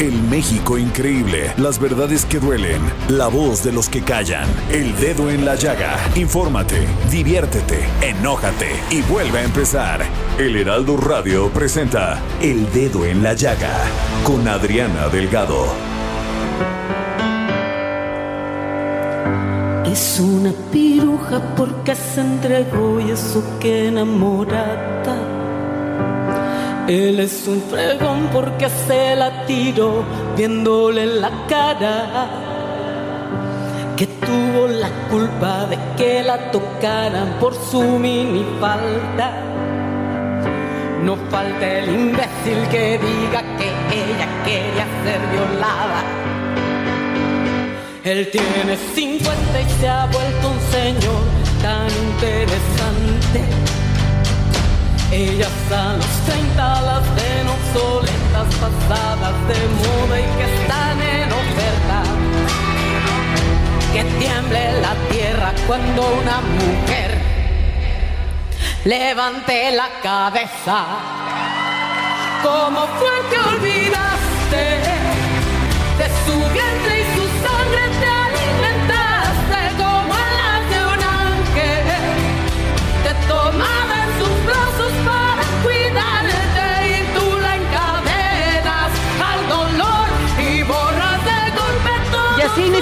El 0.00 0.20
México 0.24 0.76
increíble, 0.76 1.52
las 1.56 1.78
verdades 1.78 2.24
que 2.24 2.40
duelen, 2.40 2.80
la 3.08 3.28
voz 3.28 3.62
de 3.62 3.70
los 3.70 3.88
que 3.88 4.02
callan, 4.02 4.48
el 4.72 4.96
dedo 4.96 5.30
en 5.30 5.44
la 5.44 5.54
llaga. 5.54 5.96
Infórmate, 6.16 6.84
diviértete, 7.12 7.78
enójate 8.02 8.70
y 8.90 9.02
vuelve 9.02 9.38
a 9.38 9.44
empezar. 9.44 10.04
El 10.36 10.56
Heraldo 10.56 10.96
Radio 10.96 11.48
presenta 11.50 12.20
El 12.42 12.68
Dedo 12.72 13.06
en 13.06 13.22
la 13.22 13.34
Llaga 13.34 13.72
con 14.24 14.48
Adriana 14.48 15.08
Delgado. 15.10 15.64
Es 19.86 20.18
una 20.18 20.50
piruja 20.72 21.54
porque 21.56 21.94
se 21.94 22.20
entregó 22.20 22.98
y 22.98 23.12
eso 23.12 23.44
que 23.60 23.86
enamorada. 23.86 25.33
Él 26.88 27.18
es 27.18 27.48
un 27.48 27.62
fregón 27.62 28.28
porque 28.30 28.68
se 28.86 29.16
la 29.16 29.46
tiró 29.46 30.04
viéndole 30.36 31.06
la 31.06 31.30
cara. 31.48 32.28
Que 33.96 34.06
tuvo 34.06 34.66
la 34.66 34.90
culpa 35.08 35.64
de 35.64 35.78
que 35.96 36.22
la 36.22 36.50
tocaran 36.50 37.38
por 37.40 37.54
su 37.54 37.80
minifalda. 37.82 39.32
No 41.02 41.16
falta 41.30 41.78
el 41.78 41.88
imbécil 41.88 42.68
que 42.70 42.98
diga 42.98 43.42
que 43.56 43.68
ella 44.02 44.28
quería 44.44 44.86
ser 45.04 45.20
violada. 45.32 46.02
Él 48.04 48.28
tiene 48.30 48.76
50 48.94 49.60
y 49.60 49.70
se 49.80 49.88
ha 49.88 50.04
vuelto 50.04 50.50
un 50.50 50.60
señor 50.70 51.22
tan 51.62 51.88
interesante. 52.10 53.73
Ellas 55.16 55.70
a 55.70 55.92
los 55.92 56.14
30 56.26 56.82
las 56.82 57.14
ven 57.14 57.46
obsoletas, 57.46 58.52
pasadas 58.56 59.36
de 59.46 59.60
moda 59.78 60.18
y 60.18 60.26
que 60.38 60.44
están 60.56 61.00
en 61.00 61.32
oferta. 61.32 62.02
Que 63.92 64.02
tiemble 64.18 64.80
la 64.80 64.94
tierra 65.12 65.54
cuando 65.68 66.02
una 66.20 66.40
mujer 66.40 67.12
levante 68.84 69.70
la 69.70 69.88
cabeza. 70.02 70.84
¿Cómo 72.42 72.80
fue 72.98 73.16
que 73.30 73.38
olvidaste 73.38 74.64
de 75.98 76.06
su 76.26 76.36
vientre 76.52 76.93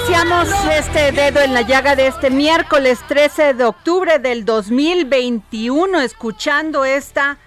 iniciamos 0.05 0.49
este 0.73 1.13
dedo 1.13 1.39
en 1.39 1.53
la 1.53 1.61
llaga 1.61 1.95
de 1.95 2.07
este 2.07 2.29
miércoles 2.29 2.99
13 3.07 3.53
de 3.53 3.63
octubre 3.63 4.19
del 4.19 4.43
2021, 4.43 6.01
escuchando 6.01 6.83
esta 6.83 7.37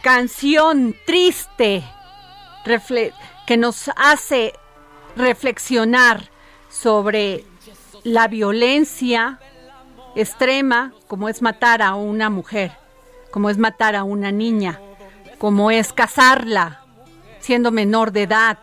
canción 0.00 0.94
triste 1.06 1.82
que 3.46 3.56
nos 3.56 3.90
hace 3.96 4.52
reflexionar 5.16 6.30
sobre 6.68 7.44
la 8.04 8.28
violencia 8.28 9.40
extrema, 10.14 10.92
como 11.08 11.28
es 11.28 11.42
matar 11.42 11.82
a 11.82 11.96
una 11.96 12.30
mujer, 12.30 12.70
como 13.32 13.50
es 13.50 13.58
matar 13.58 13.96
a 13.96 14.04
una 14.04 14.30
niña, 14.30 14.80
como 15.38 15.72
es 15.72 15.92
casarla 15.92 16.80
siendo 17.40 17.72
menor 17.72 18.12
de 18.12 18.22
edad, 18.22 18.58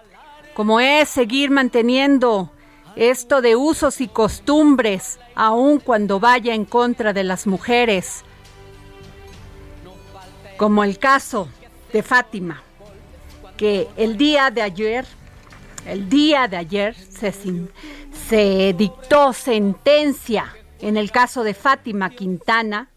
como 0.53 0.79
es 0.79 1.09
seguir 1.09 1.51
manteniendo 1.51 2.50
esto 2.96 3.41
de 3.41 3.56
usos 3.56 4.02
y 4.02 4.07
costumbres, 4.07 5.19
aun 5.35 5.79
cuando 5.79 6.19
vaya 6.19 6.53
en 6.53 6.66
contra 6.66 7.13
de 7.13 7.24
las 7.24 7.47
mujeres, 7.47 8.24
como 10.57 10.84
el 10.84 11.00
caso 11.00 11.47
de 11.94 12.03
Fátima, 12.03 12.62
que 13.57 13.88
el 13.97 14.18
día 14.18 14.52
de 14.52 14.62
ayer, 14.62 15.06
el 15.85 16.09
día 16.09 16.47
de 16.47 16.57
ayer 16.57 16.96
se, 16.96 17.31
se 17.31 18.75
dictó 18.78 19.34
sentencia 19.34 20.56
en 20.79 20.97
el 20.97 21.12
caso 21.12 21.44
de 21.44 21.53
Fátima 21.53 22.09
Quintana 22.09 22.90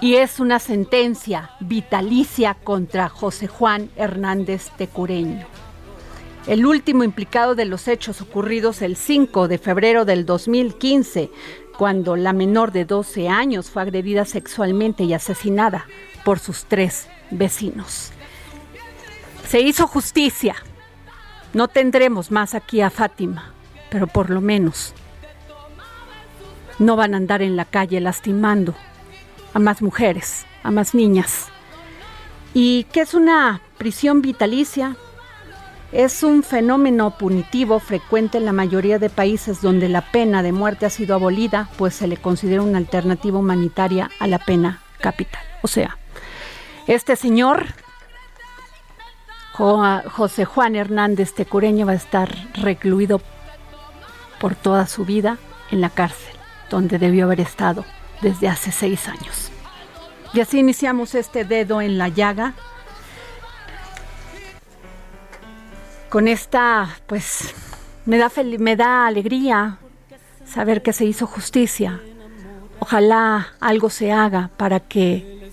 y 0.00 0.16
es 0.16 0.40
una 0.40 0.58
sentencia 0.58 1.50
vitalicia 1.60 2.54
contra 2.54 3.08
José 3.08 3.46
Juan 3.46 3.90
Hernández 3.96 4.70
Tecureño. 4.76 5.46
El 6.46 6.64
último 6.64 7.02
implicado 7.02 7.56
de 7.56 7.64
los 7.64 7.88
hechos 7.88 8.20
ocurridos 8.20 8.80
el 8.80 8.96
5 8.96 9.48
de 9.48 9.58
febrero 9.58 10.04
del 10.04 10.24
2015, 10.24 11.30
cuando 11.76 12.14
la 12.14 12.32
menor 12.32 12.70
de 12.70 12.84
12 12.84 13.28
años 13.28 13.68
fue 13.68 13.82
agredida 13.82 14.24
sexualmente 14.24 15.02
y 15.02 15.12
asesinada 15.12 15.86
por 16.24 16.38
sus 16.38 16.66
tres 16.66 17.08
vecinos. 17.32 18.12
Se 19.48 19.60
hizo 19.60 19.88
justicia. 19.88 20.54
No 21.52 21.66
tendremos 21.66 22.30
más 22.30 22.54
aquí 22.54 22.80
a 22.80 22.90
Fátima, 22.90 23.52
pero 23.90 24.06
por 24.06 24.30
lo 24.30 24.40
menos 24.40 24.94
no 26.78 26.94
van 26.94 27.14
a 27.14 27.16
andar 27.16 27.42
en 27.42 27.56
la 27.56 27.64
calle 27.64 28.00
lastimando 28.00 28.74
a 29.52 29.58
más 29.58 29.82
mujeres, 29.82 30.46
a 30.62 30.70
más 30.70 30.94
niñas. 30.94 31.48
¿Y 32.54 32.84
qué 32.92 33.00
es 33.00 33.14
una 33.14 33.60
prisión 33.78 34.22
vitalicia? 34.22 34.96
Es 35.92 36.22
un 36.22 36.42
fenómeno 36.42 37.16
punitivo 37.16 37.78
frecuente 37.78 38.38
en 38.38 38.44
la 38.44 38.52
mayoría 38.52 38.98
de 38.98 39.08
países 39.08 39.62
donde 39.62 39.88
la 39.88 40.02
pena 40.02 40.42
de 40.42 40.52
muerte 40.52 40.84
ha 40.86 40.90
sido 40.90 41.14
abolida, 41.14 41.68
pues 41.78 41.94
se 41.94 42.06
le 42.08 42.16
considera 42.16 42.62
una 42.62 42.78
alternativa 42.78 43.38
humanitaria 43.38 44.10
a 44.18 44.26
la 44.26 44.38
pena 44.38 44.82
capital. 45.00 45.40
O 45.62 45.68
sea, 45.68 45.96
este 46.86 47.16
señor, 47.16 47.66
Jo- 49.52 50.02
José 50.10 50.44
Juan 50.44 50.76
Hernández 50.76 51.32
Tecureño, 51.34 51.86
va 51.86 51.92
a 51.92 51.96
estar 51.96 52.34
recluido 52.54 53.20
por 54.40 54.54
toda 54.54 54.86
su 54.86 55.04
vida 55.04 55.38
en 55.70 55.80
la 55.80 55.90
cárcel, 55.90 56.34
donde 56.68 56.98
debió 56.98 57.24
haber 57.24 57.40
estado 57.40 57.84
desde 58.20 58.48
hace 58.48 58.70
seis 58.72 59.08
años. 59.08 59.50
Y 60.34 60.40
así 60.40 60.58
iniciamos 60.58 61.14
este 61.14 61.44
dedo 61.44 61.80
en 61.80 61.96
la 61.96 62.08
llaga 62.08 62.52
con 66.16 66.28
esta, 66.28 66.88
pues, 67.06 67.54
me 68.06 68.16
da, 68.16 68.32
me 68.58 68.74
da 68.74 69.06
alegría 69.06 69.76
saber 70.46 70.80
que 70.80 70.94
se 70.94 71.04
hizo 71.04 71.26
justicia. 71.26 72.00
Ojalá 72.78 73.48
algo 73.60 73.90
se 73.90 74.12
haga 74.12 74.48
para 74.56 74.80
que 74.80 75.50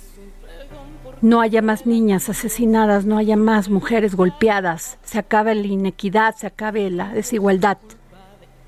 no 1.20 1.42
haya 1.42 1.62
más 1.62 1.86
niñas 1.86 2.30
asesinadas, 2.30 3.04
no 3.04 3.18
haya 3.18 3.36
más 3.36 3.68
mujeres 3.68 4.16
golpeadas, 4.16 5.00
se 5.04 5.20
acabe 5.20 5.54
la 5.54 5.68
inequidad, 5.68 6.34
se 6.38 6.48
acabe 6.48 6.90
la 6.90 7.10
desigualdad 7.10 7.80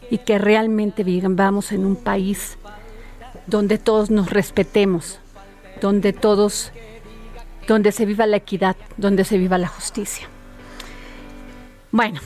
y 0.09 0.17
que 0.17 0.37
realmente 0.37 1.05
vivamos 1.05 1.71
en 1.71 1.85
un 1.85 1.95
país 1.95 2.57
donde 3.47 3.77
todos 3.77 4.11
nos 4.11 4.31
respetemos 4.31 5.21
donde 5.79 6.11
todos, 6.11 6.73
donde 7.69 7.93
se 7.93 8.05
viva 8.05 8.27
la 8.27 8.35
equidad, 8.35 8.75
donde 8.97 9.23
se 9.23 9.37
viva 9.37 9.57
la 9.57 9.69
justicia. 9.69 10.27
Bueno, 11.95 12.19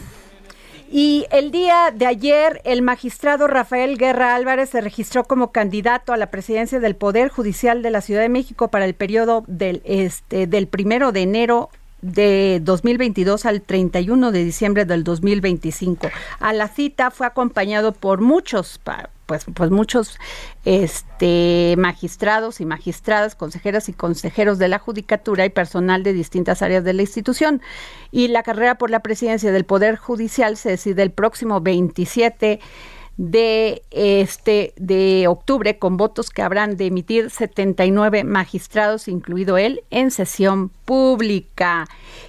y 0.92 1.28
el 1.30 1.52
día 1.52 1.94
de 1.96 2.08
ayer, 2.08 2.60
el 2.64 2.82
magistrado 2.82 3.46
Rafael 3.46 4.00
Guerra 4.00 4.34
Álvarez 4.34 4.72
se 4.72 4.82
registró 4.82 5.26
como 5.26 5.52
candidato 5.52 6.12
a 6.12 6.18
la 6.18 6.32
presidencia 6.32 6.80
del 6.80 6.96
Poder 6.96 7.30
Judicial 7.30 7.84
de 7.84 7.92
la 7.92 8.02
Ciudad 8.02 8.22
de 8.22 8.30
México 8.30 8.70
para 8.70 8.86
el 8.86 8.96
periodo 8.96 9.44
del, 9.46 9.84
este, 9.86 10.48
del 10.48 10.66
primero 10.66 11.12
de 11.12 11.22
enero 11.22 11.70
de 12.02 12.60
2022 12.64 13.46
al 13.46 13.62
31 13.62 14.32
de 14.32 14.44
diciembre 14.44 14.86
del 14.86 15.04
2025. 15.04 16.10
A 16.40 16.52
la 16.52 16.68
cita 16.68 17.12
fue 17.12 17.28
acompañado 17.28 17.92
por 17.92 18.22
muchos 18.22 18.80
pues, 19.30 19.46
pues 19.54 19.70
muchos 19.70 20.18
este, 20.66 21.76
magistrados 21.78 22.62
y 22.62 22.66
magistradas, 22.66 23.36
consejeras 23.36 23.88
y 23.88 23.94
consejeros 23.94 24.58
de 24.58 24.68
la 24.68 24.80
Judicatura 24.80 25.46
y 25.46 25.52
personal 25.52 26.02
de 26.02 26.14
distintas 26.14 26.64
áreas 26.64 26.84
de 26.84 26.94
la 26.94 27.04
institución. 27.04 27.62
Y 28.10 28.30
la 28.30 28.42
carrera 28.42 28.80
por 28.80 28.90
la 28.90 29.02
presidencia 29.02 29.52
del 29.52 29.66
Poder 29.66 29.98
Judicial 29.98 30.58
se 30.58 30.70
decide 30.70 31.04
el 31.04 31.12
próximo 31.12 31.62
27 31.62 32.46
de 32.48 32.60
este 33.92 34.74
de 34.78 35.28
octubre 35.28 35.78
con 35.78 35.98
votos 35.98 36.30
que 36.30 36.42
habrán 36.42 36.78
de 36.78 36.86
emitir 36.86 37.30
79 37.30 38.24
magistrados, 38.24 39.08
incluido 39.08 39.58
él, 39.58 39.84
en 39.90 40.10
sesión 40.12 40.70
pública. 40.86 41.88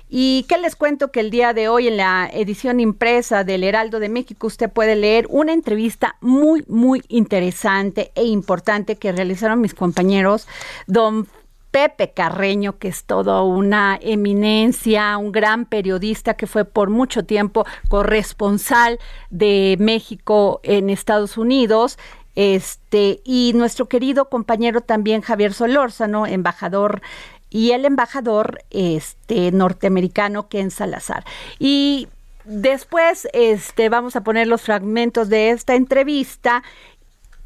¿Y 0.08 0.44
qué 0.48 0.58
les 0.58 0.74
cuento 0.74 1.12
que 1.12 1.20
el 1.20 1.30
día 1.30 1.54
de 1.54 1.68
hoy 1.68 1.86
en 1.86 1.96
la 1.96 2.28
edición 2.32 2.80
impresa 2.80 3.44
del 3.44 3.62
Heraldo 3.62 4.00
de 4.00 4.08
México 4.08 4.48
usted 4.48 4.68
puede 4.68 4.96
leer 4.96 5.26
una 5.28 5.52
entrevista 5.52 6.16
muy, 6.20 6.64
muy 6.66 7.02
interesante 7.08 8.10
e 8.16 8.24
importante 8.24 8.96
que 8.96 9.12
realizaron 9.12 9.60
mis 9.60 9.74
compañeros, 9.74 10.48
don 10.88 11.28
Pepe 11.70 12.10
Carreño, 12.10 12.78
que 12.78 12.88
es 12.88 13.04
toda 13.04 13.42
una 13.42 13.98
eminencia, 14.00 15.16
un 15.16 15.32
gran 15.32 15.66
periodista 15.66 16.34
que 16.34 16.46
fue 16.46 16.64
por 16.64 16.90
mucho 16.90 17.24
tiempo 17.24 17.64
corresponsal 17.88 18.98
de 19.30 19.76
México 19.78 20.60
en 20.62 20.90
Estados 20.90 21.38
Unidos. 21.38 21.98
Este, 22.36 23.20
y 23.24 23.52
nuestro 23.54 23.86
querido 23.86 24.28
compañero 24.28 24.80
también 24.80 25.20
Javier 25.20 25.52
Solórzano, 25.52 26.26
embajador 26.26 27.02
y 27.50 27.72
el 27.72 27.84
embajador 27.84 28.60
este 28.70 29.50
norteamericano 29.52 30.48
Ken 30.48 30.70
Salazar. 30.70 31.24
Y 31.58 32.08
después 32.44 33.28
este 33.32 33.88
vamos 33.88 34.16
a 34.16 34.22
poner 34.22 34.46
los 34.46 34.62
fragmentos 34.62 35.28
de 35.28 35.50
esta 35.50 35.74
entrevista 35.74 36.62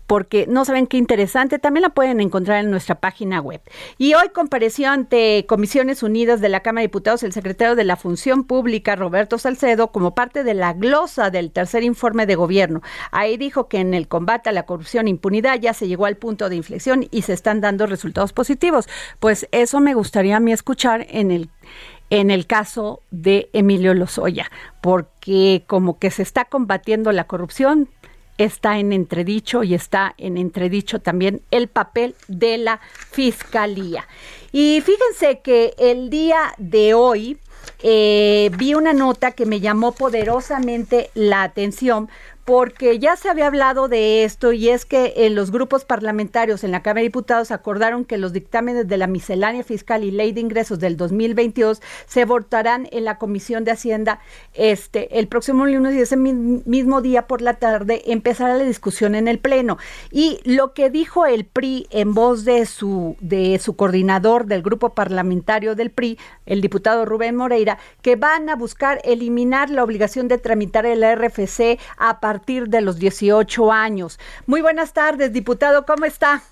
porque 0.06 0.46
no 0.48 0.64
saben 0.64 0.86
qué 0.86 0.96
interesante, 0.96 1.58
también 1.58 1.82
la 1.82 1.90
pueden 1.90 2.20
encontrar 2.20 2.62
en 2.62 2.70
nuestra 2.70 2.96
página 2.96 3.40
web. 3.40 3.60
Y 3.98 4.14
hoy 4.14 4.28
compareció 4.34 4.90
ante 4.90 5.46
Comisiones 5.48 6.02
Unidas 6.02 6.40
de 6.40 6.48
la 6.48 6.60
Cámara 6.60 6.82
de 6.82 6.88
Diputados 6.88 7.22
el 7.22 7.32
secretario 7.32 7.74
de 7.74 7.84
la 7.84 7.96
Función 7.96 8.44
Pública, 8.44 8.96
Roberto 8.96 9.38
Salcedo, 9.38 9.92
como 9.92 10.14
parte 10.14 10.44
de 10.44 10.54
la 10.54 10.72
glosa 10.72 11.30
del 11.30 11.50
tercer 11.50 11.82
informe 11.82 12.26
de 12.26 12.34
gobierno. 12.34 12.82
Ahí 13.10 13.36
dijo 13.36 13.68
que 13.68 13.78
en 13.78 13.94
el 13.94 14.08
combate 14.08 14.50
a 14.50 14.52
la 14.52 14.66
corrupción 14.66 15.06
e 15.06 15.10
impunidad 15.10 15.58
ya 15.60 15.74
se 15.74 15.88
llegó 15.88 16.06
al 16.06 16.16
punto 16.16 16.48
de 16.48 16.56
inflexión 16.56 17.06
y 17.10 17.22
se 17.22 17.32
están 17.32 17.60
dando 17.60 17.86
resultados 17.86 18.32
positivos. 18.32 18.88
Pues 19.20 19.48
eso 19.52 19.80
me 19.80 19.94
gustaría 19.94 20.36
a 20.36 20.40
mí 20.40 20.52
escuchar 20.52 21.06
en 21.10 21.30
el 21.30 21.50
en 22.10 22.30
el 22.30 22.46
caso 22.46 23.00
de 23.10 23.48
Emilio 23.52 23.94
Lozoya, 23.94 24.50
porque 24.82 25.64
como 25.66 25.98
que 25.98 26.10
se 26.10 26.22
está 26.22 26.44
combatiendo 26.44 27.10
la 27.12 27.24
corrupción, 27.24 27.88
está 28.38 28.78
en 28.78 28.92
entredicho 28.92 29.62
y 29.62 29.74
está 29.74 30.14
en 30.18 30.36
entredicho 30.36 31.00
también 31.00 31.42
el 31.50 31.68
papel 31.68 32.14
de 32.28 32.58
la 32.58 32.80
Fiscalía. 33.10 34.06
Y 34.52 34.82
fíjense 34.84 35.40
que 35.40 35.74
el 35.78 36.10
día 36.10 36.54
de 36.58 36.94
hoy 36.94 37.38
eh, 37.82 38.50
vi 38.56 38.74
una 38.74 38.92
nota 38.92 39.32
que 39.32 39.46
me 39.46 39.60
llamó 39.60 39.92
poderosamente 39.92 41.10
la 41.14 41.42
atención 41.42 42.08
porque 42.44 42.98
ya 42.98 43.16
se 43.16 43.30
había 43.30 43.46
hablado 43.46 43.88
de 43.88 44.24
esto 44.24 44.52
y 44.52 44.68
es 44.68 44.84
que 44.84 45.14
en 45.16 45.34
los 45.34 45.50
grupos 45.50 45.84
parlamentarios 45.84 46.62
en 46.62 46.72
la 46.72 46.82
Cámara 46.82 47.00
de 47.00 47.08
Diputados 47.08 47.50
acordaron 47.50 48.04
que 48.04 48.18
los 48.18 48.34
dictámenes 48.34 48.86
de 48.86 48.98
la 48.98 49.06
miscelánea 49.06 49.64
fiscal 49.64 50.04
y 50.04 50.10
ley 50.10 50.32
de 50.32 50.42
ingresos 50.42 50.78
del 50.78 50.98
2022 50.98 51.80
se 52.06 52.24
votarán 52.26 52.86
en 52.92 53.04
la 53.04 53.16
Comisión 53.16 53.64
de 53.64 53.70
Hacienda 53.70 54.20
este 54.52 55.18
el 55.18 55.26
próximo 55.26 55.64
lunes 55.64 55.94
y 55.94 56.00
ese 56.00 56.16
mismo 56.16 57.00
día 57.00 57.26
por 57.26 57.40
la 57.40 57.54
tarde 57.54 58.02
empezará 58.12 58.56
la 58.56 58.64
discusión 58.64 59.14
en 59.14 59.26
el 59.26 59.38
pleno. 59.38 59.78
Y 60.10 60.40
lo 60.44 60.74
que 60.74 60.90
dijo 60.90 61.24
el 61.24 61.46
PRI 61.46 61.86
en 61.90 62.12
voz 62.12 62.44
de 62.44 62.66
su 62.66 63.16
de 63.20 63.58
su 63.58 63.74
coordinador 63.74 64.44
del 64.44 64.62
grupo 64.62 64.90
parlamentario 64.90 65.74
del 65.74 65.90
PRI, 65.90 66.18
el 66.44 66.60
diputado 66.60 67.06
Rubén 67.06 67.36
Moreira, 67.36 67.78
que 68.02 68.16
van 68.16 68.50
a 68.50 68.56
buscar 68.56 69.00
eliminar 69.04 69.70
la 69.70 69.82
obligación 69.82 70.28
de 70.28 70.36
tramitar 70.36 70.84
el 70.84 71.02
RFC 71.02 71.78
a 71.96 72.20
partir 72.20 72.33
partir 72.34 72.66
de 72.66 72.80
los 72.80 72.98
18 72.98 73.70
años. 73.70 74.18
Muy 74.46 74.60
buenas 74.60 74.92
tardes, 74.92 75.32
diputado, 75.32 75.86
¿cómo 75.86 76.04
está? 76.04 76.42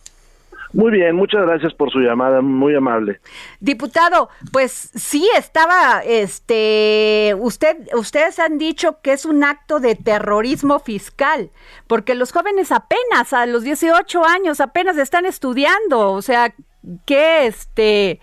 Muy 0.73 0.93
bien, 0.93 1.17
muchas 1.17 1.43
gracias 1.44 1.75
por 1.75 1.90
su 1.90 1.99
llamada, 1.99 2.40
muy 2.40 2.76
amable. 2.76 3.19
Diputado, 3.58 4.29
pues 4.52 4.93
sí 4.94 5.29
estaba, 5.37 6.00
este, 6.06 7.34
usted, 7.37 7.76
ustedes 7.94 8.38
han 8.38 8.58
dicho 8.58 8.99
que 9.02 9.12
es 9.12 9.25
un 9.25 9.43
acto 9.43 9.81
de 9.81 9.96
terrorismo 9.96 10.79
fiscal, 10.79 11.50
porque 11.88 12.14
los 12.14 12.31
jóvenes 12.31 12.70
apenas 12.70 13.32
a 13.32 13.44
los 13.46 13.64
18 13.64 14.25
años 14.25 14.61
apenas 14.61 14.96
están 14.99 15.26
estudiando, 15.26 16.12
o 16.12 16.23
sea, 16.23 16.55
que 17.05 17.46
este, 17.49 18.20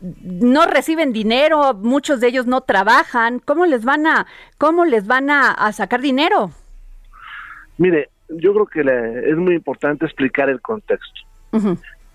no 0.00 0.64
reciben 0.64 1.12
dinero, 1.12 1.74
muchos 1.74 2.18
de 2.20 2.28
ellos 2.28 2.46
no 2.46 2.62
trabajan, 2.62 3.40
¿cómo 3.40 3.66
les 3.66 3.84
van 3.84 4.06
a, 4.06 4.26
cómo 4.56 4.86
les 4.86 5.06
van 5.06 5.28
a 5.28 5.70
sacar 5.72 6.00
dinero? 6.00 6.50
Mire, 7.78 8.10
yo 8.28 8.52
creo 8.52 8.66
que 8.66 9.30
es 9.30 9.36
muy 9.36 9.54
importante 9.54 10.06
explicar 10.06 10.48
el 10.48 10.60
contexto. 10.60 11.20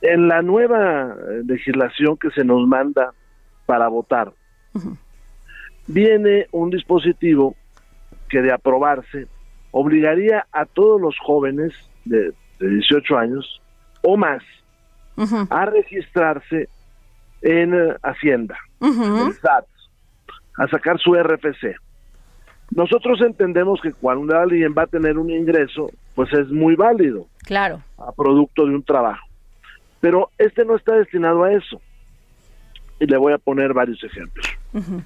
En 0.02 0.28
la 0.28 0.42
nueva 0.42 1.14
eh, 1.14 1.42
legislación 1.46 2.18
que 2.18 2.30
se 2.32 2.44
nos 2.44 2.68
manda 2.68 3.14
para 3.66 3.88
votar, 3.88 4.34
viene 5.88 6.48
un 6.52 6.70
dispositivo 6.70 7.56
que 8.30 8.42
de 8.42 8.52
aprobarse 8.52 9.28
obligaría 9.72 10.46
a 10.52 10.66
todos 10.66 11.00
los 11.00 11.18
jóvenes 11.20 11.74
de, 12.06 12.34
18 12.60 13.18
años 13.18 13.62
o 14.02 14.18
más 14.18 14.44
a 15.50 15.66
registrarse 15.66 16.68
en 17.42 17.74
eh, 17.74 17.96
Hacienda, 18.04 18.58
en 18.82 19.34
SAT, 19.34 19.66
a 20.58 20.68
sacar 20.68 21.00
su 21.00 21.14
RFC. 21.16 21.76
Nosotros 22.76 23.22
entendemos 23.22 23.80
que 23.82 23.94
cuando 23.94 24.38
alguien 24.38 24.74
va 24.78 24.84
a 24.84 24.88
tener 24.88 25.18
un 25.18 25.30
ingreso, 25.30 25.90
pues 26.16 26.32
es 26.34 26.50
muy 26.50 26.76
válido. 26.76 27.28
Claro. 27.46 27.82
A 27.98 28.12
producto 28.12 28.66
de 28.66 28.76
un 28.76 28.84
trabajo. 28.84 29.26
Pero 30.00 30.30
este 30.38 30.66
no 30.66 30.76
está 30.76 30.96
destinado 30.96 31.44
a 31.44 31.54
eso. 31.54 31.82
Y 33.00 33.06
le 33.06 33.18
voy 33.18 33.34
a 33.34 33.38
poner 33.38 33.74
varios 33.74 34.04
ejemplos. 34.04 34.46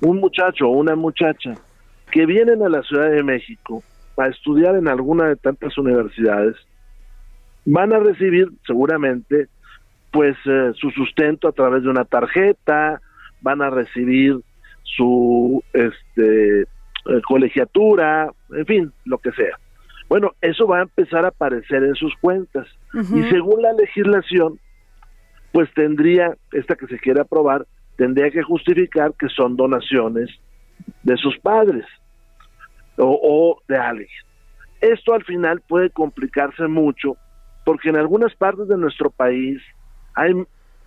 Un 0.01 0.19
muchacho 0.19 0.67
o 0.67 0.71
una 0.71 0.95
muchacha 0.95 1.55
que 2.11 2.25
vienen 2.25 2.61
a 2.63 2.69
la 2.69 2.81
Ciudad 2.83 3.09
de 3.09 3.23
México 3.23 3.81
a 4.17 4.27
estudiar 4.27 4.75
en 4.75 4.87
alguna 4.87 5.27
de 5.27 5.35
tantas 5.35 5.77
universidades, 5.77 6.55
van 7.65 7.93
a 7.93 7.99
recibir 7.99 8.49
seguramente 8.67 9.47
pues 10.11 10.35
eh, 10.45 10.71
su 10.75 10.91
sustento 10.91 11.47
a 11.47 11.53
través 11.53 11.83
de 11.83 11.89
una 11.89 12.05
tarjeta, 12.05 13.01
van 13.41 13.61
a 13.61 13.69
recibir 13.69 14.37
su 14.83 15.63
este 15.73 16.67
eh, 17.05 17.21
colegiatura, 17.27 18.31
en 18.51 18.65
fin, 18.65 18.93
lo 19.05 19.17
que 19.17 19.31
sea. 19.31 19.57
Bueno, 20.09 20.31
eso 20.41 20.67
va 20.67 20.79
a 20.79 20.83
empezar 20.83 21.25
a 21.25 21.29
aparecer 21.29 21.83
en 21.83 21.95
sus 21.95 22.13
cuentas. 22.17 22.67
Y 22.93 23.23
según 23.29 23.61
la 23.61 23.73
legislación, 23.73 24.59
pues 25.51 25.73
tendría, 25.73 26.35
esta 26.51 26.75
que 26.75 26.87
se 26.87 26.99
quiere 26.99 27.21
aprobar, 27.21 27.65
tendría 27.95 28.29
que 28.29 28.43
justificar 28.43 29.13
que 29.17 29.27
son 29.29 29.55
donaciones 29.55 30.29
de 31.01 31.17
sus 31.17 31.37
padres 31.39 31.85
o, 32.97 33.19
o 33.23 33.61
de 33.67 33.77
alguien. 33.77 34.09
Esto 34.81 35.13
al 35.13 35.23
final 35.23 35.61
puede 35.67 35.89
complicarse 35.89 36.67
mucho 36.67 37.17
porque 37.65 37.89
en 37.89 37.95
algunas 37.95 38.35
partes 38.35 38.67
de 38.67 38.77
nuestro 38.77 39.09
país 39.09 39.61
hay 40.15 40.33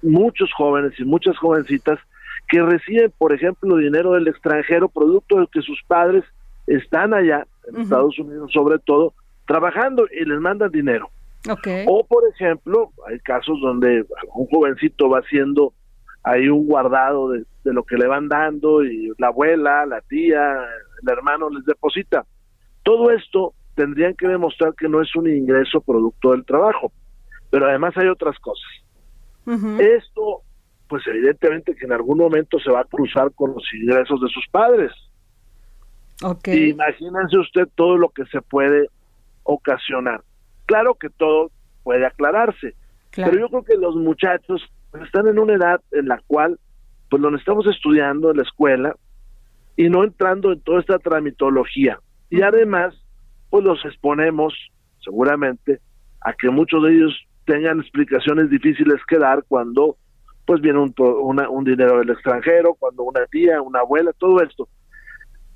muchos 0.03 0.53
jóvenes 0.53 0.93
y 0.99 1.05
muchas 1.05 1.37
jovencitas 1.39 1.99
que 2.49 2.63
reciben, 2.63 3.13
por 3.19 3.33
ejemplo, 3.33 3.77
dinero 3.77 4.13
del 4.13 4.29
extranjero, 4.29 4.89
producto 4.89 5.41
de 5.41 5.47
que 5.53 5.63
sus 5.63 5.81
padres 5.87 6.25
están 6.67 7.15
allá, 7.15 7.47
en 7.69 7.81
Estados 7.83 8.19
Unidos 8.19 8.53
sobre 8.53 8.79
todo, 8.79 9.15
trabajando 9.47 10.07
y 10.11 10.25
les 10.25 10.41
mandan 10.41 10.71
dinero. 10.71 11.11
O, 11.87 12.05
por 12.05 12.25
ejemplo, 12.33 12.91
hay 13.09 13.21
casos 13.21 13.61
donde 13.61 14.05
un 14.35 14.47
jovencito 14.47 15.09
va 15.09 15.21
haciendo 15.21 15.73
ahí 16.25 16.49
un 16.49 16.67
guardado 16.67 17.31
de, 17.31 17.45
de, 17.63 17.73
lo 17.73 17.85
que 17.85 17.97
le 17.97 18.09
van 18.09 18.29
dando 18.29 18.83
y 18.83 19.13
la 19.19 19.29
abuela, 19.29 19.87
la 19.87 20.01
tía, 20.01 20.57
el 21.03 21.09
hermano 21.09 21.49
les 21.51 21.65
deposita. 21.65 22.27
Todo 22.83 23.13
esto 23.13 23.55
tendrían 23.77 24.15
que 24.15 24.27
demostrar 24.27 24.75
que 24.75 24.89
no 24.89 25.01
es 25.01 25.15
un 25.15 25.29
ingreso 25.29 25.81
producto 25.81 26.33
del 26.33 26.45
trabajo. 26.45 26.91
Pero 27.51 27.67
además 27.67 27.97
hay 27.97 28.09
otras 28.09 28.37
cosas. 28.41 28.67
Esto, 29.79 30.43
pues 30.89 31.07
evidentemente 31.07 31.75
que 31.75 31.85
en 31.85 31.93
algún 31.93 32.19
momento 32.19 32.59
se 32.61 32.71
va 32.71 32.81
a 32.81 32.85
cruzar 32.85 33.33
con 33.35 33.53
los 33.55 33.65
ingresos 33.75 34.21
de 34.21 34.29
sus 34.29 34.47
padres. 34.51 34.93
Okay. 36.23 36.71
Imagínense 36.71 37.37
usted 37.39 37.69
todo 37.75 37.97
lo 37.97 38.09
que 38.11 38.25
se 38.27 38.41
puede 38.41 38.89
ocasionar. 39.43 40.23
Claro 40.67 40.95
que 40.95 41.11
todo 41.11 41.51
puede 41.83 42.07
aclararse, 42.07 42.75
pero 43.15 43.39
yo 43.39 43.49
creo 43.49 43.65
que 43.65 43.77
los 43.77 43.95
muchachos 43.97 44.63
están 45.05 45.29
en 45.29 45.39
una 45.39 45.55
edad 45.55 45.81
en 45.93 46.09
la 46.09 46.21
cual 46.27 46.59
pues 47.11 47.23
lo 47.23 47.35
estamos 47.37 47.67
estudiando 47.67 48.31
en 48.31 48.39
la 48.39 48.43
escuela 48.43 48.97
y 49.77 49.89
no 49.89 50.05
entrando 50.05 50.53
en 50.53 50.61
toda 50.61 50.81
esta 50.81 50.99
tramitología. 50.99 52.01
Y 52.31 52.43
además, 52.43 52.95
pues 53.51 53.65
los 53.65 53.85
exponemos 53.85 54.55
seguramente 55.05 55.81
a 56.23 56.33
que 56.33 56.51
muchos 56.51 56.83
de 56.83 56.95
ellos 56.95 57.27
tengan 57.45 57.81
explicaciones 57.81 58.51
difíciles 58.51 59.01
que 59.07 59.19
dar 59.19 59.45
cuando 59.47 59.97
pues 60.47 60.61
viene 60.61 60.79
un, 60.79 60.95
un 60.97 61.65
dinero 61.65 61.99
del 61.99 62.11
extranjero, 62.11 62.75
cuando 62.75 63.03
una 63.03 63.27
tía, 63.27 63.61
una 63.61 63.81
abuela, 63.81 64.13
todo 64.13 64.41
esto. 64.41 64.69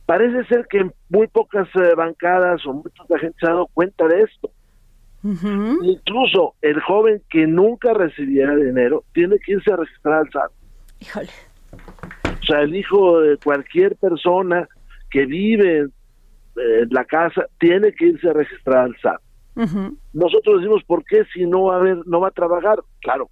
Parece 0.05 0.45
ser 0.47 0.67
que 0.69 0.91
muy 1.09 1.29
pocas 1.29 1.69
eh, 1.77 1.95
bancadas 1.97 2.67
o 2.67 2.73
mucha 2.73 3.19
gente 3.21 3.37
se 3.39 3.47
ha 3.47 3.51
dado 3.51 3.69
cuenta 3.73 4.07
de 4.09 4.23
esto. 4.23 4.51
Incluso 5.23 6.55
el 6.63 6.81
joven 6.81 7.23
que 7.29 7.47
nunca 7.47 7.93
recibiera 7.93 8.57
dinero 8.57 9.05
tiene 9.13 9.39
que 9.39 9.53
irse 9.53 9.73
a 9.73 9.77
registrar 9.77 10.15
al 10.15 10.31
SAT. 10.31 10.51
Híjole. 11.01 11.29
O 11.73 12.47
sea, 12.47 12.63
el 12.63 12.75
hijo 12.75 13.21
de 13.21 13.37
cualquier 13.37 13.97
persona 13.97 14.67
que 15.11 15.27
vive 15.27 15.89
en 16.57 16.89
la 16.91 17.05
casa 17.05 17.47
tiene 17.59 17.93
que 17.93 18.07
irse 18.07 18.31
a 18.31 18.33
registrar 18.33 18.79
al 18.87 18.97
SAT. 19.01 19.21
Nosotros 20.13 20.61
decimos, 20.61 20.83
¿por 20.85 21.05
qué 21.05 21.25
si 21.35 21.45
no 21.45 21.65
va 21.65 21.75
a 21.75 21.79
haber, 21.79 22.07
no 22.07 22.21
va 22.21 22.29
a 22.29 22.33
trabajar? 22.33 22.81
Claro. 23.01 23.29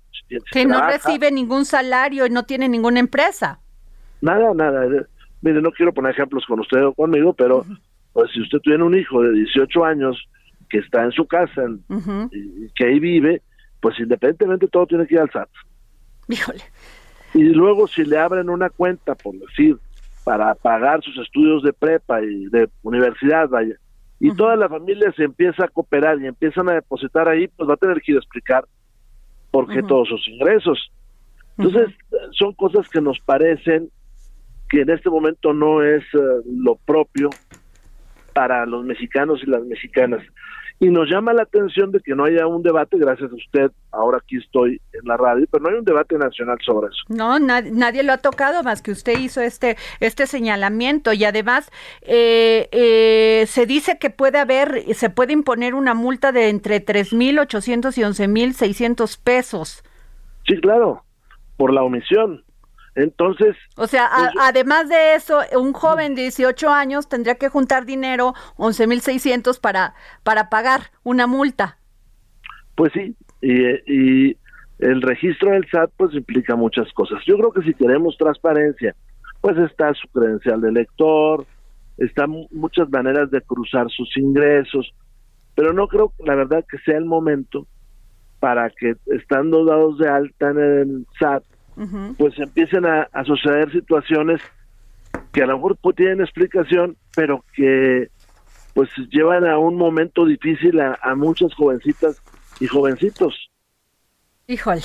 Que 0.50 0.64
no 0.66 0.84
recibe 0.86 1.30
ningún 1.30 1.64
salario 1.64 2.26
y 2.26 2.30
no 2.30 2.44
tiene 2.44 2.68
ninguna 2.68 3.00
empresa. 3.00 3.60
Nada, 4.20 4.52
nada. 4.54 4.86
Mire, 5.40 5.62
no 5.62 5.70
quiero 5.70 5.92
poner 5.92 6.12
ejemplos 6.12 6.44
con 6.46 6.60
usted 6.60 6.84
o 6.84 6.92
conmigo, 6.92 7.32
pero 7.32 7.64
pues 8.12 8.30
si 8.32 8.40
usted 8.40 8.58
tiene 8.58 8.82
un 8.82 8.96
hijo 8.96 9.22
de 9.22 9.32
18 9.32 9.84
años 9.84 10.28
que 10.68 10.78
está 10.78 11.04
en 11.04 11.12
su 11.12 11.26
casa, 11.26 11.62
y, 12.32 12.68
que 12.74 12.84
ahí 12.84 12.98
vive, 12.98 13.42
pues 13.80 13.98
independientemente 13.98 14.68
todo 14.68 14.86
tiene 14.86 15.06
que 15.06 15.14
ir 15.14 15.20
al 15.20 15.30
SAT. 15.30 15.48
Híjole. 16.28 16.62
Y 17.34 17.44
luego 17.44 17.86
si 17.86 18.04
le 18.04 18.18
abren 18.18 18.50
una 18.50 18.70
cuenta, 18.70 19.14
por 19.14 19.34
decir, 19.34 19.76
para 20.24 20.54
pagar 20.54 21.02
sus 21.02 21.16
estudios 21.18 21.62
de 21.62 21.72
prepa 21.72 22.20
y 22.22 22.46
de 22.46 22.68
universidad, 22.82 23.48
vaya, 23.48 23.76
y 24.20 24.34
toda 24.34 24.56
la 24.56 24.68
familia 24.68 25.12
se 25.12 25.24
empieza 25.24 25.64
a 25.64 25.68
cooperar 25.68 26.20
y 26.20 26.26
empiezan 26.26 26.68
a 26.68 26.74
depositar 26.74 27.28
ahí, 27.28 27.46
pues 27.48 27.68
va 27.68 27.74
a 27.74 27.78
tener 27.78 28.00
que 28.00 28.12
ir 28.12 28.16
a 28.16 28.20
explicar 28.20 28.66
por 29.50 29.68
qué 29.68 29.82
todos 29.82 30.08
sus 30.08 30.28
ingresos. 30.28 30.92
Entonces, 31.56 31.94
son 32.32 32.52
cosas 32.54 32.88
que 32.88 33.00
nos 33.00 33.18
parecen 33.20 33.90
que 34.68 34.82
en 34.82 34.90
este 34.90 35.10
momento 35.10 35.52
no 35.52 35.82
es 35.82 36.02
eh, 36.14 36.18
lo 36.46 36.76
propio 36.76 37.30
para 38.34 38.66
los 38.66 38.84
mexicanos 38.84 39.40
y 39.42 39.50
las 39.50 39.64
mexicanas. 39.64 40.22
Y 40.80 40.90
nos 40.90 41.10
llama 41.10 41.32
la 41.32 41.42
atención 41.42 41.90
de 41.90 41.98
que 42.00 42.14
no 42.14 42.24
haya 42.24 42.46
un 42.46 42.62
debate, 42.62 42.98
gracias 42.98 43.32
a 43.32 43.34
usted, 43.34 43.72
ahora 43.90 44.18
aquí 44.18 44.36
estoy 44.36 44.80
en 44.92 45.08
la 45.08 45.16
radio, 45.16 45.44
pero 45.50 45.64
no 45.64 45.70
hay 45.70 45.76
un 45.76 45.84
debate 45.84 46.16
nacional 46.16 46.56
sobre 46.64 46.88
eso. 46.88 47.02
No, 47.08 47.40
nadie 47.40 48.04
lo 48.04 48.12
ha 48.12 48.18
tocado 48.18 48.62
más 48.62 48.80
que 48.80 48.92
usted 48.92 49.18
hizo 49.18 49.40
este, 49.40 49.76
este 49.98 50.28
señalamiento 50.28 51.12
y 51.12 51.24
además 51.24 51.70
eh, 52.02 52.68
eh, 52.70 53.44
se 53.46 53.66
dice 53.66 53.98
que 53.98 54.10
puede 54.10 54.38
haber, 54.38 54.94
se 54.94 55.10
puede 55.10 55.32
imponer 55.32 55.74
una 55.74 55.94
multa 55.94 56.30
de 56.30 56.48
entre 56.48 56.84
3.800 56.84 57.98
y 57.98 58.02
11.600 58.02 59.20
pesos. 59.22 59.82
Sí, 60.46 60.60
claro, 60.60 61.02
por 61.56 61.72
la 61.72 61.82
omisión. 61.82 62.44
Entonces... 62.98 63.56
O 63.76 63.86
sea, 63.86 64.10
pues, 64.12 64.30
además 64.40 64.88
de 64.88 65.14
eso, 65.14 65.40
un 65.56 65.72
joven 65.72 66.16
de 66.16 66.22
18 66.22 66.68
años 66.68 67.08
tendría 67.08 67.36
que 67.36 67.48
juntar 67.48 67.86
dinero, 67.86 68.34
11.600 68.56 69.60
para, 69.60 69.94
para 70.24 70.50
pagar 70.50 70.90
una 71.04 71.28
multa. 71.28 71.78
Pues 72.74 72.92
sí, 72.92 73.14
y, 73.40 74.36
el 74.80 75.02
registro 75.02 75.50
del 75.50 75.66
SAT 75.68 75.90
pues 75.96 76.14
implica 76.14 76.56
muchas 76.56 76.92
cosas. 76.92 77.20
Yo 77.26 77.36
creo 77.36 77.52
que 77.52 77.62
si 77.62 77.74
queremos 77.74 78.16
transparencia, 78.16 78.94
pues 79.40 79.56
está 79.58 79.92
su 79.94 80.08
credencial 80.08 80.60
de 80.60 80.72
lector, 80.72 81.46
están 81.98 82.46
muchas 82.50 82.88
maneras 82.90 83.30
de 83.30 83.40
cruzar 83.42 83.88
sus 83.90 84.16
ingresos, 84.16 84.92
pero 85.54 85.72
no 85.72 85.88
creo, 85.88 86.12
la 86.24 86.36
verdad, 86.36 86.64
que 86.68 86.78
sea 86.78 86.96
el 86.96 87.04
momento 87.04 87.66
para 88.38 88.70
que 88.70 88.94
estando 89.06 89.64
dados 89.64 89.98
de 89.98 90.08
alta 90.08 90.50
en 90.50 90.58
el 90.58 91.06
SAT, 91.18 91.42
pues 92.16 92.38
empiecen 92.38 92.84
a, 92.86 93.08
suceder 93.24 93.70
situaciones 93.72 94.40
que 95.32 95.42
a 95.42 95.46
lo 95.46 95.56
mejor 95.56 95.76
pues, 95.80 95.96
tienen 95.96 96.20
explicación, 96.20 96.96
pero 97.14 97.44
que 97.54 98.08
pues 98.74 98.90
llevan 99.10 99.46
a 99.46 99.58
un 99.58 99.76
momento 99.76 100.24
difícil 100.24 100.80
a, 100.80 101.14
muchas 101.14 101.54
jovencitas 101.54 102.22
y 102.60 102.66
jovencitos. 102.66 103.50
Híjole. 104.46 104.82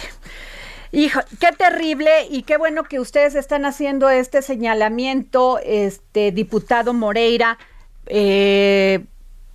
Hijo, 0.92 1.22
qué 1.40 1.52
terrible 1.58 2.10
y 2.30 2.44
qué 2.44 2.58
bueno 2.58 2.84
que 2.84 3.00
ustedes 3.00 3.34
están 3.34 3.66
haciendo 3.66 4.12
este 4.12 4.44
señalamiento, 4.44 5.60
este 5.64 6.32
diputado 6.32 6.94
Moreira. 6.94 7.58
Eh, 8.06 9.04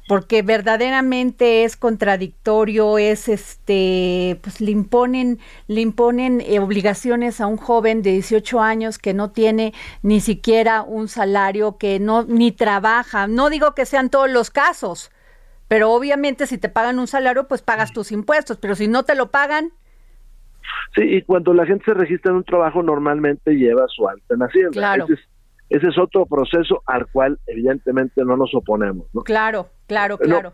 porque 0.08 0.40
verdaderamente 0.40 1.64
es 1.64 1.76
contradictorio, 1.76 2.96
es 2.96 3.28
este, 3.28 4.40
pues 4.42 4.60
le 4.62 4.70
imponen, 4.70 5.38
le 5.66 5.82
imponen 5.82 6.40
eh, 6.40 6.58
obligaciones 6.58 7.42
a 7.42 7.46
un 7.46 7.58
joven 7.58 8.02
de 8.02 8.12
18 8.12 8.60
años 8.60 8.98
que 8.98 9.12
no 9.12 9.30
tiene 9.30 9.74
ni 10.02 10.20
siquiera 10.20 10.82
un 10.82 11.08
salario, 11.08 11.76
que 11.76 12.00
no 12.00 12.24
ni 12.24 12.52
trabaja. 12.52 13.26
No 13.26 13.50
digo 13.50 13.74
que 13.74 13.84
sean 13.84 14.08
todos 14.08 14.30
los 14.30 14.50
casos, 14.50 15.12
pero 15.68 15.92
obviamente 15.92 16.46
si 16.46 16.56
te 16.56 16.70
pagan 16.70 16.98
un 16.98 17.06
salario, 17.06 17.46
pues 17.46 17.60
pagas 17.60 17.92
tus 17.92 18.10
impuestos, 18.10 18.56
pero 18.56 18.74
si 18.74 18.88
no 18.88 19.04
te 19.04 19.14
lo 19.14 19.30
pagan, 19.30 19.72
Sí, 20.94 21.02
y 21.02 21.22
cuando 21.22 21.54
la 21.54 21.66
gente 21.66 21.84
se 21.84 21.94
registra 21.94 22.30
en 22.30 22.38
un 22.38 22.44
trabajo 22.44 22.82
normalmente 22.82 23.52
lleva 23.52 23.86
su 23.88 24.08
alta 24.08 24.34
en 24.34 24.42
Hacienda. 24.42 24.70
Claro. 24.70 25.04
Ese 25.04 25.14
es 25.14 25.27
otro 25.98 26.26
proceso 26.26 26.82
al 26.86 27.06
cual 27.06 27.38
evidentemente 27.46 28.24
no 28.24 28.36
nos 28.36 28.54
oponemos. 28.54 29.06
¿no? 29.12 29.22
Claro, 29.22 29.68
claro, 29.86 30.18
claro. 30.18 30.52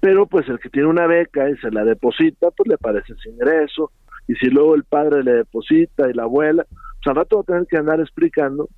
pero 0.00 0.26
pues 0.26 0.48
el 0.48 0.58
que 0.58 0.68
tiene 0.68 0.88
una 0.88 1.06
beca 1.06 1.48
y 1.48 1.56
se 1.58 1.70
la 1.70 1.84
deposita, 1.84 2.50
pues 2.50 2.68
le 2.68 2.78
parece 2.78 3.12
ese 3.12 3.30
ingreso. 3.30 3.90
Y 4.28 4.34
si 4.34 4.46
luego 4.46 4.74
el 4.74 4.84
padre 4.84 5.22
le 5.22 5.32
deposita 5.32 6.08
y 6.08 6.12
la 6.12 6.24
abuela, 6.24 6.64
pues 6.64 7.06
al 7.06 7.16
rato 7.16 7.36
va 7.36 7.42
a 7.42 7.46
tener 7.46 7.66
que 7.66 7.76
andar 7.76 8.00
explicando 8.00 8.68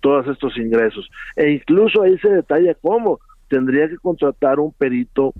todos 0.00 0.26
estos 0.28 0.56
ingresos. 0.56 1.08
E 1.36 1.50
incluso 1.50 2.02
ahí 2.02 2.18
se 2.18 2.28
detalla 2.28 2.74
cómo 2.74 3.20
tendría 3.48 3.88
que 3.88 3.96
contratar 3.96 4.60
un 4.60 4.72
perito 4.72 5.32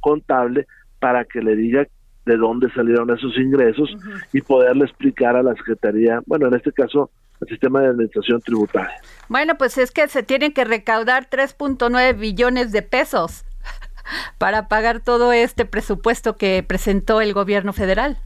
contable 0.00 0.66
para 0.98 1.24
que 1.24 1.40
le 1.40 1.56
diga 1.56 1.86
de 2.24 2.36
dónde 2.36 2.70
salieron 2.72 3.10
esos 3.10 3.36
ingresos 3.38 3.96
y 4.32 4.40
poderle 4.40 4.84
explicar 4.84 5.36
a 5.36 5.42
la 5.42 5.54
Secretaría, 5.54 6.20
bueno, 6.26 6.48
en 6.48 6.54
este 6.54 6.72
caso 6.72 7.10
el 7.40 7.48
sistema 7.48 7.80
de 7.80 7.88
administración 7.88 8.40
tributaria. 8.40 9.00
Bueno, 9.28 9.56
pues 9.58 9.78
es 9.78 9.90
que 9.90 10.06
se 10.08 10.22
tienen 10.22 10.52
que 10.52 10.64
recaudar 10.64 11.28
3.9 11.28 12.18
billones 12.18 12.72
de 12.72 12.82
pesos 12.82 13.44
para 14.38 14.68
pagar 14.68 15.00
todo 15.00 15.32
este 15.32 15.64
presupuesto 15.64 16.36
que 16.36 16.64
presentó 16.66 17.20
el 17.20 17.32
gobierno 17.32 17.72
federal. 17.72 18.18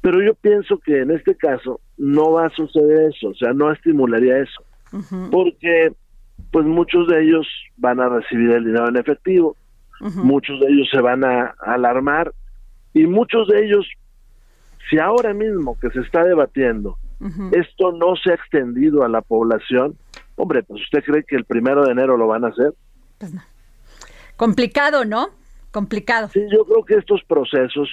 Pero 0.00 0.22
yo 0.22 0.34
pienso 0.34 0.78
que 0.78 1.00
en 1.00 1.10
este 1.12 1.34
caso 1.34 1.80
no 1.96 2.32
va 2.32 2.46
a 2.46 2.50
suceder 2.50 3.10
eso, 3.10 3.28
o 3.28 3.34
sea, 3.34 3.54
no 3.54 3.72
estimularía 3.72 4.38
eso, 4.38 4.62
porque 5.30 5.92
pues 6.50 6.66
muchos 6.66 7.08
de 7.08 7.22
ellos 7.22 7.46
van 7.78 8.00
a 8.00 8.08
recibir 8.08 8.50
el 8.50 8.64
dinero 8.64 8.88
en 8.88 8.96
efectivo, 8.96 9.56
muchos 10.00 10.60
de 10.60 10.66
ellos 10.66 10.88
se 10.92 11.00
van 11.00 11.24
a 11.24 11.54
alarmar 11.60 12.34
y 12.92 13.06
muchos 13.06 13.48
de 13.48 13.64
ellos, 13.64 13.86
si 14.90 14.98
ahora 14.98 15.32
mismo 15.32 15.78
que 15.80 15.88
se 15.88 16.00
está 16.00 16.22
debatiendo 16.22 16.98
esto 17.52 17.92
no 17.92 18.16
se 18.16 18.32
ha 18.32 18.34
extendido 18.34 19.02
a 19.02 19.08
la 19.08 19.22
población, 19.22 19.96
hombre, 20.36 20.62
pues 20.62 20.82
usted 20.82 21.02
cree 21.02 21.24
que 21.24 21.36
el 21.36 21.44
primero 21.44 21.84
de 21.84 21.92
enero 21.92 22.16
lo 22.16 22.26
van 22.26 22.44
a 22.44 22.48
hacer. 22.48 22.74
Pues 23.18 23.32
no. 23.32 23.42
Complicado, 24.36 25.04
¿no? 25.04 25.28
Complicado. 25.70 26.28
Sí, 26.28 26.40
yo 26.50 26.64
creo 26.64 26.84
que 26.84 26.94
estos 26.94 27.22
procesos 27.24 27.88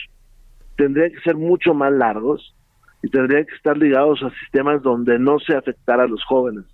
tendrían 0.76 1.12
que 1.12 1.22
ser 1.22 1.36
mucho 1.36 1.74
más 1.74 1.92
largos 1.92 2.56
y 3.04 3.10
tendrían 3.10 3.46
que 3.46 3.56
estar 3.56 3.78
ligados 3.78 4.22
a 4.24 4.30
sistemas 4.40 4.82
donde 4.82 5.18
no 5.18 5.40
se 5.40 5.56
afectara 5.56 6.04
a 6.04 6.08
los 6.08 6.24
jóvenes 6.26 6.66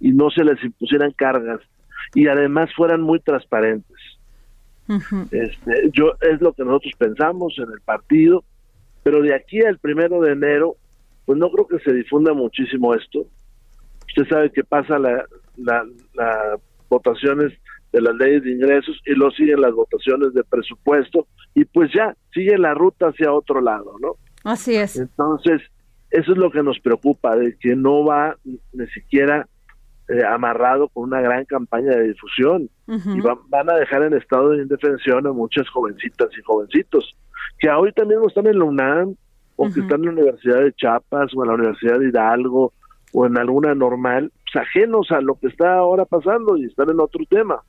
y 0.00 0.12
no 0.12 0.30
se 0.30 0.44
les 0.44 0.62
impusieran 0.62 1.12
cargas 1.12 1.60
y 2.14 2.26
además 2.26 2.70
fueran 2.76 3.00
muy 3.00 3.20
transparentes. 3.20 3.96
este, 5.30 5.90
yo 5.92 6.12
es 6.20 6.40
lo 6.40 6.52
que 6.52 6.64
nosotros 6.64 6.92
pensamos 6.98 7.54
en 7.58 7.72
el 7.72 7.80
partido, 7.80 8.44
pero 9.02 9.22
de 9.22 9.34
aquí 9.34 9.62
al 9.62 9.78
primero 9.78 10.20
de 10.20 10.32
enero 10.32 10.76
pues 11.24 11.38
no 11.38 11.50
creo 11.50 11.66
que 11.66 11.78
se 11.80 11.92
difunda 11.92 12.32
muchísimo 12.32 12.94
esto. 12.94 13.26
Usted 14.08 14.28
sabe 14.28 14.50
que 14.50 14.64
pasa 14.64 14.98
la, 14.98 15.26
la, 15.56 16.58
votaciones 16.88 17.52
de 17.92 18.00
las 18.00 18.14
leyes 18.16 18.42
de 18.42 18.52
ingresos 18.52 19.00
y 19.06 19.14
luego 19.14 19.32
siguen 19.32 19.60
las 19.60 19.72
votaciones 19.72 20.34
de 20.34 20.44
presupuesto 20.44 21.26
y 21.54 21.64
pues 21.64 21.90
ya 21.94 22.14
sigue 22.32 22.56
la 22.58 22.74
ruta 22.74 23.08
hacia 23.08 23.32
otro 23.32 23.60
lado, 23.60 23.96
¿no? 24.00 24.16
Así 24.44 24.74
es. 24.74 24.96
Entonces, 24.96 25.62
eso 26.10 26.32
es 26.32 26.38
lo 26.38 26.50
que 26.50 26.62
nos 26.62 26.78
preocupa, 26.80 27.36
de 27.36 27.56
que 27.58 27.74
no 27.76 28.04
va 28.04 28.36
ni 28.72 28.86
siquiera 28.88 29.46
eh, 30.08 30.24
amarrado 30.24 30.88
con 30.88 31.04
una 31.04 31.20
gran 31.20 31.44
campaña 31.44 31.92
de 31.92 32.08
difusión 32.08 32.68
y 32.86 33.20
van 33.20 33.70
a 33.70 33.76
dejar 33.76 34.02
en 34.02 34.14
estado 34.14 34.50
de 34.50 34.62
indefensión 34.62 35.26
a 35.26 35.32
muchas 35.32 35.68
jovencitas 35.70 36.28
y 36.36 36.42
jovencitos 36.42 37.16
que 37.58 37.70
ahorita 37.70 38.04
mismo 38.04 38.26
están 38.26 38.46
en 38.46 38.58
la 38.58 38.64
UNAM 38.64 39.14
o 39.56 39.70
que 39.70 39.80
están 39.80 40.00
en 40.00 40.06
la 40.06 40.12
Universidad 40.12 40.60
de 40.60 40.72
Chiapas 40.72 41.30
o 41.34 41.42
en 41.42 41.48
la 41.48 41.54
Universidad 41.54 41.98
de 41.98 42.08
Hidalgo 42.08 42.72
o 43.12 43.26
en 43.26 43.36
alguna 43.36 43.74
normal, 43.74 44.32
pues 44.44 44.64
ajenos 44.64 45.10
a 45.10 45.20
lo 45.20 45.34
que 45.34 45.48
está 45.48 45.74
ahora 45.74 46.04
pasando 46.04 46.56
y 46.56 46.64
están 46.64 46.90
en 46.90 47.00
otro 47.00 47.24
tema. 47.28 47.62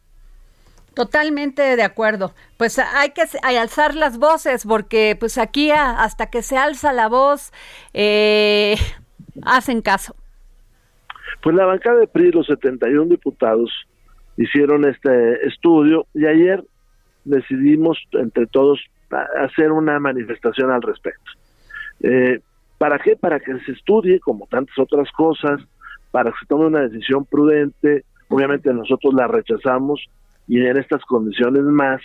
Totalmente 0.93 1.75
de 1.75 1.83
acuerdo. 1.83 2.33
Pues 2.57 2.77
hay 2.79 3.11
que 3.11 3.23
alzar 3.43 3.95
las 3.95 4.19
voces 4.19 4.65
porque 4.65 5.17
pues 5.19 5.37
aquí 5.37 5.71
hasta 5.71 6.27
que 6.27 6.41
se 6.43 6.57
alza 6.57 6.93
la 6.93 7.09
voz 7.09 7.51
eh, 7.93 8.75
hacen 9.43 9.81
caso. 9.81 10.15
Pues 11.41 11.55
la 11.55 11.65
bancada 11.65 11.99
de 11.99 12.07
PRI, 12.07 12.31
los 12.31 12.47
71 12.47 13.05
diputados, 13.05 13.69
hicieron 14.37 14.85
este 14.85 15.45
estudio 15.47 16.05
y 16.13 16.25
ayer 16.25 16.63
decidimos 17.25 17.97
entre 18.13 18.47
todos 18.47 18.79
hacer 19.41 19.71
una 19.71 19.99
manifestación 19.99 20.71
al 20.71 20.81
respecto. 20.81 21.31
Eh, 22.03 22.39
¿Para 22.77 22.99
qué? 22.99 23.15
Para 23.15 23.39
que 23.39 23.57
se 23.65 23.71
estudie, 23.71 24.19
como 24.19 24.45
tantas 24.47 24.77
otras 24.77 25.09
cosas, 25.11 25.61
para 26.11 26.31
que 26.31 26.37
se 26.39 26.45
tome 26.45 26.67
una 26.67 26.81
decisión 26.81 27.25
prudente. 27.25 28.03
Obviamente 28.29 28.73
nosotros 28.73 29.13
la 29.13 29.27
rechazamos 29.27 30.05
y 30.47 30.59
en 30.59 30.77
estas 30.77 31.01
condiciones 31.05 31.63
más, 31.63 32.01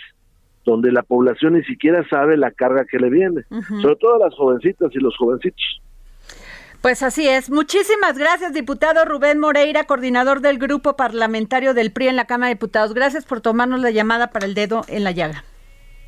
donde 0.65 0.91
la 0.91 1.03
población 1.03 1.53
ni 1.53 1.63
siquiera 1.63 2.07
sabe 2.09 2.37
la 2.37 2.51
carga 2.51 2.85
que 2.85 2.99
le 2.99 3.09
viene, 3.09 3.43
sobre 3.81 3.95
todo 3.97 4.19
las 4.19 4.33
jovencitas 4.35 4.89
y 4.93 4.99
los 4.99 5.15
jovencitos. 5.17 5.81
Pues 6.81 7.03
así 7.03 7.27
es. 7.27 7.49
Muchísimas 7.49 8.17
gracias, 8.17 8.53
diputado 8.53 9.03
Rubén 9.03 9.37
Moreira, 9.37 9.83
coordinador 9.83 10.39
del 10.39 10.59
grupo 10.59 10.95
parlamentario 10.95 11.73
del 11.73 11.91
PRI 11.91 12.07
en 12.07 12.15
la 12.15 12.25
Cámara 12.25 12.47
de 12.47 12.55
Diputados. 12.55 12.93
Gracias 12.93 13.25
por 13.25 13.41
tomarnos 13.41 13.81
la 13.81 13.91
llamada 13.91 14.31
para 14.31 14.45
el 14.45 14.53
dedo 14.53 14.83
en 14.87 15.03
la 15.03 15.11
llaga. 15.11 15.43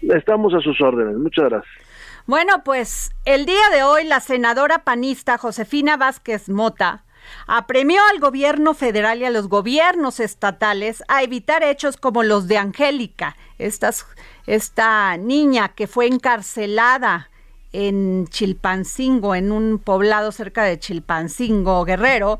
Estamos 0.01 0.53
a 0.53 0.61
sus 0.61 0.79
órdenes. 0.79 1.17
Muchas 1.17 1.49
gracias. 1.49 1.90
Bueno, 2.27 2.63
pues 2.63 3.11
el 3.25 3.47
día 3.47 3.69
de 3.73 3.83
hoy 3.83 4.03
la 4.03 4.19
senadora 4.19 4.83
panista 4.83 5.39
Josefina 5.39 5.97
Vázquez 5.97 6.49
Mota 6.49 7.03
apremió 7.47 7.99
al 8.11 8.19
gobierno 8.19 8.75
federal 8.75 9.19
y 9.19 9.25
a 9.25 9.31
los 9.31 9.47
gobiernos 9.47 10.19
estatales 10.19 11.03
a 11.07 11.23
evitar 11.23 11.63
hechos 11.63 11.97
como 11.97 12.21
los 12.21 12.47
de 12.47 12.57
Angélica, 12.57 13.35
esta 13.57 15.17
niña 15.17 15.69
que 15.69 15.87
fue 15.87 16.05
encarcelada 16.05 17.31
en 17.73 18.27
Chilpancingo, 18.27 19.33
en 19.33 19.51
un 19.51 19.79
poblado 19.79 20.31
cerca 20.31 20.63
de 20.63 20.77
Chilpancingo, 20.77 21.85
Guerrero, 21.85 22.37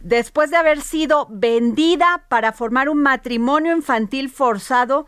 después 0.00 0.50
de 0.50 0.56
haber 0.56 0.82
sido 0.82 1.26
vendida 1.30 2.24
para 2.28 2.52
formar 2.52 2.88
un 2.88 3.02
matrimonio 3.02 3.74
infantil 3.74 4.30
forzado, 4.30 5.06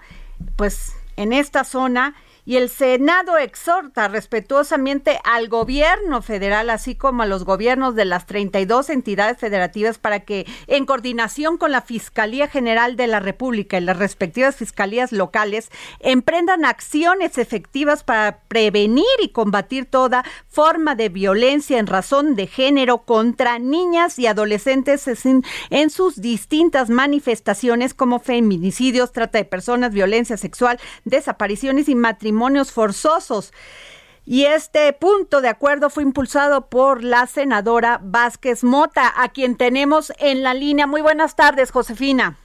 pues 0.56 0.92
en 1.16 1.32
esta 1.32 1.62
zona 1.62 2.14
y 2.48 2.56
el 2.56 2.70
Senado 2.70 3.36
exhorta 3.36 4.08
respetuosamente 4.08 5.20
al 5.22 5.48
gobierno 5.48 6.22
federal, 6.22 6.70
así 6.70 6.94
como 6.94 7.22
a 7.22 7.26
los 7.26 7.44
gobiernos 7.44 7.94
de 7.94 8.06
las 8.06 8.24
32 8.24 8.88
entidades 8.88 9.36
federativas, 9.36 9.98
para 9.98 10.20
que, 10.20 10.46
en 10.66 10.86
coordinación 10.86 11.58
con 11.58 11.72
la 11.72 11.82
Fiscalía 11.82 12.48
General 12.48 12.96
de 12.96 13.06
la 13.06 13.20
República 13.20 13.76
y 13.76 13.82
las 13.82 13.98
respectivas 13.98 14.56
fiscalías 14.56 15.12
locales, 15.12 15.68
emprendan 16.00 16.64
acciones 16.64 17.36
efectivas 17.36 18.02
para 18.02 18.38
prevenir 18.48 19.04
y 19.22 19.28
combatir 19.28 19.84
toda 19.84 20.24
forma 20.48 20.94
de 20.94 21.10
violencia 21.10 21.78
en 21.78 21.86
razón 21.86 22.34
de 22.34 22.46
género 22.46 23.04
contra 23.04 23.58
niñas 23.58 24.18
y 24.18 24.26
adolescentes 24.26 25.06
en 25.68 25.90
sus 25.90 26.18
distintas 26.22 26.88
manifestaciones 26.88 27.92
como 27.92 28.20
feminicidios, 28.20 29.12
trata 29.12 29.36
de 29.36 29.44
personas, 29.44 29.92
violencia 29.92 30.38
sexual, 30.38 30.80
desapariciones 31.04 31.90
y 31.90 31.94
matrimonios 32.38 32.72
forzosos. 32.72 33.52
Y 34.24 34.44
este 34.44 34.92
punto 34.92 35.40
de 35.40 35.48
acuerdo 35.48 35.90
fue 35.90 36.02
impulsado 36.02 36.68
por 36.68 37.02
la 37.02 37.26
senadora 37.26 37.98
Vázquez 38.02 38.62
Mota, 38.62 39.12
a 39.16 39.30
quien 39.30 39.56
tenemos 39.56 40.12
en 40.18 40.42
la 40.42 40.54
línea. 40.54 40.86
Muy 40.86 41.00
buenas 41.00 41.34
tardes, 41.34 41.72
Josefina. 41.72 42.36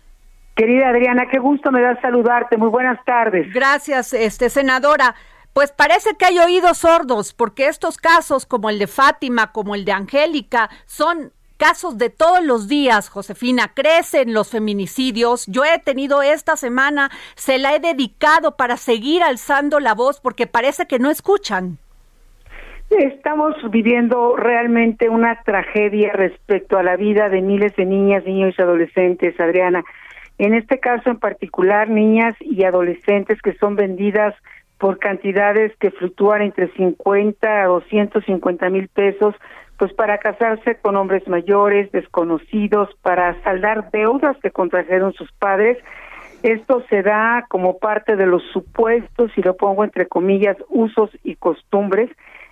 Querida 0.56 0.90
Adriana, 0.90 1.28
qué 1.30 1.40
gusto 1.40 1.72
me 1.72 1.82
da 1.82 2.00
saludarte. 2.02 2.58
Muy 2.58 2.70
buenas 2.70 3.04
tardes. 3.06 3.54
Gracias, 3.54 4.14
este 4.14 4.50
senadora. 4.50 5.16
Pues 5.52 5.72
parece 5.72 6.16
que 6.18 6.26
hay 6.26 6.40
oídos 6.40 6.80
sordos, 6.80 7.34
porque 7.34 7.68
estos 7.68 7.98
casos, 7.98 8.46
como 8.46 8.70
el 8.70 8.80
de 8.80 8.88
Fátima, 8.88 9.52
como 9.52 9.76
el 9.76 9.86
de 9.86 9.92
Angélica, 9.92 10.70
son 10.86 11.34
casos 11.64 11.98
de 11.98 12.10
todos 12.10 12.44
los 12.44 12.68
días, 12.68 13.08
Josefina, 13.08 13.72
crecen 13.74 14.34
los 14.34 14.52
feminicidios. 14.52 15.48
Yo 15.48 15.64
he 15.64 15.80
tenido 15.80 16.22
esta 16.22 16.58
semana, 16.58 17.10
se 17.36 17.58
la 17.58 17.74
he 17.74 17.80
dedicado 17.80 18.58
para 18.58 18.76
seguir 18.76 19.24
alzando 19.24 19.80
la 19.80 19.94
voz 19.94 20.20
porque 20.20 20.46
parece 20.46 20.88
que 20.88 21.00
no 21.00 21.10
escuchan. 21.10 21.78
Estamos 22.90 23.56
viviendo 23.72 24.36
realmente 24.36 25.08
una 25.08 25.42
tragedia 25.44 26.12
respecto 26.12 26.78
a 26.78 26.84
la 26.84 26.98
vida 26.98 27.30
de 27.30 27.42
miles 27.42 27.74
de 27.78 27.86
niñas, 27.86 28.26
niños 28.26 28.56
y 28.58 28.62
adolescentes, 28.62 29.40
Adriana. 29.40 29.86
En 30.40 30.56
este 30.56 30.82
caso 30.82 31.12
en 31.12 31.18
particular, 31.18 31.90
niñas 31.90 32.36
y 32.42 32.66
adolescentes 32.66 33.42
que 33.42 33.54
son 33.54 33.78
vendidas 33.78 34.36
por 34.84 35.00
cantidades 35.00 35.72
que 35.80 35.92
fluctúan 35.92 36.42
entre 36.42 36.68
50 36.74 37.62
a 37.62 37.68
250 37.68 38.70
mil 38.70 38.90
pesos 38.90 39.34
pues 39.78 39.94
para 39.94 40.18
casarse 40.18 40.76
con 40.76 40.98
hombres 40.98 41.26
mayores, 41.26 41.90
desconocidos, 41.94 42.90
para 43.02 43.42
saldar 43.44 43.92
deudas 43.92 44.36
que 44.44 44.52
contrajeron 44.52 45.14
sus 45.14 45.32
padres. 45.40 45.78
Esto 46.44 46.84
se 46.90 47.02
da 47.02 47.46
como 47.48 47.78
parte 47.78 48.18
de 48.18 48.26
los 48.26 48.44
supuestos, 48.52 49.32
y 49.38 49.42
lo 49.42 49.56
pongo 49.56 49.86
entre 49.86 50.08
comillas, 50.08 50.58
usos 50.68 51.10
y 51.24 51.38
costumbres 51.38 52.10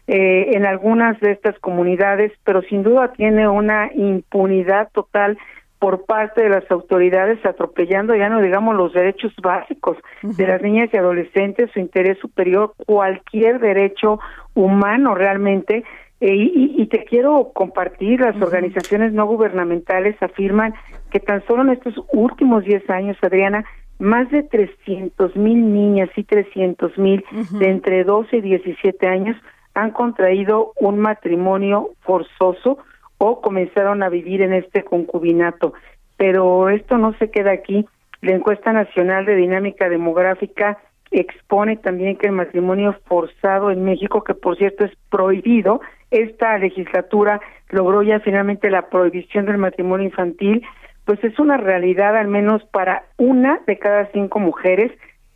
eh, 0.08 0.52
en 0.54 0.66
algunas 0.66 1.20
de 1.20 1.34
estas 1.34 1.60
comunidades, 1.60 2.32
pero 2.46 2.62
sin 2.62 2.82
duda 2.82 3.12
tiene 3.12 3.50
una 3.50 3.92
impunidad 3.94 4.88
total 4.94 5.38
por 5.82 6.06
parte 6.06 6.44
de 6.44 6.50
las 6.50 6.70
autoridades 6.70 7.44
atropellando 7.44 8.14
ya 8.14 8.30
no 8.30 8.40
digamos 8.40 8.76
los 8.76 8.94
derechos 8.94 9.34
básicos 9.42 9.98
de 10.22 10.46
las 10.46 10.62
niñas 10.62 10.92
y 10.94 10.98
adolescentes, 10.98 11.72
su 11.74 11.80
interés 11.80 12.20
superior, 12.20 12.76
cualquier 12.86 13.60
derecho 13.60 14.20
humano 14.54 15.16
realmente. 15.16 15.84
Eh, 16.20 16.36
y, 16.36 16.86
te 16.86 17.04
quiero 17.04 17.50
compartir, 17.52 18.20
las 18.20 18.40
organizaciones 18.40 19.12
no 19.12 19.26
gubernamentales 19.26 20.22
afirman 20.22 20.76
que 21.10 21.20
tan 21.20 21.44
solo 21.48 21.64
en 21.64 21.70
estos 21.70 21.96
últimos 22.14 22.64
10 22.64 22.88
años, 22.92 23.18
Adriana, 23.24 23.66
más 23.98 24.30
de 24.30 24.44
300 24.44 25.36
mil 25.36 25.74
niñas 25.74 26.10
y 26.16 26.24
300 26.24 26.96
mil 27.00 27.26
de 27.54 27.70
entre 27.72 28.04
12 28.04 28.38
y 28.38 28.42
17 28.42 29.08
años 29.08 29.36
han 29.74 29.90
contraído 29.90 30.74
un 30.80 31.00
matrimonio 31.00 31.90
forzoso 32.02 32.78
o 33.24 33.40
comenzaron 33.40 34.02
a 34.02 34.10
vivir 34.10 34.42
en 34.42 34.52
este 34.52 34.84
concubinato. 34.84 35.76
Pero 36.18 36.70
esto 36.70 36.98
no 36.98 37.14
se 37.20 37.30
queda 37.30 37.52
aquí. 37.52 37.86
La 38.22 38.32
encuesta 38.32 38.74
nacional 38.74 39.26
de 39.26 39.36
dinámica 39.36 39.90
demográfica 39.90 40.80
expone 41.12 41.78
también 41.78 42.18
que 42.18 42.26
el 42.26 42.34
matrimonio 42.34 42.96
forzado 43.06 43.70
en 43.70 43.86
México, 43.86 44.24
que 44.24 44.34
por 44.34 44.58
cierto 44.58 44.86
es 44.86 44.92
prohibido, 45.12 45.82
esta 46.10 46.58
legislatura 46.58 47.40
logró 47.70 48.02
ya 48.02 48.22
finalmente 48.22 48.72
la 48.72 48.90
prohibición 48.90 49.46
del 49.46 49.60
matrimonio 49.60 50.08
infantil, 50.08 50.64
pues 51.06 51.24
es 51.24 51.38
una 51.38 51.58
realidad 51.58 52.18
al 52.18 52.28
menos 52.28 52.64
para 52.72 53.04
una 53.18 53.60
de 53.68 53.78
cada 53.78 54.08
cinco 54.14 54.40
mujeres 54.40 54.92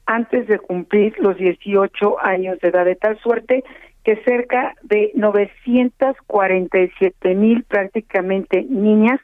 antes 0.07 0.47
de 0.47 0.57
cumplir 0.57 1.13
los 1.19 1.37
18 1.37 2.15
años 2.19 2.59
de 2.61 2.69
edad, 2.69 2.85
de 2.85 2.95
tal 2.95 3.19
suerte 3.19 3.63
que 4.05 4.15
cerca 4.23 4.75
de 4.83 5.11
947 5.15 7.35
mil 7.35 7.63
prácticamente 7.63 8.63
niñas 8.69 9.19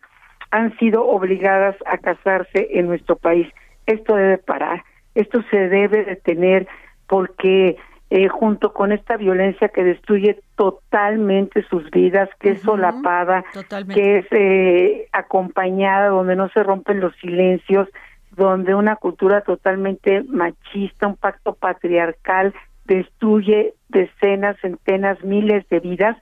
han 0.50 0.76
sido 0.80 1.06
obligadas 1.06 1.76
a 1.86 2.00
casarse 2.00 2.68
en 2.72 2.88
nuestro 2.88 3.16
país. 3.16 3.48
Esto 3.86 4.16
debe 4.16 4.40
parar, 4.40 4.84
esto 5.14 5.44
se 5.52 5.70
debe 5.70 6.04
detener 6.04 6.68
porque 7.08 7.78
eh, 8.10 8.28
junto 8.28 8.74
con 8.74 8.92
esta 8.92 9.18
violencia 9.18 9.70
que 9.70 9.84
destruye 9.84 10.40
totalmente 10.56 11.64
sus 11.70 11.92
vidas, 11.92 12.28
que 12.40 12.50
es 12.52 12.62
solapada, 12.62 13.46
que 13.94 14.18
es 14.18 14.26
eh, 14.32 15.08
acompañada, 15.14 16.08
donde 16.08 16.36
no 16.36 16.50
se 16.50 16.64
rompen 16.64 17.00
los 17.00 17.16
silencios, 17.18 17.88
donde 18.32 18.74
una 18.74 18.96
cultura 18.96 19.42
totalmente 19.42 20.24
machista, 20.24 21.06
un 21.08 21.18
pacto 21.18 21.54
patriarcal 21.54 22.52
destruye 22.86 23.74
decenas, 23.90 24.58
centenas, 24.62 25.24
miles 25.24 25.68
de 25.70 25.80
vidas. 25.80 26.18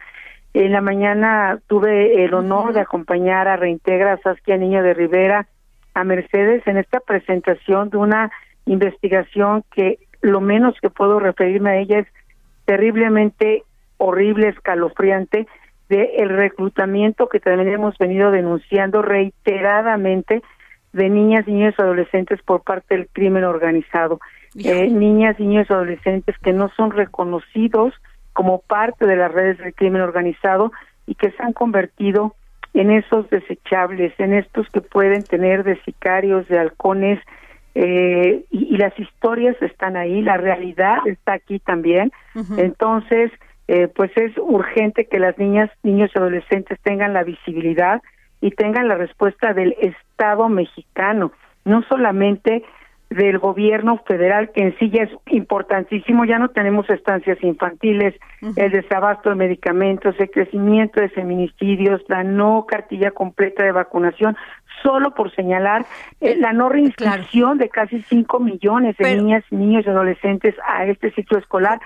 En 0.53 0.71
la 0.71 0.81
mañana 0.81 1.59
tuve 1.67 2.23
el 2.23 2.33
honor 2.33 2.73
de 2.73 2.81
acompañar 2.81 3.47
a 3.47 3.57
Reintegra 3.57 4.13
a 4.13 4.21
Saskia 4.21 4.57
Niño 4.57 4.81
de 4.83 4.93
Rivera, 4.93 5.47
a 5.93 6.03
Mercedes, 6.03 6.65
en 6.65 6.77
esta 6.77 6.99
presentación 6.99 7.89
de 7.89 7.97
una 7.97 8.31
investigación 8.65 9.63
que 9.71 9.99
lo 10.21 10.41
menos 10.41 10.75
que 10.81 10.89
puedo 10.89 11.19
referirme 11.19 11.71
a 11.71 11.77
ella 11.77 11.99
es 11.99 12.07
terriblemente 12.65 13.63
horrible, 13.97 14.49
escalofriante, 14.49 15.47
de 15.89 16.17
el 16.17 16.29
reclutamiento 16.29 17.27
que 17.29 17.39
también 17.39 17.69
hemos 17.69 17.97
venido 17.97 18.29
denunciando 18.31 19.01
reiteradamente 19.01 20.43
de 20.93 21.09
niñas, 21.09 21.47
niños 21.47 21.73
y 21.77 21.81
adolescentes 21.81 22.41
por 22.43 22.61
parte 22.63 22.95
del 22.95 23.07
crimen 23.07 23.43
organizado. 23.43 24.19
Eh, 24.55 24.87
niñas, 24.89 25.39
niños 25.39 25.67
y 25.69 25.73
adolescentes 25.73 26.35
que 26.39 26.53
no 26.53 26.69
son 26.75 26.91
reconocidos 26.91 27.93
como 28.33 28.59
parte 28.59 29.05
de 29.05 29.15
las 29.15 29.31
redes 29.31 29.57
del 29.59 29.75
crimen 29.75 30.01
organizado 30.01 30.71
y 31.05 31.15
que 31.15 31.31
se 31.31 31.43
han 31.43 31.53
convertido 31.53 32.35
en 32.73 32.91
esos 32.91 33.29
desechables, 33.29 34.13
en 34.19 34.33
estos 34.33 34.67
que 34.69 34.81
pueden 34.81 35.23
tener 35.23 35.63
de 35.63 35.81
sicarios, 35.83 36.47
de 36.47 36.59
halcones, 36.59 37.19
eh, 37.75 38.45
y, 38.49 38.77
las 38.77 38.97
historias 38.99 39.55
están 39.61 39.95
ahí, 39.95 40.21
la 40.21 40.37
realidad 40.37 40.97
está 41.05 41.33
aquí 41.33 41.59
también. 41.59 42.11
Entonces, 42.57 43.31
eh, 43.67 43.87
pues 43.87 44.11
es 44.15 44.31
urgente 44.37 45.05
que 45.05 45.19
las 45.19 45.37
niñas, 45.37 45.69
niños 45.83 46.09
y 46.13 46.17
adolescentes 46.17 46.79
tengan 46.81 47.13
la 47.13 47.23
visibilidad 47.23 48.01
y 48.41 48.51
tengan 48.51 48.87
la 48.87 48.95
respuesta 48.95 49.53
del 49.53 49.75
Estado 49.79 50.49
mexicano, 50.49 51.31
no 51.65 51.83
solamente 51.83 52.63
del 53.09 53.39
gobierno 53.39 53.97
federal, 54.05 54.51
que 54.51 54.61
en 54.61 54.77
sí 54.77 54.91
ya 54.91 55.03
es 55.03 55.09
importantísimo, 55.27 56.25
ya 56.25 56.37
no 56.37 56.49
tenemos 56.49 56.87
estancias 56.89 57.41
infantiles, 57.43 58.13
el 58.55 58.71
desabasto 58.71 59.29
de 59.29 59.35
medicamentos, 59.35 60.15
el 60.19 60.29
crecimiento 60.29 61.01
de 61.01 61.09
feminicidios, 61.09 62.01
la 62.07 62.23
no 62.23 62.65
cartilla 62.67 63.11
completa 63.11 63.63
de 63.63 63.71
vacunación, 63.71 64.37
solo 64.83 65.15
por 65.15 65.33
señalar 65.35 65.85
eh, 66.21 66.35
la 66.37 66.53
no 66.53 66.69
reinscripción 66.69 67.57
de 67.57 67.69
casi 67.69 68.01
5 68.03 68.39
millones 68.39 68.95
de 68.97 69.15
niñas, 69.15 69.43
niños 69.49 69.85
y 69.85 69.89
adolescentes 69.89 70.55
a 70.67 70.85
este 70.85 71.11
ciclo 71.11 71.39
escolar. 71.39 71.81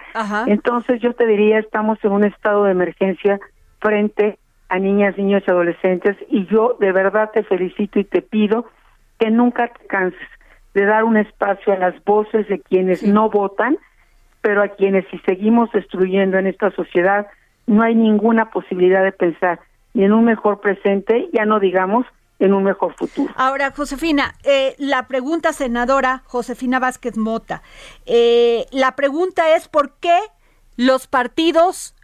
Entonces 0.46 1.02
yo 1.02 1.14
te 1.14 1.26
diría, 1.26 1.60
estamos 1.60 1.98
en 2.04 2.12
un 2.12 2.26
estado 2.26 2.66
de 2.66 2.72
emergencia 2.72 3.40
frente 3.80 4.38
a 4.68 4.78
niñas, 4.78 5.18
niños 5.18 5.44
y 5.48 5.52
adolescentes 5.52 6.18
y 6.30 6.46
yo 6.48 6.76
de 6.80 6.92
verdad 6.92 7.32
te 7.34 7.44
felicito 7.44 8.00
y 8.00 8.04
te 8.04 8.22
pido 8.22 8.66
que 9.20 9.32
nunca 9.32 9.70
te 9.70 9.88
canses 9.88 10.20
de 10.74 10.86
dar 10.86 11.04
un 11.04 11.18
espacio 11.18 11.74
a 11.74 11.78
las 11.78 12.04
voces 12.04 12.48
de 12.48 12.60
quienes 12.60 13.04
no 13.04 13.30
votan, 13.30 13.78
pero 14.42 14.62
a 14.62 14.70
quienes 14.70 15.06
si 15.10 15.20
seguimos 15.20 15.72
destruyendo 15.72 16.38
en 16.38 16.48
esta 16.48 16.72
sociedad, 16.72 17.28
no 17.68 17.84
hay 17.84 17.96
ninguna 17.96 18.52
posibilidad 18.52 19.04
de 19.04 19.12
pensar 19.12 19.60
ni 19.94 20.04
en 20.04 20.12
un 20.12 20.26
mejor 20.26 20.60
presente, 20.60 21.30
ya 21.34 21.46
no 21.46 21.60
digamos 21.60 22.06
en 22.40 22.54
un 22.54 22.64
mejor 22.64 22.96
futuro. 22.96 23.32
Ahora, 23.38 23.72
Josefina, 23.72 24.36
eh, 24.44 24.76
la 24.78 25.08
pregunta, 25.08 25.54
senadora 25.54 26.24
Josefina 26.26 26.80
Vázquez 26.80 27.18
Mota, 27.18 27.62
eh, 28.06 28.66
la 28.72 28.96
pregunta 28.96 29.56
es 29.56 29.70
por 29.70 29.98
qué 30.00 30.18
los 30.76 31.08
partidos 31.08 31.96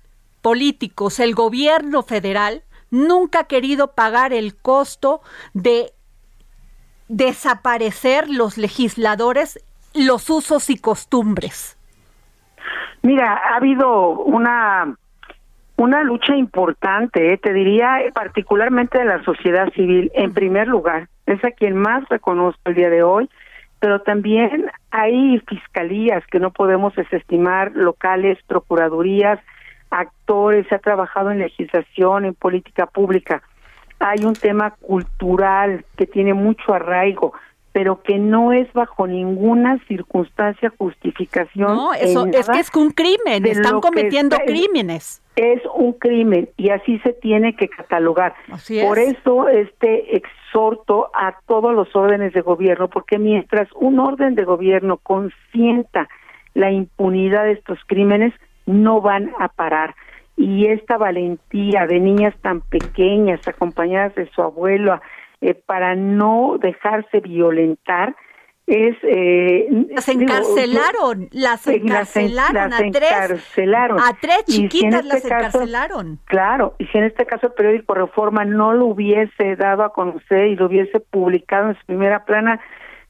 políticos, 0.41 1.19
el 1.19 1.33
gobierno 1.35 2.03
federal, 2.03 2.63
nunca 2.91 3.41
ha 3.41 3.43
querido 3.45 3.93
pagar 3.95 4.33
el 4.33 4.55
costo 4.55 5.21
de 5.53 5.93
desaparecer 7.09 8.29
los 8.29 8.57
legisladores 8.57 9.59
los 9.93 10.29
usos 10.29 10.69
y 10.69 10.77
costumbres? 10.77 11.77
Mira, 13.01 13.33
ha 13.33 13.57
habido 13.57 14.11
una 14.11 14.95
una 15.77 16.03
lucha 16.03 16.35
importante, 16.35 17.31
eh, 17.31 17.37
te 17.37 17.53
diría 17.53 17.99
particularmente 18.13 18.97
de 18.99 19.05
la 19.05 19.23
sociedad 19.23 19.71
civil, 19.71 20.11
en 20.13 20.33
primer 20.33 20.67
lugar, 20.67 21.07
es 21.25 21.41
a 21.45 21.51
quien 21.51 21.77
más 21.77 22.03
reconozco 22.09 22.59
el 22.65 22.75
día 22.75 22.89
de 22.89 23.01
hoy, 23.01 23.29
pero 23.79 24.01
también 24.01 24.69
hay 24.91 25.39
fiscalías 25.47 26.25
que 26.27 26.41
no 26.41 26.51
podemos 26.51 26.93
desestimar, 26.95 27.71
locales, 27.75 28.37
procuradurías, 28.45 29.39
actores, 29.89 30.67
se 30.67 30.75
ha 30.75 30.79
trabajado 30.79 31.31
en 31.31 31.39
legislación, 31.39 32.25
en 32.25 32.33
política 32.33 32.85
pública 32.85 33.41
hay 33.99 34.25
un 34.25 34.33
tema 34.33 34.71
cultural 34.71 35.85
que 35.97 36.05
tiene 36.05 36.33
mucho 36.33 36.73
arraigo, 36.73 37.33
pero 37.71 38.01
que 38.01 38.17
no 38.17 38.51
es 38.51 38.71
bajo 38.73 39.05
ninguna 39.07 39.77
circunstancia 39.87 40.73
justificación. 40.77 41.75
No, 41.75 41.93
eso 41.93 42.25
es 42.27 42.49
que 42.49 42.59
es 42.59 42.75
un 42.75 42.91
crimen, 42.91 43.45
están 43.45 43.79
cometiendo 43.79 44.37
crímenes. 44.45 45.21
Es 45.35 45.61
un 45.75 45.93
crimen 45.93 46.49
y 46.57 46.69
así 46.69 46.99
se 46.99 47.13
tiene 47.13 47.55
que 47.55 47.69
catalogar. 47.69 48.33
Por 48.81 48.99
eso 48.99 49.47
este 49.47 50.17
exhorto 50.17 51.09
a 51.13 51.35
todos 51.45 51.73
los 51.73 51.95
órdenes 51.95 52.33
de 52.33 52.41
gobierno, 52.41 52.89
porque 52.89 53.19
mientras 53.19 53.69
un 53.75 53.99
orden 53.99 54.35
de 54.35 54.43
gobierno 54.43 54.97
consienta 54.97 56.09
la 56.55 56.71
impunidad 56.71 57.43
de 57.43 57.53
estos 57.53 57.79
crímenes, 57.85 58.33
no 58.65 59.01
van 59.01 59.31
a 59.39 59.47
parar 59.47 59.95
y 60.39 60.67
esta 60.67 60.97
valentía 60.97 61.85
de 61.85 61.99
niñas 61.99 62.33
tan 62.41 62.61
pequeñas 62.61 63.45
acompañadas 63.45 64.15
de 64.15 64.29
su 64.31 64.41
abuelo 64.41 65.01
eh, 65.41 65.53
para 65.53 65.95
no 65.95 66.57
dejarse 66.61 67.19
violentar 67.19 68.15
es 68.65 68.95
eh, 69.03 69.67
las 69.89 70.07
encarcelaron 70.07 71.27
las 71.31 71.67
encarcelaron 71.67 72.71
a 72.71 72.77
tres 72.89 73.57
a 73.99 74.17
tres 74.21 74.45
chiquitas 74.45 75.03
las 75.03 75.17
este 75.17 75.27
encarcelaron. 75.27 76.19
claro 76.23 76.75
y 76.77 76.85
si 76.85 76.97
en 76.97 77.03
este 77.03 77.25
caso 77.25 77.47
el 77.47 77.53
periódico 77.53 77.95
Reforma 77.95 78.45
no 78.45 78.71
lo 78.73 78.85
hubiese 78.85 79.57
dado 79.57 79.83
a 79.83 79.91
conocer 79.91 80.47
y 80.47 80.55
lo 80.55 80.67
hubiese 80.67 81.01
publicado 81.01 81.69
en 81.69 81.77
su 81.79 81.85
primera 81.85 82.23
plana 82.23 82.61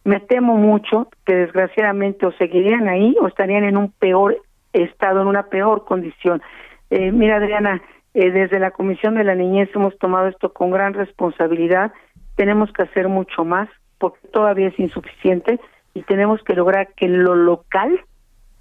me 0.03 0.19
temo 0.19 0.55
mucho 0.55 1.09
que 1.27 1.35
desgraciadamente 1.35 2.25
o 2.25 2.31
seguirían 2.39 2.87
ahí 2.87 3.15
o 3.21 3.27
estarían 3.27 3.65
en 3.65 3.77
un 3.77 3.91
peor 3.91 4.41
estado 4.73 5.21
en 5.21 5.27
una 5.27 5.43
peor 5.43 5.85
condición 5.85 6.41
eh, 6.89 7.11
mira, 7.11 7.37
Adriana, 7.37 7.81
eh, 8.13 8.31
desde 8.31 8.59
la 8.59 8.71
Comisión 8.71 9.15
de 9.15 9.23
la 9.23 9.35
Niñez 9.35 9.69
hemos 9.75 9.97
tomado 9.97 10.27
esto 10.27 10.51
con 10.53 10.71
gran 10.71 10.93
responsabilidad. 10.93 11.91
Tenemos 12.35 12.71
que 12.71 12.83
hacer 12.83 13.07
mucho 13.07 13.45
más 13.45 13.69
porque 13.99 14.27
todavía 14.29 14.69
es 14.69 14.79
insuficiente 14.79 15.59
y 15.93 16.03
tenemos 16.03 16.41
que 16.43 16.55
lograr 16.55 16.93
que 16.95 17.05
en 17.05 17.23
lo 17.23 17.35
local 17.35 17.99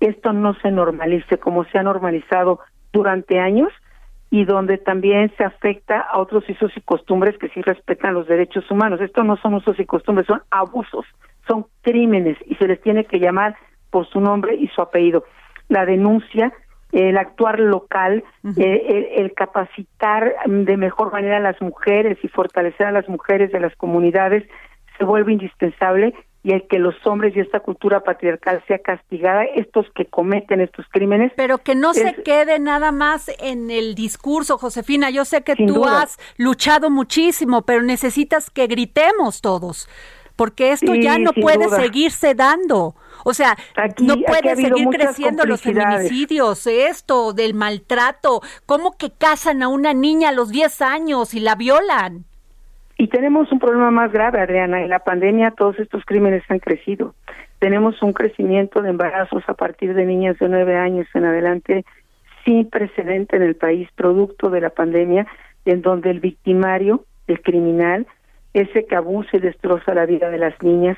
esto 0.00 0.32
no 0.32 0.54
se 0.54 0.70
normalice 0.70 1.38
como 1.38 1.64
se 1.64 1.78
ha 1.78 1.82
normalizado 1.82 2.60
durante 2.92 3.38
años 3.38 3.72
y 4.30 4.44
donde 4.44 4.76
también 4.76 5.32
se 5.36 5.44
afecta 5.44 6.00
a 6.00 6.18
otros 6.18 6.44
usos 6.48 6.70
y 6.76 6.80
costumbres 6.82 7.38
que 7.38 7.48
sí 7.48 7.62
respetan 7.62 8.14
los 8.14 8.28
derechos 8.28 8.70
humanos. 8.70 9.00
Esto 9.00 9.24
no 9.24 9.36
son 9.38 9.54
usos 9.54 9.78
y 9.80 9.86
costumbres, 9.86 10.26
son 10.26 10.42
abusos, 10.50 11.06
son 11.46 11.66
crímenes 11.80 12.36
y 12.44 12.54
se 12.56 12.68
les 12.68 12.80
tiene 12.82 13.06
que 13.06 13.18
llamar 13.18 13.56
por 13.90 14.06
su 14.08 14.20
nombre 14.20 14.54
y 14.54 14.68
su 14.68 14.82
apellido. 14.82 15.24
La 15.68 15.86
denuncia 15.86 16.52
el 16.92 17.18
actuar 17.18 17.60
local, 17.60 18.24
eh, 18.56 19.14
el, 19.16 19.34
capacitar 19.34 20.34
de 20.46 20.76
mejor 20.76 21.12
manera 21.12 21.36
a 21.36 21.40
las 21.40 21.60
mujeres 21.60 22.18
y 22.22 22.28
fortalecer 22.28 22.86
a 22.86 22.92
las 22.92 23.08
mujeres 23.08 23.52
de 23.52 23.60
las 23.60 23.74
comunidades 23.76 24.44
se 24.96 25.04
vuelve 25.04 25.32
indispensable 25.32 26.14
y 26.42 26.52
el 26.52 26.66
que 26.68 26.78
los 26.78 26.94
hombres 27.04 27.36
y 27.36 27.40
esta 27.40 27.60
cultura 27.60 28.00
patriarcal 28.00 28.62
sea 28.66 28.78
castigada, 28.78 29.44
estos 29.44 29.86
que 29.94 30.06
cometen 30.06 30.60
estos 30.60 30.86
crímenes. 30.90 31.32
Pero 31.36 31.58
que 31.58 31.74
no 31.74 31.92
se 31.94 32.14
quede 32.22 32.58
nada 32.58 32.92
más 32.92 33.30
en 33.40 33.70
el 33.70 33.94
discurso, 33.94 34.56
Josefina. 34.56 35.10
Yo 35.10 35.24
sé 35.24 35.42
que 35.42 35.56
tú 35.56 35.84
has 35.84 36.16
luchado 36.36 36.90
muchísimo, 36.90 37.62
pero 37.62 37.82
necesitas 37.82 38.50
que 38.50 38.66
gritemos 38.66 39.40
todos, 39.40 39.88
porque 40.38 40.70
esto 40.70 40.94
ya 40.94 41.18
no 41.18 41.32
puede 41.32 41.68
seguirse 41.68 42.36
dando. 42.36 42.94
O 43.24 43.34
sea, 43.34 43.56
no 44.00 44.14
puede 44.18 44.54
seguir 44.54 44.86
creciendo 44.88 45.44
los 45.44 45.60
feminicidios, 45.62 46.64
esto, 46.68 47.32
del 47.32 47.54
maltrato. 47.54 48.40
¿Cómo 48.64 48.96
que 48.96 49.10
casan 49.10 49.64
a 49.64 49.68
una 49.68 49.94
niña 49.94 50.28
a 50.28 50.32
los 50.32 50.50
10 50.50 50.80
años 50.80 51.34
y 51.34 51.40
la 51.40 51.56
violan? 51.56 52.24
Y 52.96 53.08
tenemos 53.08 53.50
un 53.50 53.58
problema 53.58 53.90
más 53.90 54.12
grave, 54.12 54.40
Adriana. 54.40 54.80
En 54.80 54.90
la 54.90 55.00
pandemia 55.00 55.50
todos 55.50 55.76
estos 55.80 56.04
crímenes 56.04 56.44
han 56.48 56.60
crecido. 56.60 57.16
Tenemos 57.58 58.00
un 58.00 58.12
crecimiento 58.12 58.80
de 58.80 58.90
embarazos 58.90 59.42
a 59.48 59.54
partir 59.54 59.92
de 59.94 60.06
niñas 60.06 60.38
de 60.38 60.48
9 60.48 60.76
años 60.76 61.08
en 61.14 61.24
adelante 61.24 61.84
sin 62.44 62.70
precedente 62.70 63.34
en 63.34 63.42
el 63.42 63.56
país, 63.56 63.88
producto 63.96 64.50
de 64.50 64.60
la 64.60 64.70
pandemia, 64.70 65.26
en 65.64 65.82
donde 65.82 66.10
el 66.10 66.20
victimario, 66.20 67.04
el 67.26 67.42
criminal, 67.42 68.06
ese 68.60 68.86
que 68.86 68.96
abusa 68.96 69.36
y 69.36 69.40
destroza 69.40 69.94
la 69.94 70.06
vida 70.06 70.30
de 70.30 70.38
las 70.38 70.60
niñas, 70.62 70.96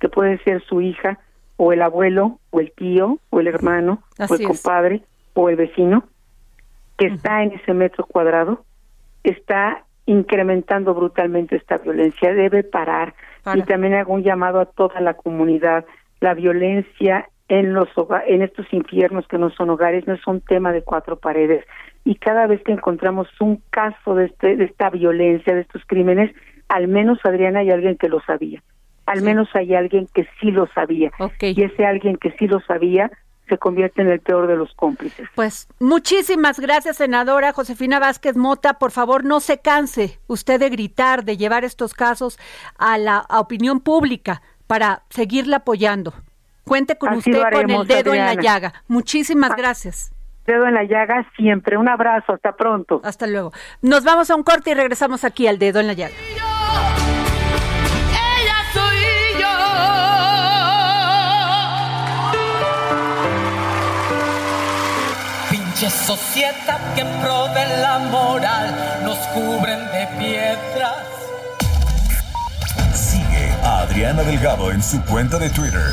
que 0.00 0.08
puede 0.08 0.38
ser 0.38 0.62
su 0.64 0.80
hija, 0.80 1.18
o 1.56 1.72
el 1.72 1.82
abuelo, 1.82 2.38
o 2.50 2.60
el 2.60 2.72
tío, 2.72 3.18
o 3.30 3.40
el 3.40 3.46
hermano, 3.46 4.02
o 4.18 4.34
el 4.34 4.46
compadre, 4.46 5.02
o 5.34 5.48
el 5.48 5.56
vecino, 5.56 6.04
que 6.98 7.06
está 7.06 7.42
en 7.42 7.52
ese 7.52 7.72
metro 7.74 8.04
cuadrado, 8.04 8.64
está 9.22 9.84
incrementando 10.06 10.94
brutalmente 10.94 11.56
esta 11.56 11.78
violencia, 11.78 12.32
debe 12.32 12.62
parar. 12.62 13.14
Y 13.54 13.62
también 13.62 13.94
hago 13.94 14.14
un 14.14 14.22
llamado 14.22 14.60
a 14.60 14.66
toda 14.66 15.00
la 15.00 15.14
comunidad. 15.14 15.84
La 16.20 16.34
violencia 16.34 17.28
en 17.48 17.74
los 17.74 17.88
en 18.26 18.42
estos 18.42 18.66
infiernos 18.72 19.26
que 19.28 19.38
no 19.38 19.50
son 19.50 19.70
hogares 19.70 20.06
no 20.06 20.14
es 20.14 20.26
un 20.26 20.40
tema 20.40 20.72
de 20.72 20.82
cuatro 20.82 21.16
paredes. 21.16 21.64
Y 22.04 22.16
cada 22.16 22.46
vez 22.46 22.62
que 22.62 22.72
encontramos 22.72 23.28
un 23.40 23.60
caso 23.70 24.14
de, 24.14 24.26
este, 24.26 24.56
de 24.56 24.64
esta 24.64 24.90
violencia, 24.90 25.54
de 25.54 25.62
estos 25.62 25.82
crímenes, 25.86 26.32
al 26.68 26.88
menos 26.88 27.18
Adriana 27.24 27.60
hay 27.60 27.70
alguien 27.70 27.96
que 27.96 28.08
lo 28.08 28.20
sabía 28.22 28.62
al 29.06 29.22
menos 29.22 29.48
hay 29.54 29.74
alguien 29.74 30.08
que 30.12 30.28
sí 30.40 30.50
lo 30.50 30.66
sabía. 30.74 31.10
Y 31.40 31.62
ese 31.62 31.86
alguien 31.86 32.16
que 32.16 32.32
sí 32.32 32.46
lo 32.48 32.60
sabía 32.60 33.10
se 33.48 33.56
convierte 33.58 34.02
en 34.02 34.08
el 34.08 34.18
peor 34.18 34.48
de 34.48 34.56
los 34.56 34.74
cómplices. 34.74 35.28
Pues 35.36 35.68
muchísimas 35.78 36.58
gracias, 36.58 36.96
senadora 36.96 37.52
Josefina 37.52 38.00
Vázquez 38.00 38.36
Mota. 38.36 38.74
Por 38.74 38.90
favor, 38.90 39.24
no 39.24 39.38
se 39.38 39.60
canse 39.60 40.18
usted 40.26 40.58
de 40.58 40.68
gritar, 40.68 41.24
de 41.24 41.36
llevar 41.36 41.64
estos 41.64 41.94
casos 41.94 42.40
a 42.76 42.98
la 42.98 43.24
opinión 43.30 43.78
pública 43.78 44.42
para 44.66 45.04
seguirla 45.10 45.58
apoyando. 45.58 46.12
Cuente 46.64 46.98
con 46.98 47.14
usted 47.14 47.40
con 47.52 47.70
el 47.70 47.86
dedo 47.86 48.12
en 48.12 48.26
la 48.26 48.34
llaga. 48.34 48.72
Muchísimas 48.88 49.52
ah, 49.52 49.56
gracias. 49.56 50.12
Dedo 50.44 50.66
en 50.66 50.74
la 50.74 50.82
llaga 50.82 51.30
siempre. 51.36 51.76
Un 51.76 51.88
abrazo. 51.88 52.32
Hasta 52.32 52.56
pronto. 52.56 53.00
Hasta 53.04 53.28
luego. 53.28 53.52
Nos 53.82 54.02
vamos 54.02 54.30
a 54.30 54.34
un 54.34 54.42
corte 54.42 54.72
y 54.72 54.74
regresamos 54.74 55.22
aquí 55.22 55.46
al 55.46 55.60
dedo 55.60 55.78
en 55.78 55.86
la 55.86 55.92
llaga. 55.92 56.14
Sociedad 65.84 66.94
que 66.94 67.02
en 67.02 67.20
pro 67.20 67.48
de 67.48 67.82
la 67.82 67.98
moral 67.98 69.02
nos 69.04 69.18
cubren 69.28 69.78
de 69.92 70.08
piedras. 70.18 71.04
Sigue 72.94 73.50
a 73.62 73.80
Adriana 73.80 74.22
Delgado 74.22 74.72
en 74.72 74.82
su 74.82 75.02
cuenta 75.02 75.38
de 75.38 75.50
Twitter 75.50 75.92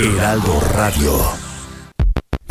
Heraldo 0.00 0.60
Radio. 0.76 1.10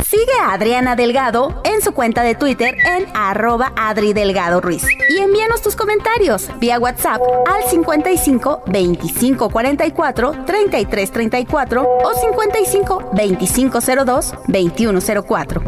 Sigue 0.04 0.34
a 0.38 0.52
Adriana 0.52 0.96
Delgado 0.96 1.62
en 1.64 1.80
su 1.80 1.92
cuenta 1.92 2.22
de 2.22 2.34
Twitter 2.34 2.74
en 2.74 3.06
arroba 3.14 3.72
Adri 3.74 4.12
Delgado 4.12 4.60
Ruiz. 4.60 4.84
Y 5.08 5.16
envíanos 5.16 5.62
tus 5.62 5.74
comentarios 5.74 6.50
vía 6.58 6.78
WhatsApp 6.78 7.22
al 7.46 7.62
55 7.70 8.64
25 8.66 9.48
44 9.48 10.44
33 10.44 11.10
34 11.10 11.88
o 12.04 12.14
55 12.20 13.10
25 13.14 13.78
02 13.80 14.34
21 14.46 15.00
04. 15.26 15.62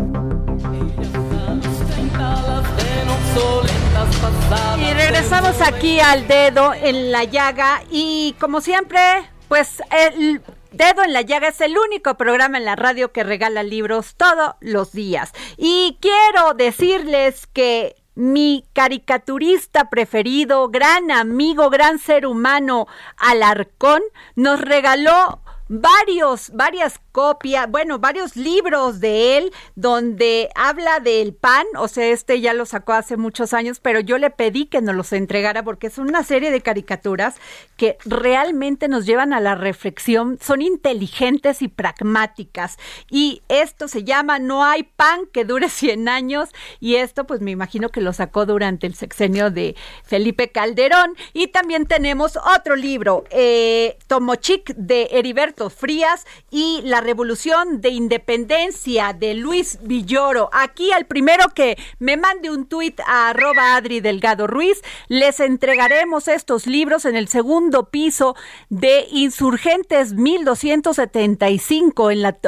Y 4.76 4.92
regresamos 4.92 5.62
aquí 5.62 5.98
al 5.98 6.28
dedo 6.28 6.74
en 6.74 7.10
la 7.10 7.24
llaga 7.24 7.82
y 7.90 8.34
como 8.38 8.60
siempre, 8.60 9.00
pues 9.48 9.82
el 9.90 10.42
Dedo 10.72 11.02
en 11.02 11.12
la 11.12 11.22
Llaga 11.22 11.48
es 11.48 11.60
el 11.60 11.76
único 11.76 12.16
programa 12.16 12.58
en 12.58 12.64
la 12.64 12.76
radio 12.76 13.12
que 13.12 13.24
regala 13.24 13.62
libros 13.62 14.14
todos 14.16 14.54
los 14.60 14.92
días. 14.92 15.32
Y 15.56 15.98
quiero 16.00 16.54
decirles 16.54 17.46
que 17.48 17.96
mi 18.14 18.64
caricaturista 18.72 19.88
preferido, 19.88 20.68
gran 20.68 21.10
amigo, 21.10 21.70
gran 21.70 21.98
ser 21.98 22.26
humano, 22.26 22.86
Alarcón, 23.16 24.02
nos 24.36 24.60
regaló 24.60 25.39
varios, 25.70 26.50
varias 26.52 27.00
copias, 27.12 27.70
bueno, 27.70 28.00
varios 28.00 28.34
libros 28.34 28.98
de 28.98 29.38
él 29.38 29.52
donde 29.76 30.48
habla 30.56 30.98
del 30.98 31.32
pan, 31.32 31.64
o 31.76 31.86
sea, 31.86 32.08
este 32.08 32.40
ya 32.40 32.54
lo 32.54 32.66
sacó 32.66 32.92
hace 32.92 33.16
muchos 33.16 33.54
años, 33.54 33.78
pero 33.78 34.00
yo 34.00 34.18
le 34.18 34.30
pedí 34.30 34.66
que 34.66 34.82
nos 34.82 34.96
los 34.96 35.12
entregara 35.12 35.62
porque 35.62 35.86
es 35.86 35.98
una 35.98 36.24
serie 36.24 36.50
de 36.50 36.60
caricaturas 36.60 37.36
que 37.76 37.98
realmente 38.04 38.88
nos 38.88 39.06
llevan 39.06 39.32
a 39.32 39.38
la 39.38 39.54
reflexión, 39.54 40.38
son 40.42 40.60
inteligentes 40.60 41.62
y 41.62 41.68
pragmáticas. 41.68 42.76
Y 43.08 43.42
esto 43.48 43.86
se 43.86 44.02
llama 44.02 44.40
No 44.40 44.64
hay 44.64 44.82
pan 44.82 45.20
que 45.32 45.44
dure 45.44 45.68
100 45.68 46.08
años 46.08 46.48
y 46.80 46.96
esto 46.96 47.28
pues 47.28 47.40
me 47.42 47.52
imagino 47.52 47.90
que 47.90 48.00
lo 48.00 48.12
sacó 48.12 48.44
durante 48.44 48.88
el 48.88 48.96
sexenio 48.96 49.52
de 49.52 49.76
Felipe 50.02 50.50
Calderón. 50.50 51.14
Y 51.32 51.46
también 51.48 51.86
tenemos 51.86 52.36
otro 52.56 52.74
libro, 52.74 53.22
eh, 53.30 53.96
Tomochic 54.08 54.74
de 54.74 55.10
Heriberto 55.12 55.59
Frías 55.68 56.26
y 56.50 56.80
la 56.84 57.02
Revolución 57.02 57.82
de 57.82 57.90
Independencia 57.90 59.12
de 59.12 59.34
Luis 59.34 59.78
Villoro. 59.82 60.48
Aquí 60.52 60.92
al 60.92 61.04
primero 61.06 61.50
que 61.54 61.76
me 61.98 62.16
mande 62.16 62.50
un 62.50 62.66
tuit 62.66 63.00
a 63.00 63.28
arroba 63.30 63.76
Adri 63.76 64.00
Delgado 64.00 64.46
Ruiz, 64.46 64.80
les 65.08 65.40
entregaremos 65.40 66.28
estos 66.28 66.66
libros 66.66 67.04
en 67.04 67.16
el 67.16 67.28
segundo 67.28 67.90
piso 67.90 68.36
de 68.68 69.06
Insurgentes 69.10 70.14
1275 70.14 72.10
en 72.10 72.22
la 72.22 72.38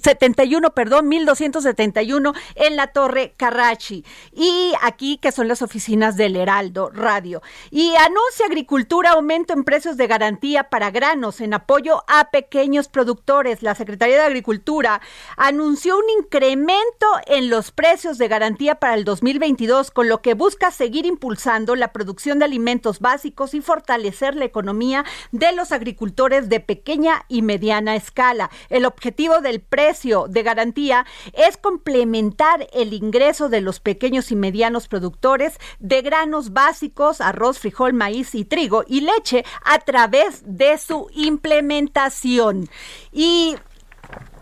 71, 0.00 0.74
perdón, 0.74 1.08
1271 1.08 2.32
en 2.54 2.76
la 2.76 2.88
Torre 2.88 3.34
Carrachi. 3.36 4.04
Y 4.32 4.72
aquí 4.80 5.18
que 5.18 5.32
son 5.32 5.48
las 5.48 5.62
oficinas 5.62 6.16
del 6.16 6.36
Heraldo 6.36 6.90
Radio. 6.90 7.42
Y 7.70 7.94
anuncia 7.96 8.46
Agricultura 8.46 9.12
aumento 9.12 9.52
en 9.52 9.64
precios 9.64 9.96
de 9.96 10.06
garantía 10.06 10.64
para 10.64 10.90
granos 10.90 11.40
en 11.40 11.54
apoyo 11.54 12.04
a 12.08 12.30
pequeños 12.30 12.88
productores. 12.88 13.62
La 13.62 13.74
Secretaría 13.74 14.16
de 14.16 14.22
Agricultura 14.22 15.00
anunció 15.36 15.96
un 15.96 16.04
incremento 16.18 17.06
en 17.26 17.50
los 17.50 17.70
precios 17.70 18.18
de 18.18 18.28
garantía 18.28 18.76
para 18.76 18.94
el 18.94 19.04
2022, 19.04 19.90
con 19.90 20.08
lo 20.08 20.22
que 20.22 20.34
busca 20.34 20.70
seguir 20.70 21.06
impulsando 21.06 21.76
la 21.76 21.92
producción 21.92 22.38
de 22.38 22.46
alimentos 22.46 23.00
básicos 23.00 23.54
y 23.54 23.60
fortalecer 23.60 24.36
la 24.36 24.44
economía 24.44 25.04
de 25.30 25.52
los 25.52 25.72
agricultores 25.72 26.48
de 26.48 26.60
pequeña 26.60 27.24
y 27.28 27.42
mediana 27.42 27.96
escala. 27.96 28.50
El 28.68 28.84
objetivo 28.84 29.40
del 29.40 29.60
precio 29.60 29.81
de 30.28 30.42
garantía 30.42 31.06
es 31.32 31.56
complementar 31.56 32.68
el 32.72 32.92
ingreso 32.92 33.48
de 33.48 33.60
los 33.60 33.80
pequeños 33.80 34.30
y 34.30 34.36
medianos 34.36 34.86
productores 34.86 35.58
de 35.80 36.02
granos 36.02 36.52
básicos, 36.52 37.20
arroz, 37.20 37.58
frijol, 37.58 37.92
maíz 37.92 38.34
y 38.34 38.44
trigo 38.44 38.84
y 38.86 39.00
leche 39.00 39.44
a 39.64 39.80
través 39.80 40.42
de 40.44 40.78
su 40.78 41.08
implementación. 41.14 42.68
Y 43.10 43.56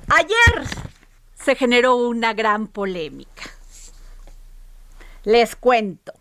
ayer 0.09 0.67
se 1.35 1.55
generó 1.55 1.97
una 1.97 2.35
gran 2.35 2.67
polémica. 2.67 3.45
Les 5.25 5.57
cuento. 5.57 6.13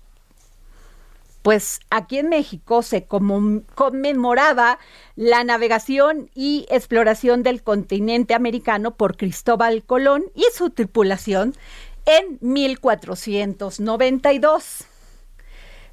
pues 1.48 1.80
aquí 1.88 2.18
en 2.18 2.28
México 2.28 2.82
se 2.82 3.06
conmemoraba 3.06 4.78
la 5.16 5.44
navegación 5.44 6.28
y 6.34 6.66
exploración 6.68 7.42
del 7.42 7.62
continente 7.62 8.34
americano 8.34 8.98
por 8.98 9.16
Cristóbal 9.16 9.82
Colón 9.82 10.26
y 10.34 10.44
su 10.52 10.68
tripulación 10.68 11.54
en 12.04 12.36
1492. 12.42 14.84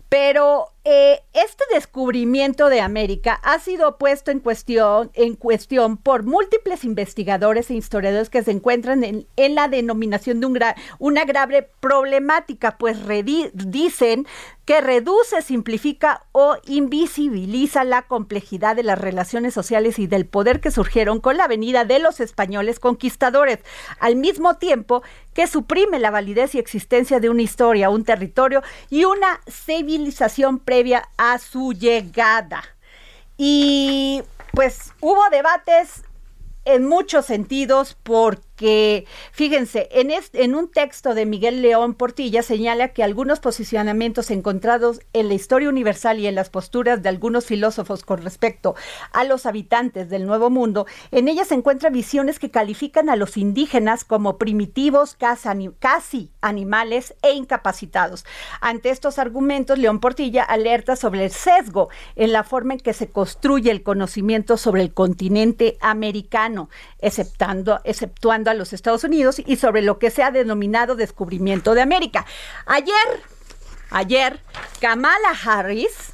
Pero 0.10 0.74
eh, 0.88 1.24
este 1.34 1.64
descubrimiento 1.74 2.70
de 2.70 2.80
América 2.80 3.40
ha 3.44 3.58
sido 3.58 3.98
puesto 3.98 4.30
en 4.30 4.40
cuestión, 4.40 5.10
en 5.16 5.36
cuestión 5.36 5.98
por 5.98 6.22
múltiples 6.22 6.84
investigadores 6.84 7.72
e 7.72 7.74
historiadores 7.74 8.30
que 8.30 8.44
se 8.44 8.52
encuentran 8.52 9.04
en, 9.04 9.56
la 9.56 9.68
denominación 9.68 10.40
de 10.40 10.46
un 10.46 10.60
una 11.00 11.26
grave 11.26 11.70
problemática, 11.82 12.78
pues 12.78 13.00
dicen 13.54 14.28
que 14.66 14.82
reduce, 14.82 15.42
simplifica 15.42 16.26
o 16.32 16.58
invisibiliza 16.66 17.84
la 17.84 18.02
complejidad 18.04 18.76
de 18.76 18.84
las 18.84 18.98
relaciones 18.98 19.54
sociales 19.54 20.00
y 20.00 20.08
del 20.08 20.26
poder 20.26 20.60
que 20.60 20.72
surgieron 20.72 21.20
con 21.20 21.38
la 21.38 21.48
venida 21.48 21.86
de 21.86 22.00
los 22.00 22.20
españoles 22.20 22.80
conquistadores, 22.80 23.60
al 24.00 24.16
mismo 24.16 24.56
tiempo 24.56 25.04
que 25.34 25.48
suprime 25.48 26.00
la 26.00 26.12
validez 26.12 26.56
y 26.56 26.60
existencia 26.60 27.20
de 27.20 27.30
una 27.30 27.44
historia, 27.44 27.90
un 27.90 28.06
territorio 28.06 28.64
y 28.90 29.04
una 29.04 29.42
civilización 29.48 30.60
previa 30.76 31.08
a 31.16 31.38
su 31.38 31.72
llegada. 31.72 32.62
Y 33.38 34.22
pues 34.52 34.92
hubo 35.00 35.22
debates 35.30 36.04
en 36.66 36.86
muchos 36.86 37.28
sentidos 37.28 37.96
porque 38.04 38.45
que, 38.56 39.06
fíjense, 39.32 39.90
en, 39.92 40.12
en 40.12 40.56
un 40.56 40.72
texto 40.72 41.14
de 41.14 41.26
Miguel 41.26 41.62
León 41.62 41.94
Portilla 41.94 42.42
señala 42.42 42.90
que 42.90 43.04
algunos 43.04 43.40
posicionamientos 43.40 44.32
encontrados 44.32 45.02
en 45.14 45.28
la 45.28 45.34
historia 45.34 45.70
universal 45.70 46.20
y 46.20 46.28
en 46.28 46.36
las 46.36 46.50
posturas 46.50 47.04
de 47.04 47.10
algunos 47.10 47.46
filósofos 47.46 48.04
con 48.04 48.22
respecto 48.22 48.76
a 49.12 49.24
los 49.24 49.46
habitantes 49.46 50.10
del 50.10 50.26
Nuevo 50.26 50.50
Mundo, 50.50 50.86
en 51.12 51.28
ellas 51.28 51.50
se 51.50 51.56
encuentran 51.56 51.94
visiones 51.94 52.40
que 52.40 52.52
califican 52.52 53.10
a 53.10 53.16
los 53.16 53.38
indígenas 53.38 54.04
como 54.04 54.38
primitivos, 54.38 55.16
casi 55.16 56.32
animales 56.42 57.14
e 57.22 57.34
incapacitados. 57.34 58.26
Ante 58.62 58.90
estos 58.90 59.20
argumentos, 59.20 59.78
León 59.78 60.00
Portilla 60.00 60.44
alerta 60.44 60.96
sobre 60.96 61.26
el 61.26 61.32
sesgo 61.32 61.90
en 62.16 62.32
la 62.32 62.44
forma 62.44 62.74
en 62.74 62.80
que 62.80 62.94
se 62.94 63.10
construye 63.10 63.72
el 63.72 63.84
conocimiento 63.84 64.58
sobre 64.58 64.82
el 64.82 64.94
continente 64.94 65.78
americano, 65.82 66.70
exceptuando 67.00 67.80
a 68.52 68.54
los 68.54 68.74
Estados 68.74 69.04
Unidos 69.04 69.42
y 69.46 69.56
sobre 69.58 69.82
lo 69.82 70.00
que 70.00 70.12
se 70.12 70.24
ha 70.24 70.32
denominado 70.32 70.96
descubrimiento 70.96 71.74
de 71.74 71.82
América. 71.82 72.26
Ayer, 72.66 72.96
ayer, 73.90 74.40
Kamala 74.80 75.34
Harris 75.44 76.14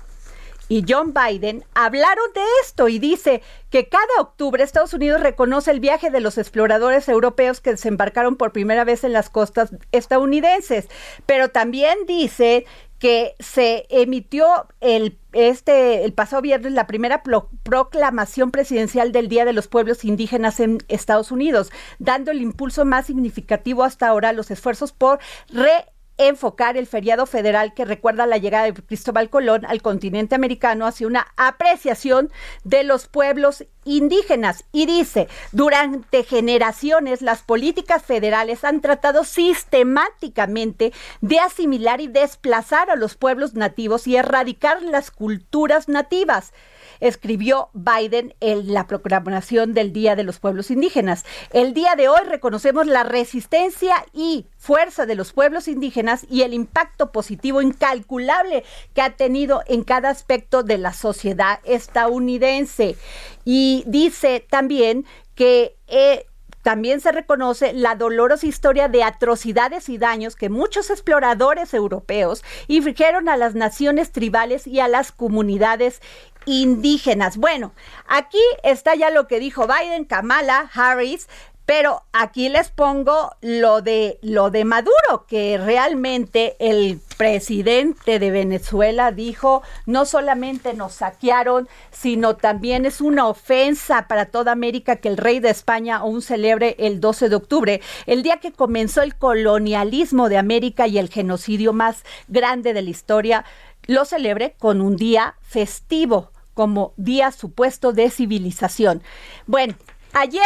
y 0.72 0.86
John 0.88 1.13
Biden 1.13 1.65
hablaron 1.74 2.32
de 2.34 2.41
esto 2.63 2.88
y 2.88 2.98
dice 2.98 3.41
que 3.70 3.89
cada 3.89 4.22
octubre 4.22 4.63
Estados 4.63 4.94
Unidos 4.94 5.20
reconoce 5.20 5.70
el 5.70 5.82
viaje 5.82 6.10
de 6.10 6.22
los 6.22 6.38
exploradores 6.38 7.10
europeos 7.10 7.60
que 7.60 7.72
desembarcaron 7.72 8.38
por 8.38 8.54
primera 8.54 8.86
vez 8.86 9.04
en 9.04 9.12
las 9.12 9.30
costas 9.30 9.72
estadounidenses, 9.91 10.88
pero 11.26 11.50
también 11.50 11.98
dice 12.08 12.65
que 13.02 13.36
se 13.40 13.88
emitió 13.90 14.68
el 14.80 15.18
este 15.34 16.06
el 16.06 16.14
pasado 16.14 16.44
viernes 16.44 16.74
la 16.74 16.86
primera 16.86 17.24
proclamación 17.64 18.52
presidencial 18.52 19.12
del 19.12 19.28
Día 19.28 19.44
de 19.44 19.54
los 19.54 19.68
Pueblos 19.68 20.06
Indígenas 20.06 20.60
en 20.60 20.78
Estados 20.88 21.32
Unidos, 21.32 21.72
dando 21.98 22.30
el 22.30 22.44
impulso 22.44 22.86
más 22.86 23.08
significativo 23.08 23.84
hasta 23.84 24.08
ahora 24.08 24.30
a 24.30 24.34
los 24.34 24.52
esfuerzos 24.52 24.92
por 24.92 25.18
re 25.50 25.86
enfocar 26.28 26.78
el 26.78 26.88
feriado 26.88 27.26
federal 27.26 27.74
que 27.74 27.86
recuerda 27.86 28.26
la 28.26 28.38
llegada 28.38 28.66
de 28.66 28.74
Cristóbal 28.74 29.30
Colón 29.30 29.66
al 29.66 29.82
continente 29.82 30.36
americano 30.36 30.86
hacia 30.86 31.08
una 31.08 31.28
apreciación 31.38 32.32
de 32.64 32.84
los 32.84 33.08
pueblos 33.08 33.66
indígenas. 33.86 34.66
Y 34.72 34.86
dice, 34.86 35.28
durante 35.52 36.24
generaciones 36.24 37.22
las 37.22 37.42
políticas 37.42 38.04
federales 38.04 38.64
han 38.64 38.82
tratado 38.82 39.24
sistemáticamente 39.24 40.94
de 41.22 41.40
asimilar 41.40 42.02
y 42.02 42.08
desplazar 42.08 42.90
a 42.90 42.96
los 42.96 43.16
pueblos 43.16 43.54
nativos 43.54 44.08
y 44.08 44.16
erradicar 44.16 44.82
las 44.84 45.12
culturas 45.12 45.88
nativas 45.88 46.54
escribió 47.02 47.70
Biden 47.74 48.34
en 48.40 48.74
la 48.74 48.88
proclamación 48.88 49.74
del 49.74 49.92
Día 49.92 50.16
de 50.16 50.24
los 50.24 50.40
Pueblos 50.40 50.72
Indígenas. 50.72 51.26
El 51.52 51.74
día 51.74 51.96
de 51.98 52.08
hoy 52.08 52.22
reconocemos 52.26 52.88
la 52.88 53.04
resistencia 53.04 54.06
y 54.14 54.46
fuerza 54.58 55.06
de 55.06 55.16
los 55.16 55.34
pueblos 55.34 55.68
indígenas 55.68 56.26
y 56.30 56.44
el 56.44 56.54
impacto 56.54 57.12
positivo 57.12 57.62
incalculable 57.62 58.64
que 58.94 59.02
ha 59.02 59.18
tenido 59.18 59.64
en 59.68 59.84
cada 59.84 60.10
aspecto 60.10 60.64
de 60.64 60.78
la 60.78 60.94
sociedad 60.94 61.60
estadounidense. 61.66 62.96
Y 63.44 63.84
dice 63.88 64.46
también 64.50 65.06
que 65.36 65.76
eh, 65.88 66.28
también 66.62 67.02
se 67.02 67.12
reconoce 67.12 67.74
la 67.74 67.96
dolorosa 67.96 68.46
historia 68.46 68.88
de 68.88 69.04
atrocidades 69.04 69.90
y 69.90 69.98
daños 69.98 70.36
que 70.36 70.50
muchos 70.50 70.90
exploradores 70.90 71.74
europeos 71.74 72.44
infligieron 72.68 73.30
a 73.30 73.38
las 73.38 73.56
naciones 73.56 74.12
tribales 74.12 74.68
y 74.68 74.80
a 74.80 74.88
las 74.88 75.12
comunidades 75.12 76.02
indígenas. 76.46 77.38
Bueno, 77.38 77.74
aquí 78.08 78.42
está 78.64 78.96
ya 78.96 79.10
lo 79.10 79.28
que 79.28 79.40
dijo 79.40 79.68
Biden, 79.68 80.06
Kamala 80.06 80.70
Harris, 80.74 81.28
pero 81.66 82.04
aquí 82.12 82.50
les 82.50 82.70
pongo 82.70 83.32
lo 83.40 83.82
de 83.82 84.20
lo 84.22 84.50
de 84.50 84.66
Maduro, 84.66 85.26
que 85.26 85.58
realmente 85.58 86.58
el 86.60 87.00
presidente 87.16 88.20
de 88.20 88.30
Venezuela 88.30 89.12
dijo, 89.12 89.62
no 89.86 90.06
solamente 90.06 90.74
nos 90.74 90.96
saquearon, 90.96 91.70
sino 91.92 92.36
también 92.36 92.86
es 92.86 93.00
una 93.00 93.28
ofensa 93.28 94.08
para 94.10 94.26
toda 94.26 94.52
América 94.52 94.98
que 94.98 95.08
el 95.08 95.16
rey 95.16 95.40
de 95.40 95.50
España 95.50 95.98
aún 95.98 96.22
celebre 96.22 96.76
el 96.78 97.00
12 97.00 97.30
de 97.30 97.36
octubre, 97.36 97.82
el 98.06 98.22
día 98.22 98.42
que 98.42 98.52
comenzó 98.52 99.02
el 99.02 99.16
colonialismo 99.16 100.28
de 100.28 100.38
América 100.38 100.88
y 100.88 100.98
el 100.98 101.10
genocidio 101.10 101.72
más 101.72 102.04
grande 102.28 102.74
de 102.74 102.82
la 102.82 102.90
historia 102.90 103.46
lo 103.88 104.06
celebre 104.06 104.56
con 104.60 104.82
un 104.82 104.96
día 104.96 105.36
festivo 105.42 106.31
como 106.54 106.94
día 106.98 107.32
supuesto 107.32 107.94
de 107.94 108.10
civilización. 108.10 109.02
Bueno, 109.48 109.76
ayer 110.14 110.44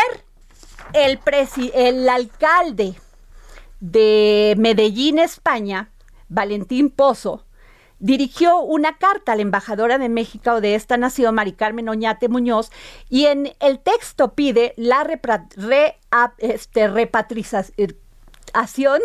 el, 0.94 1.20
el 1.74 2.10
alcalde 2.10 2.96
de 3.80 4.56
Medellín, 4.58 5.20
España, 5.20 5.92
Valentín 6.30 6.90
Pozo, 6.90 7.46
dirigió 8.00 8.60
una 8.60 8.98
carta 8.98 9.34
a 9.34 9.36
la 9.36 9.42
embajadora 9.42 9.98
de 9.98 10.10
México 10.10 10.62
de 10.62 10.76
esta 10.76 10.98
nación, 10.98 11.36
Mari 11.36 11.54
Carmen 11.54 11.90
Oñate 11.90 12.30
Muñoz, 12.30 12.72
y 13.10 13.26
en 13.26 13.54
el 13.60 13.80
texto 13.80 14.34
pide 14.34 14.74
la 14.78 15.04
re, 15.04 16.00
este, 16.38 16.88
repatriación 16.88 17.66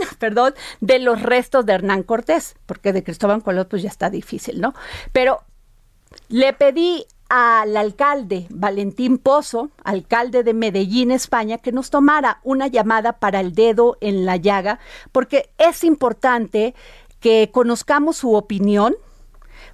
perdón, 0.18 0.54
de 0.80 0.98
los 0.98 1.22
restos 1.22 1.66
de 1.66 1.74
Hernán 1.74 2.02
Cortés, 2.02 2.56
porque 2.66 2.92
de 2.92 3.04
Cristóbal 3.04 3.42
Colón 3.42 3.66
pues 3.70 3.82
ya 3.82 3.88
está 3.88 4.10
difícil, 4.10 4.60
¿no? 4.60 4.74
Pero 5.12 5.42
le 6.30 6.52
pedí 6.52 7.04
al 7.28 7.76
alcalde 7.76 8.46
Valentín 8.50 9.18
Pozo, 9.18 9.70
alcalde 9.84 10.42
de 10.42 10.54
Medellín, 10.54 11.10
España, 11.10 11.58
que 11.58 11.72
nos 11.72 11.90
tomara 11.90 12.40
una 12.42 12.66
llamada 12.66 13.18
para 13.18 13.40
el 13.40 13.54
dedo 13.54 13.98
en 14.00 14.24
la 14.24 14.36
llaga, 14.36 14.80
porque 15.12 15.50
es 15.58 15.84
importante 15.84 16.74
que 17.20 17.50
conozcamos 17.52 18.16
su 18.16 18.34
opinión, 18.34 18.94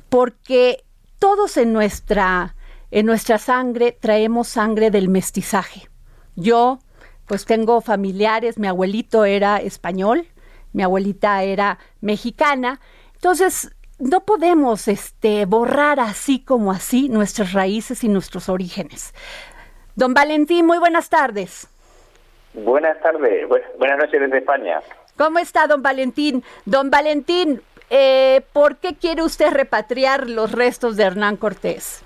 porque 0.09 0.85
todos 1.19 1.57
en 1.57 1.73
nuestra, 1.73 2.57
en 2.91 3.07
nuestra 3.07 3.39
sangre 3.39 3.93
traemos 3.93 4.49
sangre 4.49 4.91
del 4.91 5.09
mestizaje. 5.09 5.89
Yo 6.37 6.79
pues 7.27 7.45
tengo 7.45 7.81
familiares, 7.81 8.59
mi 8.59 8.67
abuelito 8.67 9.25
era 9.25 9.57
español, 9.57 10.27
mi 10.73 10.83
abuelita 10.83 11.43
era 11.43 11.79
mexicana, 12.01 12.81
entonces 13.15 13.73
no 13.99 14.21
podemos 14.21 14.89
este, 14.89 15.47
borrar 15.47 16.01
así 16.01 16.45
como 16.45 16.73
así 16.73 17.09
nuestras 17.09 17.53
raíces 17.53 18.05
y 18.05 18.09
nuestros 18.09 18.49
orígenes. 18.49 19.15
Don 19.95 20.15
Valentín, 20.15 20.67
muy 20.67 20.79
buenas 20.79 21.09
tardes. 21.09 21.69
Buenas 22.53 23.01
tardes, 23.01 23.47
buenas 23.79 23.99
noches 23.99 24.21
desde 24.21 24.39
España. 24.39 24.81
¿Cómo 25.17 25.39
está, 25.39 25.67
don 25.67 25.83
Valentín? 25.83 26.43
Don 26.65 26.91
Valentín, 26.91 27.63
eh, 27.91 28.43
¿por 28.53 28.77
qué 28.77 28.95
quiere 28.95 29.23
usted 29.23 29.51
repatriar 29.51 30.29
los 30.29 30.53
restos 30.53 30.97
de 30.97 31.05
Hernán 31.05 31.37
Cortés? 31.37 32.03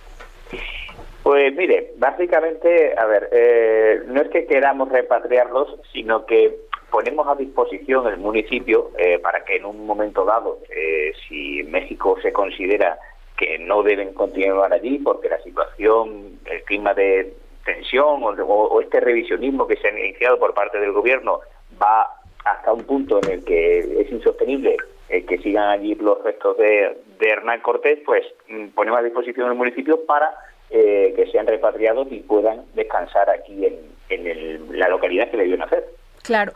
Pues 1.22 1.55
mire, 1.55 1.92
básicamente, 1.98 2.94
a 2.96 3.05
ver, 3.07 3.29
eh, 3.33 4.03
no 4.07 4.22
es 4.22 4.29
que 4.31 4.46
queramos 4.46 4.88
repatriarlos, 4.88 5.76
sino 5.92 6.24
que 6.24 6.57
ponemos 6.90 7.26
a 7.29 7.35
disposición 7.35 8.07
el 8.09 8.18
municipio 8.18 8.90
eh, 8.98 9.18
para 9.18 9.44
que 9.44 9.57
en 9.57 9.64
un 9.64 9.87
momento 9.87 10.24
dado, 10.24 10.59
eh, 10.68 11.12
si 11.29 11.62
México 11.64 12.16
se 12.20 12.33
considera 12.33 12.98
que 13.37 13.59
no 13.59 13.83
deben 13.83 14.12
continuar 14.12 14.72
allí 14.72 14.98
porque 14.98 15.29
la 15.29 15.40
situación, 15.42 16.38
el 16.44 16.62
clima 16.64 16.92
de 16.92 17.35
tensión 17.64 18.22
o, 18.22 18.81
este 18.81 19.00
revisionismo 19.00 19.66
que 19.66 19.76
se 19.76 19.88
ha 19.88 19.98
iniciado 19.98 20.38
por 20.38 20.55
parte 20.55 20.79
del 20.79 20.92
gobierno 20.92 21.40
va 21.81 22.11
hasta 22.44 22.72
un 22.72 22.85
punto 22.85 23.20
en 23.22 23.31
el 23.31 23.44
que 23.44 23.79
es 23.79 24.11
insostenible 24.11 24.76
eh, 25.09 25.24
que 25.24 25.38
sigan 25.38 25.68
allí 25.68 25.94
los 25.94 26.22
restos 26.22 26.57
de, 26.59 26.98
Hernán 27.20 27.61
Cortés, 27.61 27.98
pues 28.05 28.24
mm, 28.48 28.68
ponemos 28.68 29.00
a 29.00 29.03
disposición 29.03 29.48
el 29.48 29.55
municipio 29.55 30.05
para 30.07 30.33
que 30.70 31.29
sean 31.33 31.48
repatriados 31.48 32.07
y 32.12 32.20
puedan 32.20 32.64
descansar 32.74 33.29
aquí 33.29 33.66
en, 33.66 34.79
la 34.79 34.88
localidad 34.88 35.29
que 35.29 35.37
le 35.37 35.44
dio 35.44 35.57
nacer. 35.57 35.85
Claro. 36.30 36.52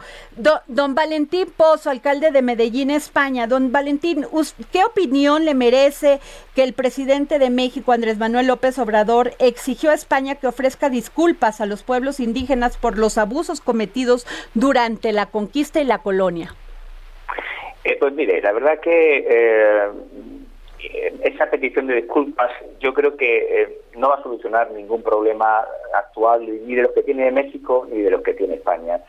don 0.69 0.95
Valentín 0.95 1.49
Pozo, 1.57 1.91
alcalde 1.91 2.31
de 2.31 2.43
Medellín, 2.43 2.93
España. 2.93 3.49
Don 3.49 3.73
Valentín, 3.73 4.25
¿qué 4.71 4.85
opinión 4.85 5.45
le 5.45 5.55
merece 5.55 6.21
que 6.55 6.63
el 6.63 6.75
presidente 6.75 7.41
de 7.41 7.51
México, 7.51 7.91
Andrés 7.91 8.17
Manuel 8.17 8.47
López 8.47 8.79
Obrador, 8.79 9.33
exigió 9.41 9.91
a 9.91 9.95
España 9.95 10.37
que 10.37 10.47
ofrezca 10.47 10.91
disculpas 10.91 11.61
a 11.61 11.67
los 11.67 11.83
pueblos 11.83 12.21
indígenas 12.21 12.77
por 12.77 12.97
los 12.97 13.19
abusos 13.19 13.61
cometidos 13.61 14.29
durante 14.55 15.11
la 15.11 15.27
conquista 15.27 15.81
y 15.81 15.85
la 15.87 15.99
colonia? 15.99 16.55
Eh, 17.83 17.97
pues 17.99 18.13
mire, 18.13 18.41
la 18.43 18.53
verdad 18.53 18.79
que 18.79 19.27
eh, 19.29 19.89
esa 21.25 21.51
petición 21.51 21.89
de 21.89 21.97
disculpas 21.97 22.53
yo 22.79 22.95
creo 22.95 23.17
que 23.17 23.63
eh, 23.63 23.79
no 23.97 24.11
va 24.11 24.15
a 24.15 24.23
solucionar 24.23 24.71
ningún 24.71 25.03
problema 25.03 25.67
actual 25.95 26.47
ni 26.47 26.77
de 26.77 26.83
los 26.83 26.93
que 26.93 27.03
tiene 27.03 27.33
México 27.33 27.89
ni 27.91 28.03
de 28.03 28.11
los 28.13 28.23
que 28.23 28.35
tiene 28.35 28.55
España 28.55 29.01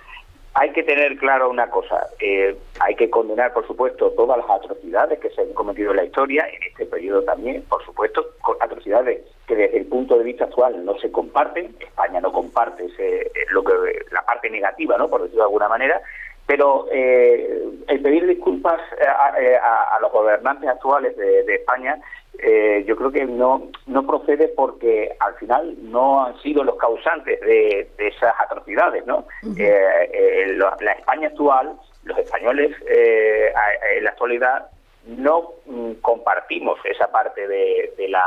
hay 0.57 0.71
que 0.71 0.83
tener 0.83 1.17
claro 1.17 1.49
una 1.49 1.69
cosa. 1.69 2.07
Eh, 2.19 2.55
hay 2.79 2.95
que 2.95 3.09
condenar, 3.09 3.51
por 3.53 3.67
supuesto, 3.67 4.11
todas 4.11 4.37
las 4.37 4.49
atrocidades 4.49 5.19
que 5.19 5.29
se 5.29 5.41
han 5.41 5.53
cometido 5.53 5.91
en 5.91 5.97
la 5.97 6.05
historia, 6.05 6.47
en 6.47 6.63
este 6.63 6.85
periodo 6.85 7.23
también, 7.23 7.61
por 7.63 7.83
supuesto, 7.83 8.25
atrocidades 8.61 9.21
que 9.47 9.55
desde 9.55 9.77
el 9.77 9.85
punto 9.85 10.17
de 10.17 10.23
vista 10.23 10.45
actual 10.45 10.85
no 10.85 10.97
se 10.99 11.11
comparten. 11.11 11.75
España 11.81 12.21
no 12.21 12.31
comparte 12.31 12.85
ese, 12.85 13.21
eh, 13.23 13.31
lo 13.49 13.65
que 13.65 13.73
la 14.11 14.21
parte 14.23 14.49
negativa, 14.49 14.97
¿no? 14.97 15.09
por 15.09 15.23
decirlo 15.23 15.43
de 15.43 15.47
alguna 15.47 15.67
manera. 15.67 16.01
Pero 16.47 16.87
eh, 16.91 17.63
el 17.87 18.01
pedir 18.01 18.27
disculpas 18.27 18.79
a, 19.01 19.99
los 19.99 20.11
gobernantes 20.11 20.69
actuales 20.69 21.17
de 21.17 21.55
España 21.55 21.99
eh, 22.39 22.83
yo 22.87 22.95
creo 22.95 23.11
que 23.11 23.25
no, 23.25 23.69
no 23.85 24.05
procede 24.05 24.49
porque 24.49 25.15
al 25.19 25.35
final 25.35 25.75
no 25.81 26.25
han 26.25 26.39
sido 26.41 26.63
los 26.63 26.75
causantes 26.75 27.39
de, 27.41 27.87
esas 27.97 28.33
atrocidades, 28.39 29.05
¿no? 29.05 29.25
Eh, 29.57 30.09
eh, 30.13 30.57
la 30.57 30.91
España 30.91 31.27
actual, 31.29 31.73
los 32.03 32.17
españoles 32.17 32.75
en 32.87 34.03
la 34.03 34.09
actualidad 34.09 34.69
no 35.05 35.53
mm, 35.65 35.93
compartimos 36.01 36.79
esa 36.83 37.11
parte 37.11 37.47
de, 37.47 37.93
la 38.09 38.25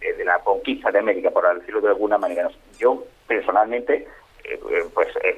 de, 0.00 0.24
la 0.24 0.38
conquista 0.40 0.90
de 0.90 0.98
América, 0.98 1.30
por 1.30 1.54
decirlo 1.58 1.80
de 1.80 1.88
alguna 1.88 2.18
manera. 2.18 2.50
Yo 2.78 3.04
personalmente, 3.26 4.06
pues 4.94 5.08
es 5.22 5.36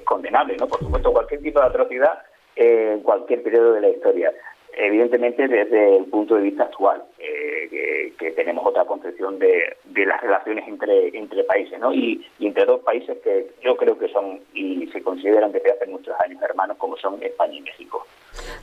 Por 0.68 0.78
supuesto, 0.78 1.12
cualquier 1.12 1.42
tipo 1.42 1.60
de 1.60 1.66
atrocidad 1.66 2.22
en 2.56 3.00
cualquier 3.00 3.42
periodo 3.42 3.72
de 3.74 3.80
la 3.80 3.88
historia 3.88 4.32
evidentemente 4.74 5.48
desde 5.48 5.98
el 5.98 6.04
punto 6.06 6.34
de 6.34 6.42
vista 6.42 6.64
actual, 6.64 7.02
eh, 7.18 8.12
que, 8.18 8.30
tenemos 8.32 8.64
otra 8.66 8.84
concepción 8.84 9.38
de, 9.38 9.76
las 10.06 10.20
relaciones 10.20 10.66
entre, 10.66 11.16
entre 11.16 11.44
países, 11.44 11.78
¿no? 11.78 11.92
Y, 11.92 12.26
entre 12.40 12.64
dos 12.64 12.80
países 12.80 13.18
que 13.22 13.50
yo 13.62 13.76
creo 13.76 13.98
que 13.98 14.08
son 14.08 14.40
y 14.54 14.86
se 14.88 15.02
consideran 15.02 15.52
desde 15.52 15.72
hace 15.72 15.86
muchos 15.86 16.14
años 16.24 16.42
hermanos, 16.42 16.76
como 16.78 16.96
son 16.96 17.22
España 17.22 17.54
y 17.54 17.60
México. 17.60 18.04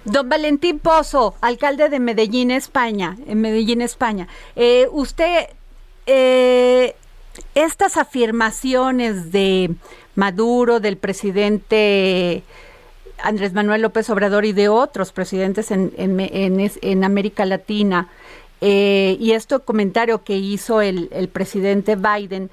Don 0.06 0.28
Valentín 0.28 0.80
Pozo, 0.80 1.36
alcalde 1.42 1.90
de 1.90 2.00
Medellín, 2.00 2.52
España, 2.52 3.16
en 3.28 3.42
Medellín, 3.42 3.82
España. 3.82 4.28
Eh, 4.56 4.88
usted, 4.92 5.48
eh, 6.06 6.96
estas 7.56 7.98
afirmaciones 7.98 9.32
de 9.32 9.72
Maduro, 10.16 10.80
del 10.80 10.98
presidente 10.98 12.44
Andrés 13.24 13.54
Manuel 13.54 13.82
López 13.82 14.10
Obrador 14.10 14.46
y 14.46 14.54
de 14.54 14.70
otros 14.70 15.12
presidentes 15.12 15.72
en, 15.72 15.92
en, 15.98 17.04
América 17.04 17.46
Latina. 17.46 18.08
Eh, 18.62 19.18
y 19.20 19.32
este 19.32 19.60
comentario 19.60 20.24
que 20.24 20.38
hizo 20.38 20.82
el, 20.82 21.30
presidente 21.32 21.96
Biden, 21.96 22.50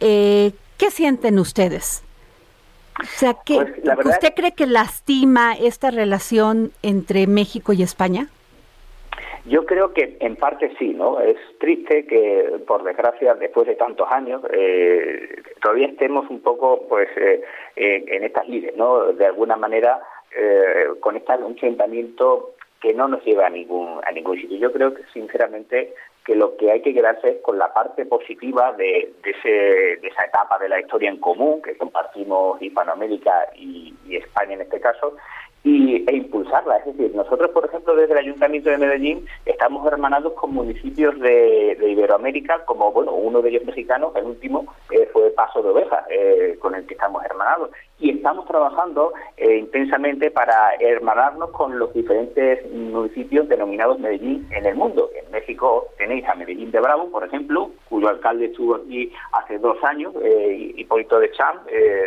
eh, 0.00 0.52
¿qué 0.78 0.90
sienten 0.90 1.38
ustedes? 1.38 2.02
O 3.00 3.18
sea, 3.18 3.34
que, 3.34 3.56
pues, 3.56 4.06
¿usted 4.06 4.34
cree 4.34 4.52
que 4.52 4.66
lastima 4.66 5.54
esta 5.54 5.90
relación 5.90 6.72
entre 6.82 7.26
México 7.26 7.72
y 7.72 7.82
España? 7.82 8.28
Yo 9.44 9.66
creo 9.66 9.92
que 9.92 10.16
en 10.20 10.36
parte 10.36 10.72
sí, 10.78 10.94
¿no? 10.94 11.18
Es 11.20 11.36
triste 11.58 12.06
que, 12.06 12.60
por 12.66 12.84
desgracia, 12.84 13.34
después 13.34 13.66
de 13.66 13.74
tantos 13.74 14.06
años, 14.10 14.40
eh, 14.52 15.42
todavía 15.60 15.88
estemos 15.88 16.30
un 16.30 16.40
poco, 16.40 16.86
pues, 16.88 17.08
eh, 17.16 17.42
en 17.74 18.22
estas 18.22 18.48
líneas, 18.48 18.76
¿no? 18.76 19.12
De 19.12 19.26
alguna 19.26 19.56
manera, 19.56 20.00
eh, 20.36 20.86
con 21.00 21.16
este 21.16 21.32
enfrentamiento 21.32 22.54
que 22.80 22.94
no 22.94 23.08
nos 23.08 23.24
lleva 23.24 23.46
a 23.46 23.50
ningún 23.50 24.00
a 24.04 24.12
ningún 24.12 24.40
sitio. 24.40 24.58
Yo 24.58 24.72
creo 24.72 24.94
que, 24.94 25.02
sinceramente, 25.12 25.92
que 26.24 26.36
lo 26.36 26.56
que 26.56 26.70
hay 26.70 26.80
que 26.80 26.94
quedarse 26.94 27.30
es 27.30 27.36
con 27.42 27.58
la 27.58 27.72
parte 27.72 28.06
positiva 28.06 28.72
de, 28.72 29.12
ese, 29.24 29.48
de 29.48 30.08
esa 30.08 30.24
etapa 30.24 30.58
de 30.58 30.68
la 30.68 30.80
historia 30.80 31.10
en 31.10 31.18
común 31.18 31.62
que 31.62 31.76
compartimos 31.76 32.62
Hispanoamérica 32.62 33.48
y 33.56 33.92
España 34.08 34.54
en 34.54 34.62
este 34.62 34.80
caso, 34.80 35.16
y, 35.64 36.04
e 36.08 36.16
impulsarla. 36.16 36.76
Es 36.78 36.86
decir, 36.86 37.14
nosotros, 37.14 37.50
por 37.50 37.64
ejemplo, 37.64 37.94
desde 37.94 38.12
el 38.12 38.18
Ayuntamiento 38.18 38.70
de 38.70 38.78
Medellín 38.78 39.26
estamos 39.46 39.86
hermanados 39.86 40.32
con 40.34 40.52
municipios 40.52 41.18
de, 41.20 41.78
Iberoamérica, 41.82 42.64
como 42.64 42.90
bueno, 42.92 43.12
uno 43.12 43.42
de 43.42 43.50
ellos 43.50 43.64
mexicano, 43.64 44.12
el 44.16 44.24
último 44.24 44.66
eh, 44.90 45.08
fue 45.12 45.30
Paso 45.30 45.62
de 45.62 45.70
Oveja, 45.70 46.04
eh, 46.10 46.56
con 46.60 46.74
el 46.74 46.86
que 46.86 46.94
estamos 46.94 47.24
hermanados. 47.24 47.70
Y 47.98 48.10
estamos 48.10 48.46
trabajando 48.46 49.12
eh, 49.36 49.58
intensamente 49.58 50.30
para 50.30 50.74
hermanarnos 50.80 51.50
con 51.50 51.78
los 51.78 51.92
diferentes 51.94 52.68
municipios 52.72 53.48
denominados 53.48 54.00
Medellín 54.00 54.48
en 54.50 54.66
el 54.66 54.74
mundo. 54.74 55.10
En 55.14 55.30
México 55.30 55.88
tenéis 55.98 56.26
a 56.28 56.34
Medellín 56.34 56.72
de 56.72 56.80
Bravo, 56.80 57.10
por 57.10 57.24
ejemplo, 57.24 57.70
cuyo 57.88 58.08
alcalde 58.08 58.46
estuvo 58.46 58.76
aquí 58.76 59.12
hace 59.32 59.58
dos 59.58 59.76
años, 59.84 60.12
Hipólito 60.76 61.20
de 61.20 61.30
Cham, 61.32 61.58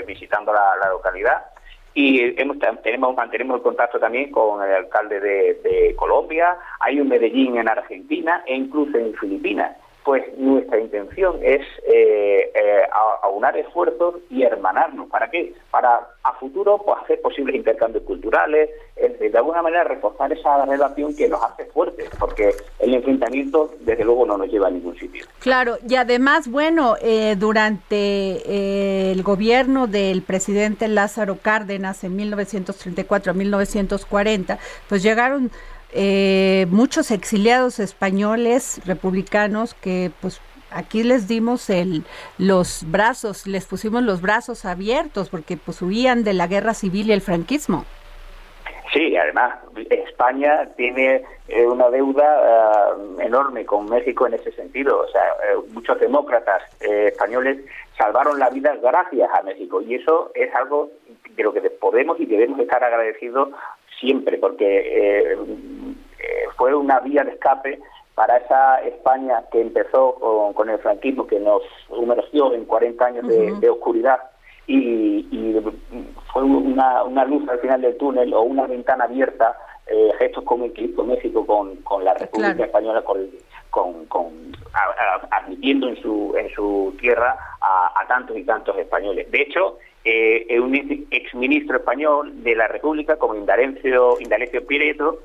visitando 0.05 0.51
la 0.51 0.89
localidad 0.89 1.54
y 1.95 2.39
hemos, 2.39 2.57
tenemos, 2.83 3.15
mantenemos 3.15 3.55
el 3.57 3.63
contacto 3.63 3.97
también 3.99 4.29
con 4.29 4.61
el 4.61 4.75
alcalde 4.75 5.19
de, 5.21 5.95
Colombia, 5.95 6.57
hay 6.81 6.99
un 6.99 7.07
Medellín 7.07 7.57
en 7.57 7.69
Argentina 7.69 8.43
e 8.45 8.53
incluso 8.53 8.97
en 8.97 9.13
Filipinas. 9.15 9.77
Pues 10.05 10.23
nuestra 10.37 10.79
intención 10.79 11.39
es 11.41 11.61
eh, 11.87 12.51
eh, 12.53 12.81
aunar 13.23 13.57
esfuerzos 13.57 14.15
y 14.29 14.43
hermanarnos. 14.43 15.09
¿Para 15.09 15.29
qué? 15.31 15.53
Para 15.71 16.07
a 16.23 16.33
futuro 16.33 16.81
pues, 16.85 16.99
hacer 17.03 17.21
posibles 17.21 17.55
intercambios 17.55 18.03
culturales, 18.03 18.69
de 18.95 19.37
alguna 19.37 19.61
manera 19.61 19.83
reforzar 19.83 20.31
esa 20.31 20.65
relación 20.65 21.15
que 21.15 21.27
nos 21.27 21.43
hace 21.43 21.65
fuertes, 21.65 22.09
porque 22.19 22.55
el 22.79 22.93
enfrentamiento 22.93 23.73
desde 23.81 24.03
luego 24.03 24.25
no 24.25 24.37
nos 24.37 24.47
lleva 24.47 24.67
a 24.67 24.71
ningún 24.71 24.95
sitio. 24.97 25.25
Claro, 25.39 25.77
y 25.87 25.95
además, 25.95 26.47
bueno, 26.47 26.95
eh, 27.01 27.35
durante 27.37 27.95
eh, 27.95 29.11
el 29.11 29.23
gobierno 29.23 29.87
del 29.87 30.21
presidente 30.21 30.87
Lázaro 30.87 31.37
Cárdenas 31.41 32.03
en 32.03 32.15
1934 32.15 33.31
a 33.31 33.35
1940, 33.35 34.57
pues 34.87 35.03
llegaron 35.03 35.51
eh, 35.95 36.67
muchos 36.69 37.09
exiliados 37.11 37.79
españoles 37.79 38.81
republicanos 38.85 39.73
que 39.73 40.11
pues 40.21 40.41
aquí 40.71 41.03
les 41.03 41.27
dimos 41.27 41.69
el, 41.69 42.03
los 42.37 42.83
brazos, 42.87 43.47
les 43.47 43.65
pusimos 43.65 44.03
los 44.03 44.21
brazos 44.21 44.65
abiertos 44.65 45.29
porque 45.29 45.57
pues 45.57 45.81
huían 45.81 46.23
de 46.23 46.33
la 46.33 46.47
guerra 46.47 46.73
civil 46.73 47.07
y 47.07 47.13
el 47.13 47.21
franquismo. 47.21 47.85
Sí, 48.93 49.17
además 49.17 49.55
España 49.89 50.69
tiene 50.77 51.23
eh, 51.47 51.65
una 51.65 51.89
deuda 51.89 52.95
eh, 52.97 53.25
enorme 53.25 53.65
con 53.65 53.89
México 53.89 54.27
en 54.27 54.35
ese 54.35 54.51
sentido. 54.53 55.01
O 55.01 55.07
sea, 55.07 55.21
eh, 55.21 55.57
muchos 55.73 55.99
demócratas 55.99 56.63
españoles 56.79 57.65
salvaron 57.97 58.39
la 58.39 58.49
vida 58.49 58.75
gracias 58.81 59.29
a 59.33 59.41
México 59.43 59.81
y 59.81 59.95
eso 59.95 60.31
es 60.33 60.53
algo 60.55 60.91
de 61.35 61.43
lo 61.43 61.53
que 61.53 61.61
podemos 61.61 62.19
y 62.19 62.25
debemos 62.25 62.59
estar 62.59 62.83
agradecidos 62.83 63.49
siempre 63.99 64.37
porque 64.37 65.37
fue 66.57 66.73
una 66.73 66.99
vía 66.99 67.23
de 67.23 67.31
escape 67.31 67.79
para 68.15 68.37
esa 68.37 68.77
España 68.81 69.43
que 69.51 69.61
empezó 69.61 70.53
con, 70.55 70.69
el 70.69 70.79
franquismo, 70.79 71.27
que 71.27 71.39
nos 71.39 71.61
sumergió 71.87 72.53
en 72.53 72.65
40 72.65 73.05
años 73.05 73.27
de, 73.27 73.69
oscuridad. 73.69 74.19
Y, 74.67 75.57
fue 76.33 76.43
una, 76.43 77.03
una, 77.03 77.25
luz 77.25 77.47
al 77.49 77.59
final 77.59 77.81
del 77.81 77.97
túnel 77.97 78.33
o 78.33 78.41
una 78.41 78.65
ventana 78.67 79.03
abierta, 79.03 79.55
eh, 79.87 80.11
gestos 80.17 80.43
como 80.43 80.65
el 80.65 80.73
que 80.73 80.83
hizo 80.83 81.03
México 81.03 81.45
con, 81.45 81.75
con 81.77 82.03
la 82.03 82.13
República 82.13 82.65
Española, 82.65 83.01
con, 83.03 83.19
con, 84.07 84.55
admitiendo 85.31 85.89
en 85.89 86.01
su, 86.01 86.35
en 86.37 86.49
su 86.51 86.95
tierra 86.99 87.37
a, 87.61 88.05
tantos 88.07 88.37
y 88.37 88.43
tantos 88.43 88.77
españoles. 88.77 89.29
De 89.31 89.41
hecho, 89.41 89.77
eh, 90.03 90.59
un 90.59 90.75
exministro 91.11 91.77
español 91.77 92.43
de 92.43 92.55
la 92.55 92.67
República, 92.67 93.17
como 93.17 93.35
Indalencio, 93.35 94.17
Indalecio 94.19 94.65
Pireto, 94.65 95.19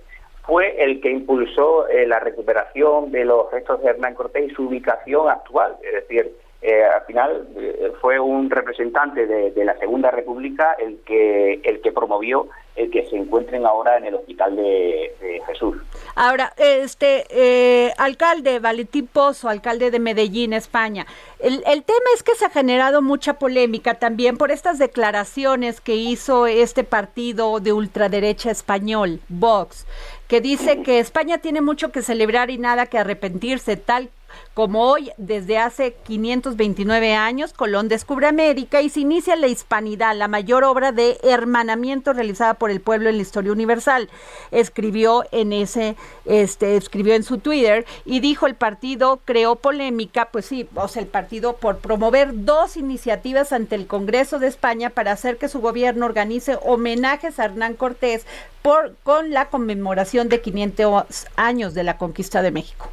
fue 0.45 0.83
el 0.83 1.01
que 1.01 1.11
impulsó 1.11 1.87
eh, 1.89 2.07
la 2.07 2.19
recuperación 2.19 3.13
de 3.13 3.25
los 3.25 3.51
restos 3.53 3.83
de 3.83 3.91
Hernán 3.91 4.15
Cortés 4.15 4.51
y 4.51 4.55
su 4.55 4.65
ubicación 4.65 5.29
actual. 5.29 5.77
Es 5.83 5.93
decir, 5.93 6.33
eh, 6.63 6.85
al 6.85 7.03
final 7.07 7.49
eh, 7.57 7.93
fue 8.01 8.19
un 8.21 8.51
representante 8.51 9.27
de, 9.27 9.65
la 9.65 9.77
Segunda 9.79 10.11
República 10.11 10.77
el 10.79 10.99
que 11.07 11.61
el 11.65 11.81
que 11.81 11.93
promovió 11.93 12.49
el 12.77 12.91
que 12.91 13.07
se 13.09 13.17
encuentren 13.17 13.67
ahora 13.67 13.99
en 13.99 14.07
el 14.07 14.15
Hospital 14.15 14.57
de, 14.57 15.13
Jesús. 15.47 15.77
Ahora, 16.15 16.53
este 16.57 17.93
alcalde 17.99 18.59
Valentín 18.59 19.07
Pozo, 19.07 19.49
alcalde 19.49 19.91
de 19.91 19.99
Medellín, 19.99 20.53
España, 20.53 21.07
el, 21.39 21.63
el 21.67 21.83
tema 21.83 22.07
es 22.15 22.23
que 22.23 22.35
se 22.35 22.47
ha 22.47 22.51
generado 22.51 23.03
mucha 23.03 23.35
polémica 23.35 23.95
también 23.95 24.37
por 24.37 24.51
estas 24.51 24.79
declaraciones 24.79 25.81
que 25.81 25.97
hizo 25.97 26.47
este 26.47 26.85
partido 26.85 27.61
de 27.61 27.73
ultraderecha 27.73 28.51
español, 28.51 29.21
Vox, 29.29 29.87
que 30.29 30.41
dice 30.41 30.83
que 30.83 30.99
España 30.99 31.39
tiene 31.39 31.61
mucho 31.61 31.91
que 31.91 32.03
celebrar 32.03 32.51
y 32.51 32.59
nada 32.59 32.87
que 32.87 32.99
arrepentirse, 32.99 33.77
tal 33.77 34.11
como 34.55 34.85
hoy, 34.91 35.11
desde 35.17 35.59
hace 35.59 35.95
529 36.05 37.15
años, 37.15 37.53
Colón 37.53 37.89
descubre 37.89 38.27
América 38.27 38.83
y 38.83 38.89
se 38.89 39.01
inicia 39.01 39.37
la 39.37 39.47
hispanidad, 39.47 40.17
la 40.17 40.29
mayor 40.29 40.65
obra 40.65 40.93
de 40.93 41.19
hermanamiento 41.23 42.13
realizada 42.13 42.55
por 42.55 42.71
el 42.71 42.81
pueblo 42.81 43.09
en 43.09 43.17
la 43.17 43.23
historia 43.23 43.53
universal. 43.53 44.09
Escribió 44.51 45.25
en 45.33 45.53
ese, 45.53 45.97
este, 46.25 46.77
escribió 46.77 47.15
en 47.15 47.23
su 47.23 47.39
Twitter 47.39 47.87
y 48.05 48.21
dijo 48.21 48.47
el 48.47 48.55
partido 48.55 49.21
creó 49.25 49.57
polémica, 49.57 50.29
pues 50.31 50.47
sí, 50.47 50.69
o 50.75 50.89
sea, 50.89 51.03
el 51.03 51.09
partido 51.09 51.57
por 51.57 51.79
promover 51.79 52.45
dos 52.45 52.77
iniciativas 52.77 53.53
ante 53.53 53.75
el 53.75 53.87
Congreso 53.87 54.39
de 54.39 54.47
España 54.47 54.91
para 54.91 55.13
hacer 55.13 55.37
que 55.37 55.49
su 55.49 55.61
gobierno 55.61 56.07
organice 56.07 56.59
homenajes 56.63 57.39
a 57.39 57.45
Hernán 57.47 57.75
Cortés 57.75 58.27
por, 58.63 58.95
con 59.03 59.31
la 59.31 59.49
conmemoración 59.49 60.29
de 60.29 60.41
500 60.41 61.27
años 61.37 61.75
de 61.75 61.85
la 61.85 61.99
conquista 61.99 62.43
de 62.43 62.51
México. 62.51 62.91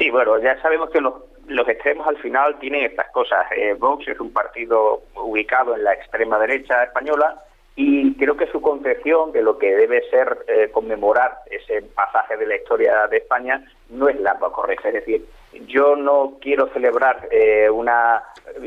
Sí, 0.00 0.08
bueno, 0.08 0.38
ya 0.38 0.58
sabemos 0.62 0.88
que 0.88 1.02
los, 1.02 1.12
los 1.46 1.68
extremos 1.68 2.06
al 2.08 2.16
final 2.16 2.58
tienen 2.58 2.86
estas 2.86 3.10
cosas. 3.10 3.44
Eh, 3.54 3.74
Vox 3.78 4.08
es 4.08 4.18
un 4.18 4.32
partido 4.32 5.02
ubicado 5.14 5.76
en 5.76 5.84
la 5.84 5.92
extrema 5.92 6.38
derecha 6.38 6.84
española 6.84 7.44
y 7.76 8.14
creo 8.14 8.34
que 8.34 8.46
su 8.46 8.62
concepción 8.62 9.30
de 9.32 9.42
lo 9.42 9.58
que 9.58 9.76
debe 9.76 10.08
ser 10.08 10.38
eh, 10.48 10.70
conmemorar 10.72 11.40
ese 11.50 11.82
pasaje 11.82 12.38
de 12.38 12.46
la 12.46 12.56
historia 12.56 13.08
de 13.08 13.18
España 13.18 13.62
no 13.90 14.08
es 14.08 14.18
la 14.18 14.38
correcta. 14.38 14.88
Es 14.88 14.94
decir, 14.94 15.26
yo 15.66 15.94
no 15.96 16.38
quiero 16.40 16.68
celebrar 16.68 17.28
eh, 17.30 17.68
una 17.68 18.22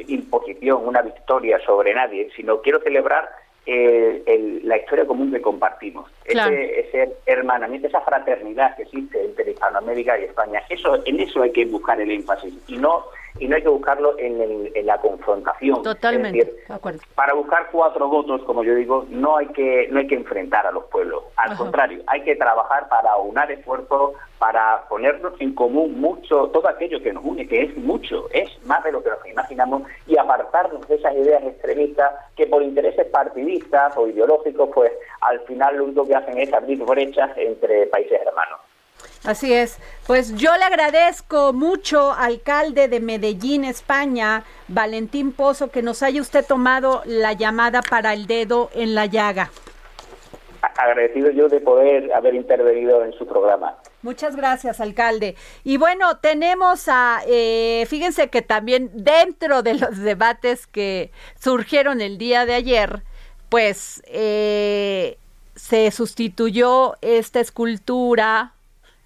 imposición, 0.07 0.88
una 0.88 1.01
victoria 1.01 1.59
sobre 1.65 1.95
nadie, 1.95 2.29
sino 2.36 2.61
quiero 2.61 2.79
celebrar 2.81 3.27
eh, 3.66 4.59
la 4.64 4.78
historia 4.78 5.05
común 5.05 5.32
que 5.32 5.41
compartimos, 5.41 6.09
ese, 6.26 7.16
hermanamiento, 7.26 7.88
esa 7.88 8.01
fraternidad 8.01 8.76
que 8.76 8.84
existe 8.84 9.24
entre 9.24 9.51
Hispanoamérica 9.51 10.20
y 10.20 10.26
España. 10.26 10.61
Eso, 10.70 10.99
en 11.05 11.20
eso 11.20 11.41
hay 11.41 11.51
que 11.51 11.66
buscar 11.66 11.99
el 12.01 12.11
énfasis 12.11 12.53
y 12.68 12.78
no 12.78 13.05
y 13.39 13.47
no 13.47 13.55
hay 13.55 13.64
que 13.64 13.70
buscarlo 13.70 14.16
en, 14.20 14.72
la 14.86 14.97
confrontación. 14.99 15.82
Totalmente. 15.82 16.53
para 17.16 17.34
buscar 17.34 17.70
cuatro 17.72 18.07
votos, 18.07 18.43
como 18.43 18.64
yo 18.64 18.76
digo, 18.76 19.05
no 19.09 19.38
hay 19.38 19.47
que 19.47 19.88
no 19.89 19.99
hay 19.99 20.07
que 20.07 20.16
enfrentar 20.16 20.68
a 20.68 20.72
los 20.72 20.84
pueblos. 20.86 21.24
Al 21.38 21.57
contrario, 21.57 22.03
hay 22.07 22.22
que 22.22 22.36
trabajar 22.36 22.89
para 22.89 23.16
unar 23.18 23.51
esfuerzos, 23.51 24.14
para 24.39 24.84
ponernos 24.89 25.34
en 25.39 25.55
común 25.55 25.99
mucho, 25.99 26.49
todo 26.49 26.68
aquello 26.68 27.01
que 27.01 27.14
nos 27.14 27.24
une, 27.24 27.47
que 27.47 27.64
es 27.64 27.78
mucho, 27.78 28.28
es 28.32 28.49
más 28.66 28.84
de 28.84 28.91
lo 28.91 29.01
que 29.03 29.09
nos 29.09 29.26
imaginamos, 29.26 29.84
apartarnos 30.24 30.88
de 30.88 30.95
esas 30.95 31.13
ideas 31.15 31.43
extremistas 31.43 32.11
que 32.36 32.47
por 32.47 32.63
intereses 32.63 33.05
partidistas 33.07 33.95
o 33.97 34.07
ideológicos, 34.07 34.69
pues 34.74 34.91
al 35.21 35.39
final 35.41 35.78
lo 35.78 35.86
único 35.86 36.07
que 36.07 36.15
hacen 36.15 36.38
es 36.38 36.51
abrir 36.53 36.84
brechas 36.84 37.32
entre 37.38 37.88
países 37.88 38.19
hermanos. 38.26 38.59
Así 39.26 39.53
es. 39.53 39.80
Pues 40.05 40.36
yo 40.36 40.55
le 40.57 40.65
agradezco 40.65 41.53
mucho, 41.53 42.11
alcalde 42.11 42.89
de 42.89 42.99
Medellín, 42.99 43.63
España, 43.63 44.43
Valentín 44.67 45.32
Pozo, 45.32 45.71
que 45.71 45.82
nos 45.82 46.03
haya 46.03 46.21
usted 46.21 46.45
tomado 46.45 47.01
la 47.05 47.32
llamada 47.34 47.82
para 47.82 48.13
el 48.13 48.28
dedo 48.28 48.69
en 48.74 48.95
la 48.95 49.05
llaga. 49.05 49.49
Agradecido 50.78 51.32
yo 51.32 51.47
de 51.47 51.61
poder 51.61 52.11
haber 52.13 52.36
intervenido 52.36 53.03
en 53.03 53.13
su 53.13 53.26
programa. 53.26 53.78
Muchas 54.04 54.36
gracias, 54.36 54.82
alcalde. 54.82 55.36
Y 55.64 55.78
bueno, 55.78 56.18
tenemos 56.18 56.89
a, 56.89 57.22
eh, 57.26 57.86
fíjense 57.89 58.30
que 58.30 58.41
también 58.41 58.91
dentro 58.93 59.64
de 59.64 59.76
los 59.76 59.97
debates 60.04 60.68
que 60.68 61.10
surgieron 61.39 62.01
el 62.01 62.18
día 62.18 62.45
de 62.45 62.54
ayer, 62.54 63.01
pues 63.47 64.04
eh, 64.08 65.18
se 65.56 65.89
sustituyó 65.91 66.97
esta 67.01 67.39
escultura 67.39 68.51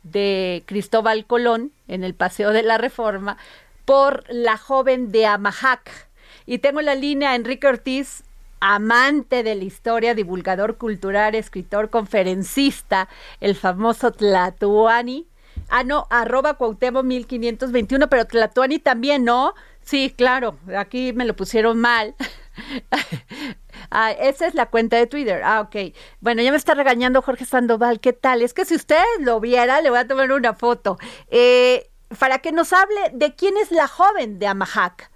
de 0.01 0.63
Cristóbal 0.65 1.25
Colón 1.25 1.71
en 1.87 2.03
el 2.03 2.15
Paseo 2.15 2.51
de 2.51 2.63
la 2.63 2.79
Reforma 2.79 3.37
por 3.85 4.23
la 4.29 4.57
joven 4.57 5.11
de 5.11 5.27
Amajac. 5.27 6.07
Y 6.47 6.57
tengo 6.57 6.81
la 6.81 6.95
línea 6.95 7.35
Enrique 7.35 7.67
Ortiz, 7.67 8.23
amante 8.59 9.43
de 9.43 9.55
la 9.55 9.63
historia, 9.63 10.13
divulgador 10.13 10.77
cultural, 10.77 11.35
escritor, 11.35 11.89
conferencista, 11.89 13.09
el 13.39 13.55
famoso 13.55 14.11
Tlatuani. 14.11 15.27
Ah, 15.69 15.83
no, 15.83 16.07
arroba 16.09 16.55
Cuauhtémoc 16.55 17.03
1521, 17.03 18.09
pero 18.09 18.25
Tlatuani 18.25 18.79
también, 18.79 19.23
¿no? 19.23 19.53
Sí, 19.81 20.13
claro, 20.15 20.57
aquí 20.77 21.13
me 21.13 21.25
lo 21.25 21.35
pusieron 21.35 21.79
mal. 21.79 22.15
ah, 23.91 24.11
esa 24.11 24.47
es 24.47 24.53
la 24.53 24.67
cuenta 24.67 24.97
de 24.97 25.07
Twitter. 25.07 25.41
Ah, 25.43 25.61
ok. 25.61 25.93
Bueno, 26.19 26.41
ya 26.41 26.51
me 26.51 26.57
está 26.57 26.73
regañando 26.73 27.21
Jorge 27.21 27.45
Sandoval. 27.45 27.99
¿Qué 27.99 28.13
tal? 28.13 28.41
Es 28.41 28.53
que 28.53 28.65
si 28.65 28.75
usted 28.75 29.01
lo 29.19 29.39
viera, 29.39 29.81
le 29.81 29.89
voy 29.89 29.99
a 29.99 30.07
tomar 30.07 30.31
una 30.31 30.53
foto. 30.53 30.97
Eh, 31.29 31.89
para 32.19 32.39
que 32.39 32.51
nos 32.51 32.73
hable 32.73 32.99
de 33.13 33.35
quién 33.35 33.57
es 33.57 33.71
la 33.71 33.87
joven 33.87 34.39
de 34.39 34.47
Amahac. 34.47 35.11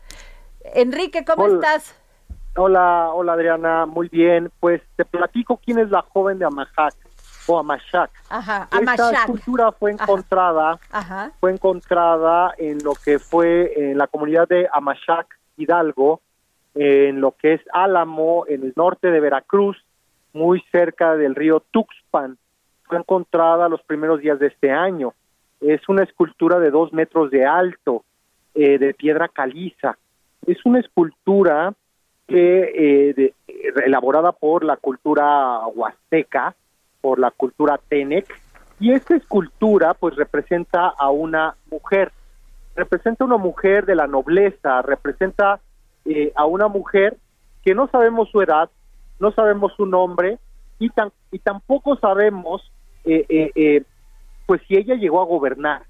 Enrique, 0.74 1.26
¿cómo 1.26 1.48
estás? 1.48 1.96
Hola, 2.56 3.12
hola 3.14 3.34
Adriana, 3.34 3.86
muy 3.86 4.10
bien. 4.10 4.52
Pues 4.60 4.82
te 4.98 5.06
platico 5.06 5.58
quién 5.58 5.80
es 5.80 5.90
la 5.90 6.02
joven 6.02 6.38
de 6.38 6.46
Amahac 6.46 6.94
o 7.48 7.58
Amachac. 7.58 8.12
Ajá, 8.30 8.68
Esta 8.72 9.12
escultura 9.12 9.72
fue 9.72 9.92
encontrada, 9.92 10.78
fue 11.40 11.52
encontrada 11.52 12.54
en 12.58 12.84
lo 12.84 12.94
que 12.94 13.20
fue 13.20 13.72
en 13.76 13.98
la 13.98 14.08
comunidad 14.08 14.50
de 14.50 14.68
Amachac, 14.72 15.28
Hidalgo, 15.56 16.22
en 16.76 17.22
lo 17.22 17.32
que 17.32 17.54
es 17.54 17.62
Álamo, 17.72 18.46
en 18.48 18.64
el 18.64 18.74
norte 18.76 19.12
de 19.12 19.20
Veracruz, 19.22 19.78
muy 20.34 20.62
cerca 20.72 21.16
del 21.16 21.36
río 21.36 21.64
Tuxpan. 21.72 22.38
Fue 22.84 22.98
encontrada 22.98 23.70
los 23.70 23.82
primeros 23.84 24.20
días 24.20 24.40
de 24.40 24.48
este 24.48 24.72
año. 24.72 25.14
Es 25.62 25.88
una 25.88 26.04
escultura 26.04 26.60
de 26.60 26.70
dos 26.70 26.92
metros 26.92 27.32
de 27.32 27.46
alto, 27.46 28.04
eh, 28.56 28.78
de 28.78 28.94
piedra 28.94 29.30
caliza. 29.30 29.98
Es 30.46 30.66
una 30.66 30.80
escultura 30.80 31.74
que 32.28 33.14
eh, 33.18 33.34
elaborada 33.86 34.32
por 34.32 34.64
la 34.64 34.78
cultura 34.78 35.66
huasteca, 35.68 36.56
por 37.02 37.20
la 37.20 37.32
cultura 37.32 37.80
Tenec, 37.90 38.28
y 38.80 38.92
esta 38.94 39.16
escultura 39.16 39.94
pues 39.94 40.16
representa 40.16 40.88
a 40.88 41.12
una 41.12 41.56
mujer, 41.70 42.12
representa 42.76 43.24
a 43.24 43.28
una 43.28 43.38
mujer 43.38 43.86
de 43.86 43.96
la 43.96 44.08
nobleza, 44.08 44.82
representa 44.82 45.60
eh, 46.06 46.32
a 46.36 46.46
una 46.46 46.68
mujer 46.68 47.18
que 47.64 47.76
no 47.76 47.88
sabemos 47.90 48.30
su 48.32 48.42
edad, 48.42 48.70
no 49.20 49.32
sabemos 49.34 49.74
su 49.78 49.86
nombre 49.86 50.40
y, 50.80 50.90
tan, 50.90 51.12
y 51.32 51.38
tampoco 51.38 51.96
sabemos 51.98 52.72
eh, 53.06 53.26
eh, 53.30 53.84
pues 54.48 54.62
si 54.68 54.76
ella 54.76 54.96
llegó 54.96 55.22
a 55.22 55.26
gobernar. 55.26 55.84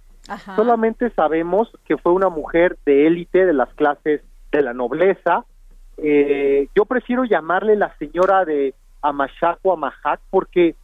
Solamente 0.55 1.09
sabemos 1.11 1.71
que 1.85 1.97
fue 1.97 2.11
una 2.11 2.29
mujer 2.29 2.77
de 2.85 3.07
élite 3.07 3.45
de 3.45 3.53
las 3.53 3.73
clases 3.73 4.21
de 4.51 4.61
la 4.61 4.73
nobleza. 4.73 5.45
Yo 5.97 6.85
prefiero 6.85 7.25
llamarle 7.25 7.75
la 7.75 7.95
señora 7.97 8.43
de 8.45 8.73
Amachac 9.01 9.59
o 9.63 9.73
Amajac 9.73 10.19
porque 10.29 10.75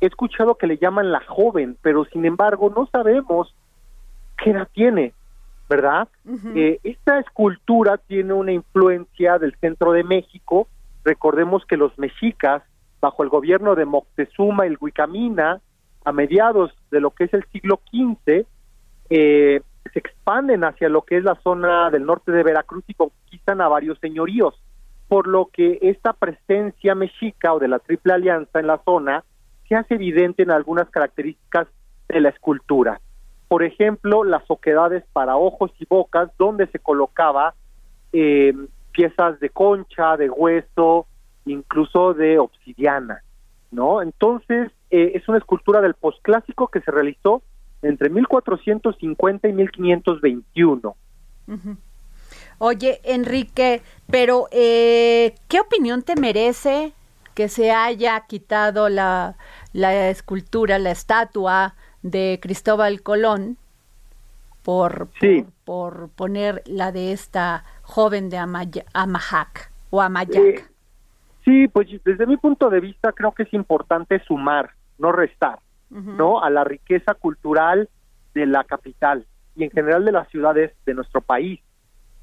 he 0.00 0.06
escuchado 0.06 0.56
que 0.56 0.66
le 0.66 0.78
llaman 0.78 1.12
la 1.12 1.20
joven, 1.20 1.76
pero 1.80 2.04
sin 2.06 2.24
embargo 2.24 2.72
no 2.74 2.86
sabemos 2.86 3.54
qué 4.36 4.50
edad 4.50 4.68
tiene. 4.72 5.14
¿verdad? 5.72 6.06
Eh, 6.54 6.80
esta 6.84 7.18
escultura 7.18 7.96
tiene 7.96 8.34
una 8.34 8.52
influencia 8.52 9.38
del 9.38 9.54
centro 9.56 9.92
de 9.92 10.04
México. 10.04 10.68
Recordemos 11.02 11.64
que 11.64 11.78
los 11.78 11.98
mexicas, 11.98 12.62
bajo 13.00 13.22
el 13.22 13.30
gobierno 13.30 13.74
de 13.74 13.86
Moctezuma 13.86 14.66
y 14.66 14.68
el 14.68 14.76
Huicamina, 14.78 15.62
a 16.04 16.12
mediados 16.12 16.72
de 16.90 17.00
lo 17.00 17.12
que 17.12 17.24
es 17.24 17.32
el 17.32 17.46
siglo 17.52 17.80
XV, 17.90 18.44
eh, 19.08 19.62
se 19.92 19.98
expanden 19.98 20.64
hacia 20.64 20.88
lo 20.88 21.02
que 21.02 21.16
es 21.16 21.24
la 21.24 21.34
zona 21.42 21.90
del 21.90 22.04
norte 22.04 22.32
de 22.32 22.42
Veracruz 22.42 22.84
y 22.86 22.94
conquistan 22.94 23.60
a 23.60 23.68
varios 23.68 23.98
señoríos, 23.98 24.54
por 25.08 25.26
lo 25.26 25.46
que 25.52 25.78
esta 25.82 26.12
presencia 26.12 26.94
mexica 26.94 27.52
o 27.54 27.58
de 27.58 27.68
la 27.68 27.78
Triple 27.78 28.14
Alianza 28.14 28.60
en 28.60 28.66
la 28.66 28.78
zona 28.84 29.24
se 29.68 29.76
hace 29.76 29.94
evidente 29.94 30.42
en 30.42 30.50
algunas 30.50 30.88
características 30.90 31.68
de 32.08 32.20
la 32.20 32.30
escultura 32.30 33.00
por 33.52 33.64
ejemplo, 33.64 34.24
las 34.24 34.44
oquedades 34.48 35.04
para 35.12 35.36
ojos 35.36 35.70
y 35.78 35.84
bocas, 35.84 36.30
donde 36.38 36.68
se 36.68 36.78
colocaba 36.78 37.52
eh, 38.10 38.54
piezas 38.92 39.38
de 39.40 39.50
concha, 39.50 40.16
de 40.16 40.30
hueso, 40.30 41.06
incluso 41.44 42.14
de 42.14 42.38
obsidiana, 42.38 43.22
¿no? 43.70 44.00
Entonces, 44.00 44.72
eh, 44.90 45.12
es 45.16 45.28
una 45.28 45.36
escultura 45.36 45.82
del 45.82 45.92
posclásico 45.92 46.68
que 46.68 46.80
se 46.80 46.90
realizó 46.90 47.42
entre 47.82 48.10
1450 48.10 49.48
y 49.48 49.52
1521. 49.52 50.96
Oye, 52.58 53.00
Enrique, 53.04 53.82
pero 54.10 54.46
eh, 54.52 55.34
¿qué 55.48 55.60
opinión 55.60 56.02
te 56.02 56.14
merece 56.16 56.92
que 57.34 57.48
se 57.48 57.72
haya 57.72 58.20
quitado 58.26 58.88
la, 58.88 59.36
la 59.72 60.08
escultura, 60.10 60.78
la 60.78 60.90
estatua 60.90 61.74
de 62.02 62.38
Cristóbal 62.42 63.02
Colón 63.02 63.56
por, 64.62 65.08
por, 65.64 66.10
poner 66.10 66.62
la 66.66 66.92
de 66.92 67.12
esta 67.12 67.64
joven 67.82 68.30
de 68.30 68.38
Amajac 68.38 69.72
o 69.90 70.00
Amayac. 70.00 70.70
sí, 71.44 71.66
pues 71.68 71.88
desde 72.04 72.26
mi 72.26 72.36
punto 72.36 72.70
de 72.70 72.80
vista 72.80 73.12
creo 73.12 73.32
que 73.32 73.42
es 73.42 73.52
importante 73.52 74.22
sumar, 74.24 74.70
no 74.98 75.10
restar, 75.10 75.58
¿no? 75.92 76.42
A 76.42 76.50
la 76.50 76.64
riqueza 76.64 77.14
cultural 77.14 77.88
de 78.34 78.46
la 78.46 78.64
capital. 78.64 79.26
y 79.54 79.64
en 79.64 79.70
general 79.70 80.06
de 80.06 80.12
las 80.12 80.28
ciudades 80.28 80.72
de 80.86 80.94
nuestro 80.94 81.20
país. 81.20 81.60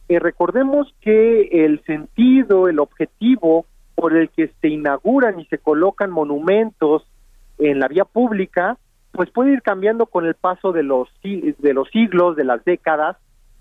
Eh, 0.08 0.18
recordemos 0.18 0.92
que 1.00 1.66
el 1.66 1.84
sentido, 1.84 2.68
el 2.68 2.80
objetivo 2.80 3.68
por 3.94 4.18
el 4.18 4.30
que 4.30 4.52
se 4.60 4.68
inauguran 4.68 5.40
y 5.40 5.46
se 5.46 5.60
colocan 5.60 6.10
monumentos 6.10 7.06
en 7.60 7.80
la 7.80 7.88
vía 7.88 8.06
pública, 8.06 8.78
pues 9.12 9.30
puede 9.30 9.52
ir 9.52 9.62
cambiando 9.62 10.08
con 10.08 10.26
el 10.26 10.34
paso 10.34 10.72
de 10.72 10.82
los 10.82 11.08
de 11.22 11.74
los 11.74 11.88
siglos, 11.90 12.36
de 12.36 12.46
las 12.46 12.66
décadas, 12.66 13.18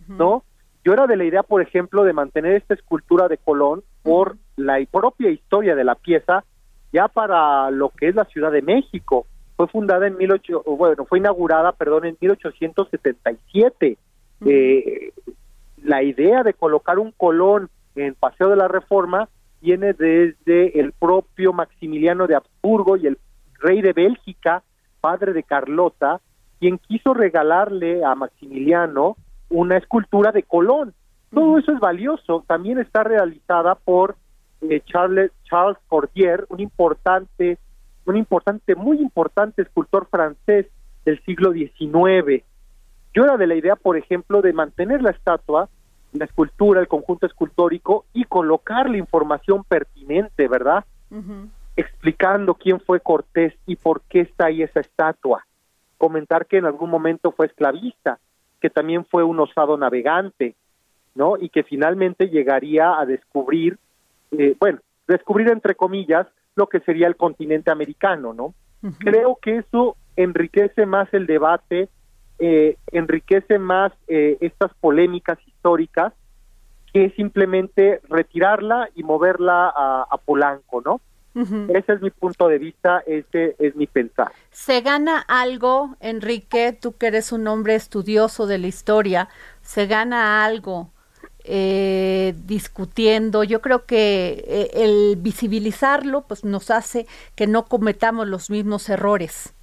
¿no? 0.06 0.44
Yo 0.84 0.94
era 0.94 1.06
de 1.06 1.16
la 1.16 1.24
idea, 1.24 1.42
por 1.42 1.60
ejemplo, 1.60 2.04
de 2.04 2.14
mantener 2.14 2.54
esta 2.54 2.72
escultura 2.72 3.28
de 3.28 3.36
Colón 3.36 3.82
por 4.02 4.36
la 4.56 4.78
propia 4.90 5.28
historia 5.28 5.74
de 5.74 5.84
la 5.84 5.96
pieza, 5.96 6.44
ya 6.92 7.08
para 7.08 7.70
lo 7.70 7.90
que 7.90 8.08
es 8.08 8.14
la 8.14 8.24
Ciudad 8.24 8.52
de 8.52 8.62
México. 8.62 9.26
Fue 9.58 9.66
fundada 9.66 10.06
en 10.06 10.16
18, 10.16 10.62
bueno, 10.78 11.04
fue 11.04 11.18
inaugurada, 11.18 11.72
perdón, 11.72 12.04
en 12.04 12.16
1877. 12.20 13.98
Eh, 14.46 15.12
la 15.82 16.04
idea 16.04 16.44
de 16.44 16.54
colocar 16.54 17.00
un 17.00 17.10
Colón 17.10 17.68
en 17.96 18.14
Paseo 18.14 18.50
de 18.50 18.56
la 18.56 18.68
Reforma 18.68 19.28
viene 19.60 19.94
desde 19.94 20.78
el 20.78 20.92
propio 20.92 21.52
Maximiliano 21.52 22.28
de 22.28 22.36
Habsburgo 22.36 22.96
y 22.96 23.08
el 23.08 23.18
rey 23.58 23.82
de 23.82 23.92
Bélgica, 23.92 24.62
padre 25.00 25.32
de 25.32 25.42
Carlota, 25.42 26.20
quien 26.60 26.78
quiso 26.78 27.12
regalarle 27.12 28.04
a 28.04 28.14
Maximiliano 28.14 29.16
una 29.48 29.76
escultura 29.76 30.30
de 30.30 30.44
Colón. 30.44 30.94
Todo 31.34 31.58
eso 31.58 31.72
es 31.72 31.80
valioso. 31.80 32.44
También 32.46 32.78
está 32.78 33.02
realizada 33.02 33.74
por 33.74 34.14
eh, 34.60 34.82
Charles, 34.86 35.32
Charles 35.50 35.78
Cordier, 35.88 36.46
un 36.48 36.60
importante, 36.60 37.58
un 38.10 38.16
importante, 38.16 38.74
muy 38.74 38.98
importante 39.00 39.62
escultor 39.62 40.06
francés 40.10 40.66
del 41.04 41.22
siglo 41.24 41.52
XIX. 41.52 42.44
Yo 43.14 43.24
era 43.24 43.36
de 43.36 43.46
la 43.46 43.54
idea, 43.54 43.76
por 43.76 43.96
ejemplo, 43.96 44.42
de 44.42 44.52
mantener 44.52 45.02
la 45.02 45.10
estatua, 45.10 45.68
la 46.12 46.24
escultura, 46.24 46.80
el 46.80 46.88
conjunto 46.88 47.26
escultórico 47.26 48.04
y 48.12 48.24
colocar 48.24 48.88
la 48.88 48.98
información 48.98 49.64
pertinente, 49.64 50.48
¿verdad? 50.48 50.84
Explicando 51.76 52.54
quién 52.54 52.80
fue 52.80 53.00
Cortés 53.00 53.54
y 53.66 53.76
por 53.76 54.02
qué 54.02 54.20
está 54.20 54.46
ahí 54.46 54.62
esa 54.62 54.80
estatua. 54.80 55.46
Comentar 55.96 56.46
que 56.46 56.58
en 56.58 56.66
algún 56.66 56.90
momento 56.90 57.32
fue 57.32 57.46
esclavista, 57.46 58.18
que 58.60 58.70
también 58.70 59.04
fue 59.04 59.24
un 59.24 59.40
osado 59.40 59.76
navegante, 59.76 60.54
¿no? 61.14 61.36
Y 61.36 61.48
que 61.48 61.62
finalmente 61.62 62.28
llegaría 62.28 62.98
a 62.98 63.06
descubrir, 63.06 63.78
eh, 64.32 64.56
bueno, 64.58 64.80
descubrir 65.06 65.50
entre 65.50 65.74
comillas 65.74 66.26
lo 66.58 66.66
que 66.66 66.80
sería 66.80 67.06
el 67.06 67.16
continente 67.16 67.70
americano, 67.70 68.34
¿no? 68.34 68.52
Creo 68.98 69.38
que 69.40 69.58
eso 69.58 69.96
enriquece 70.16 70.86
más 70.86 71.08
el 71.14 71.26
debate, 71.26 71.88
eh, 72.40 72.76
enriquece 72.92 73.58
más 73.58 73.92
eh, 74.08 74.36
estas 74.40 74.72
polémicas 74.80 75.38
históricas 75.46 76.12
que 76.92 77.10
simplemente 77.10 78.00
retirarla 78.08 78.88
y 78.94 79.04
moverla 79.04 79.72
a, 79.74 80.06
a 80.10 80.16
Polanco, 80.18 80.82
¿no? 80.84 81.00
Ese 81.68 81.92
es 81.92 82.02
mi 82.02 82.10
punto 82.10 82.48
de 82.48 82.58
vista, 82.58 83.00
ese 83.06 83.54
es 83.60 83.76
mi 83.76 83.86
pensar. 83.86 84.32
¿Se 84.50 84.80
gana 84.80 85.24
algo, 85.28 85.94
Enrique, 86.00 86.72
tú 86.72 86.96
que 86.96 87.06
eres 87.06 87.30
un 87.30 87.46
hombre 87.46 87.76
estudioso 87.76 88.48
de 88.48 88.58
la 88.58 88.66
historia, 88.66 89.28
se 89.60 89.86
gana 89.86 90.44
algo 90.44 90.90
eh, 91.50 92.34
discutiendo? 92.44 93.42
Yo 93.42 93.62
creo 93.62 93.86
que 93.86 94.44
eh, 94.46 94.70
el 94.74 95.16
visibilizarlo 95.16 96.22
pues 96.22 96.44
nos 96.44 96.70
hace 96.70 97.06
que 97.34 97.46
no 97.46 97.64
cometamos 97.64 98.28
los 98.28 98.50
mismos 98.50 98.88
errores. 98.90 99.54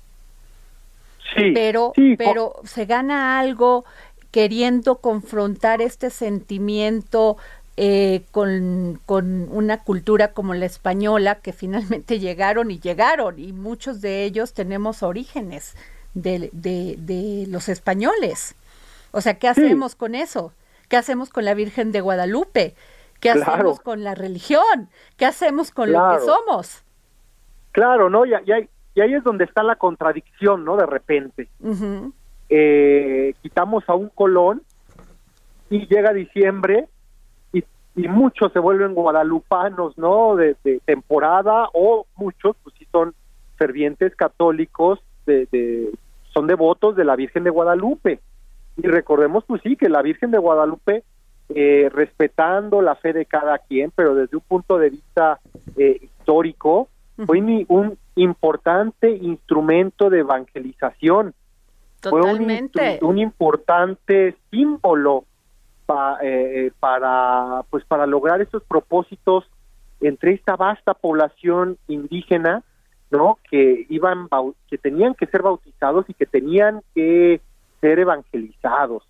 Sí, 1.35 1.51
pero, 1.53 1.93
pero 2.17 2.55
se 2.63 2.85
gana 2.85 3.39
algo 3.39 3.85
queriendo 4.31 4.97
confrontar 4.97 5.81
este 5.81 6.09
sentimiento 6.09 7.37
eh, 7.77 8.23
con, 8.31 8.99
con, 9.05 9.47
una 9.51 9.83
cultura 9.83 10.33
como 10.33 10.53
la 10.53 10.65
española 10.65 11.35
que 11.35 11.53
finalmente 11.53 12.19
llegaron 12.21 12.71
y 12.71 12.79
llegaron 12.79 13.37
y 13.37 13.53
muchos 13.53 14.01
de 14.01 14.23
ellos 14.23 14.53
tenemos 14.53 15.03
orígenes 15.03 15.75
de, 16.15 16.49
de, 16.51 17.45
los 17.47 17.69
españoles. 17.69 18.55
O 19.11 19.21
sea, 19.21 19.35
¿qué 19.35 19.47
hacemos 19.47 19.93
con 19.95 20.15
eso? 20.15 20.51
¿Qué 20.89 20.97
hacemos 20.97 21.29
con 21.29 21.45
la 21.45 21.53
Virgen 21.53 21.91
de 21.91 22.01
Guadalupe? 22.01 22.75
¿Qué 23.19 23.29
hacemos 23.29 23.79
con 23.79 24.03
la 24.03 24.13
religión? 24.13 24.89
¿Qué 25.17 25.25
hacemos 25.25 25.71
con 25.71 25.91
lo 25.91 25.99
que 26.11 26.19
somos? 26.19 26.83
Claro, 27.71 28.09
¿no? 28.09 28.25
Y, 28.25 28.31
y, 28.31 29.01
ahí 29.01 29.13
es 29.13 29.23
donde 29.23 29.45
está 29.45 29.63
la 29.63 29.75
contradicción, 29.75 30.63
¿no? 30.63 30.77
De 30.77 30.85
repente. 30.85 31.49
eh, 32.49 33.33
quitamos 33.41 33.83
a 33.87 33.95
un 33.95 34.09
Colón 34.09 34.61
y 35.69 35.87
llega 35.87 36.13
diciembre 36.13 36.87
y 37.95 38.07
muchos 38.07 38.51
se 38.51 38.59
vuelven 38.59 38.93
guadalupanos, 38.93 39.97
¿no? 39.97 40.35
De, 40.35 40.55
temporada 40.85 41.69
o 41.73 42.05
muchos, 42.17 42.55
pues 42.61 42.75
sí 42.77 42.85
son 42.91 43.15
fervientes 43.57 44.15
católicos, 44.15 44.99
de, 45.25 45.91
son 46.33 46.45
devotos 46.47 46.95
de 46.97 47.05
la 47.05 47.15
Virgen 47.15 47.45
de 47.45 47.49
Guadalupe. 47.49 48.19
Y 48.77 48.87
recordemos, 48.87 49.43
pues 49.45 49.61
sí, 49.61 49.75
que 49.75 49.89
la 49.89 50.01
Virgen 50.01 50.31
de 50.31 50.37
Guadalupe, 50.37 51.03
eh, 51.49 51.89
respetando 51.93 52.81
la 52.81 52.95
fe 52.95 53.13
de 53.13 53.25
cada 53.25 53.57
quien, 53.59 53.91
pero 53.95 54.15
desde 54.15 54.37
un 54.37 54.43
punto 54.43 54.77
de 54.77 54.89
vista 54.89 55.39
eh, 55.77 55.99
histórico, 56.01 56.89
fue 57.25 57.39
un 57.39 57.97
importante 58.15 59.09
instrumento 59.09 60.09
de 60.09 60.19
evangelización. 60.19 61.33
Totalmente. 62.01 62.97
Fue 62.99 63.07
un 63.07 63.19
importante 63.19 64.35
símbolo 64.51 65.23
eh, 66.21 66.71
para 66.79 67.63
pues 67.69 67.85
para 67.85 68.07
lograr 68.07 68.41
estos 68.41 68.63
propósitos 68.63 69.45
entre 70.01 70.33
esta 70.33 70.55
vasta 70.55 70.95
población 70.95 71.77
indígena 71.87 72.63
no 73.11 73.37
que 73.49 73.85
iban 73.89 74.27
que 74.67 74.79
tenían 74.79 75.13
que 75.13 75.27
ser 75.27 75.43
bautizados 75.43 76.09
y 76.09 76.15
que 76.15 76.25
tenían 76.25 76.81
que 76.95 77.39
ser 77.85 77.99
evangelizados 77.99 79.03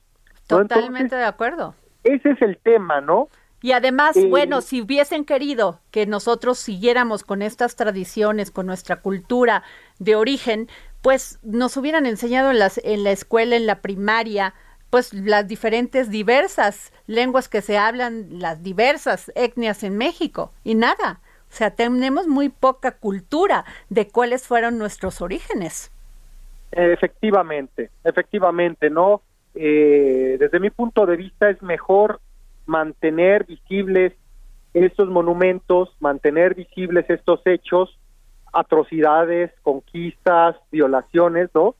totalmente 0.48 1.16
de 1.16 1.26
acuerdo 1.26 1.76
ese 2.04 2.32
es 2.32 2.42
el 2.42 2.58
tema 2.58 3.02
no 3.02 3.30
y 3.66 3.72
además, 3.72 4.16
eh, 4.16 4.28
bueno, 4.30 4.62
si 4.62 4.80
hubiesen 4.80 5.26
querido 5.26 5.80
que 5.90 6.06
nosotros 6.06 6.60
siguiéramos 6.60 7.24
con 7.24 7.42
estas 7.42 7.76
tradiciones, 7.76 8.52
con 8.52 8.68
nuestra 8.68 8.98
cultura 8.98 9.64
de 9.98 10.16
origen, 10.16 10.70
pues 11.02 11.40
nos 11.42 11.76
hubieran 11.76 12.06
enseñado 12.06 12.52
en, 12.52 12.60
las, 12.60 12.80
en 12.84 13.04
la 13.04 13.10
escuela, 13.10 13.56
en 13.56 13.66
la 13.66 13.82
primaria, 13.82 14.54
pues 14.92 15.16
las 15.16 15.48
diferentes 15.48 16.12
diversas 16.12 16.94
lenguas 17.08 17.50
que 17.50 17.64
se 17.64 17.80
hablan, 17.80 18.40
las 18.40 18.62
diversas 18.62 19.32
etnias 19.34 19.82
en 19.82 19.98
México 19.98 20.54
y 20.64 20.76
nada. 20.76 21.22
O 21.50 21.56
sea, 21.56 21.72
tenemos 21.72 22.28
muy 22.28 22.50
poca 22.50 22.92
cultura 22.92 23.66
de 23.90 24.08
cuáles 24.10 24.46
fueron 24.46 24.78
nuestros 24.78 25.22
orígenes. 25.22 25.92
Efectivamente, 26.76 27.90
efectivamente, 28.04 28.90
¿no? 28.90 29.22
Eh, 29.54 30.36
desde 30.38 30.60
mi 30.60 30.70
punto 30.70 31.06
de 31.06 31.16
vista 31.16 31.50
es 31.50 31.62
mejor 31.62 32.20
mantener 32.66 33.46
visibles 33.46 34.12
estos 34.74 35.08
monumentos, 35.08 35.96
mantener 36.02 36.54
visibles 36.54 37.10
estos 37.10 37.40
hechos, 37.46 37.98
atrocidades, 38.52 39.52
conquistas, 39.62 40.58
violaciones, 40.70 41.50
¿no? 41.54 41.76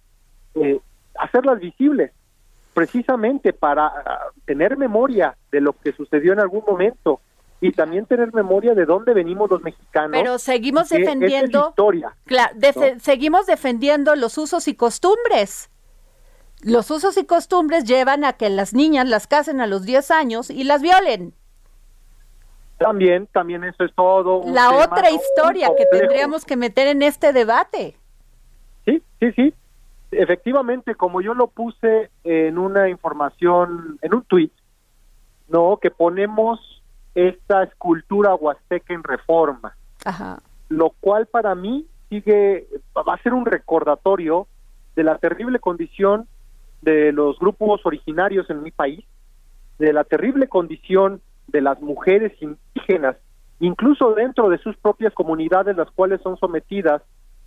Eh, 0.56 0.80
hacerlas 1.20 1.60
visibles, 1.60 2.14
precisamente 2.74 3.52
para 3.52 3.92
tener 4.46 4.78
memoria 4.78 5.36
de 5.52 5.60
lo 5.60 5.74
que 5.74 5.92
sucedió 5.92 6.32
en 6.32 6.40
algún 6.40 6.64
momento 6.66 7.20
y 7.62 7.72
también 7.72 8.06
tener 8.06 8.34
memoria 8.34 8.74
de 8.74 8.86
dónde 8.86 9.14
venimos 9.14 9.50
los 9.50 9.62
mexicanos. 9.64 10.12
Pero 10.12 10.38
seguimos 10.38 10.90
defendiendo 10.90 11.70
historia. 11.70 12.16
Claro, 12.26 12.54
seguimos 13.00 13.46
defendiendo 13.46 14.16
los 14.16 14.38
usos 14.38 14.68
y 14.68 14.76
costumbres. 14.76 15.70
Los 16.62 16.90
usos 16.92 17.18
y 17.18 17.26
costumbres 17.26 17.86
llevan 17.86 18.24
a 18.24 18.34
que 18.34 18.50
las 18.50 18.74
niñas 18.74 19.08
las 19.08 19.28
casen 19.28 19.62
a 19.62 19.68
los 19.68 19.84
10 19.84 20.12
años 20.12 20.50
y 20.50 20.64
las 20.64 20.82
violen. 20.82 21.34
También, 22.78 23.28
también 23.28 23.64
eso 23.64 23.86
es 23.86 23.94
todo. 23.96 24.44
La 24.46 24.72
otra 24.72 25.10
historia 25.10 25.70
que 25.78 25.86
tendríamos 25.86 26.44
que 26.44 26.58
meter 26.58 26.88
en 26.88 27.04
este 27.04 27.32
debate. 27.32 27.98
Sí, 28.86 29.02
sí, 29.20 29.32
sí 29.32 29.54
efectivamente, 30.18 30.96
como 30.96 31.22
yo 31.22 31.34
lo 31.34 31.48
puse 31.48 32.10
en 32.24 32.58
una 32.58 32.90
información, 32.90 34.00
en 34.02 34.14
un 34.14 34.24
tuit, 34.24 34.52
no, 35.48 35.78
que 35.82 35.92
ponemos 35.92 36.60
esta 37.16 37.64
escultura 37.64 38.36
huasteca 38.36 38.94
en 38.94 39.04
reforma, 39.04 39.76
lo 40.70 40.92
cual 41.00 41.26
para 41.26 41.56
mí 41.56 41.88
sigue, 42.10 42.68
va 42.96 43.16
a 43.16 43.24
ser 43.24 43.34
un 43.34 43.46
recordatorio 43.46 44.48
de 44.96 45.04
la 45.04 45.18
terrible 45.18 45.60
condición 45.60 46.28
de 46.82 47.12
los 47.12 47.40
grupos 47.40 47.86
originarios 47.86 48.50
en 48.50 48.62
mi 48.62 48.72
país, 48.72 49.04
de 49.80 49.94
la 49.94 50.04
terrible 50.04 50.48
condición 50.48 51.22
de 51.48 51.62
las 51.62 51.82
mujeres 51.82 52.34
indígenas, 52.42 53.16
incluso 53.60 54.14
dentro 54.14 54.50
de 54.50 54.58
sus 54.58 54.76
propias 54.78 55.14
comunidades, 55.14 55.76
las 55.78 55.90
cuales 55.92 56.22
son 56.22 56.38
sometidas 56.38 57.02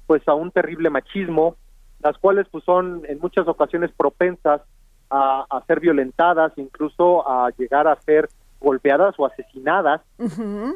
pues 0.07 0.27
a 0.27 0.35
un 0.35 0.51
terrible 0.51 0.89
machismo, 0.89 1.57
las 2.01 2.17
cuales 2.17 2.47
pues 2.51 2.65
son 2.65 3.03
en 3.07 3.19
muchas 3.21 3.47
ocasiones 3.47 3.91
propensas 3.93 4.63
a, 5.11 5.45
a 5.49 5.65
ser 5.67 5.81
violentadas, 5.81 6.53
incluso 6.57 7.29
a 7.29 7.51
llegar 7.59 7.87
a 7.87 8.01
ser 8.03 8.29
golpeadas 8.61 9.15
o 9.19 9.27
asesinadas, 9.27 10.01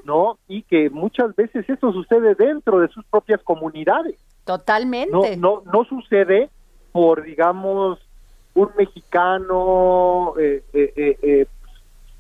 ¿no? 0.05 0.39
Y 0.49 0.63
que 0.63 0.91
muchas 0.91 1.35
veces 1.35 1.69
eso 1.69 1.93
sucede 1.93 2.35
dentro 2.35 2.79
de 2.81 2.89
sus 2.89 3.05
propias 3.07 3.43
comunidades. 3.43 4.19
Totalmente. 4.45 5.37
No, 5.37 5.63
no, 5.63 5.73
no 5.73 5.85
sucede 5.85 6.51
por, 6.93 7.23
digamos, 7.25 7.99
un 8.55 8.71
mexicano 8.77 10.35
eh, 10.39 10.63
eh, 10.73 11.19
eh, 11.23 11.47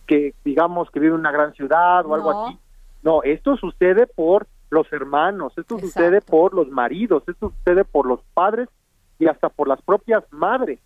que, 0.07 0.35
digamos, 0.45 0.91
que 0.91 1.01
vive 1.01 1.15
en 1.15 1.21
una 1.21 1.33
gran 1.33 1.53
ciudad 1.55 2.05
o 2.07 2.15
algo 2.15 2.31
así. 2.31 2.59
No, 3.03 3.23
esto 3.23 3.57
sucede 3.57 4.07
por 4.07 4.47
los 4.71 4.91
hermanos, 4.93 5.53
esto 5.57 5.79
sucede 5.79 6.21
por 6.21 6.55
los 6.55 6.69
maridos, 6.69 7.23
esto 7.27 7.51
sucede 7.51 7.85
por 7.85 8.07
los 8.07 8.21
padres 8.33 8.69
y 9.19 9.27
hasta 9.27 9.49
por 9.49 9.69
las 9.69 9.83
propias 9.83 10.25
madres, 10.31 10.81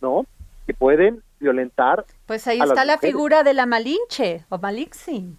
¿no? 0.00 0.26
Que 0.66 0.74
pueden 0.74 1.22
violentar. 1.42 2.06
Pues 2.26 2.46
ahí 2.46 2.60
está 2.60 2.84
la 2.84 2.96
figura 2.96 3.42
de 3.42 3.52
la 3.52 3.66
Malinche 3.66 4.44
o 4.48 4.58
Malixin. 4.58 5.38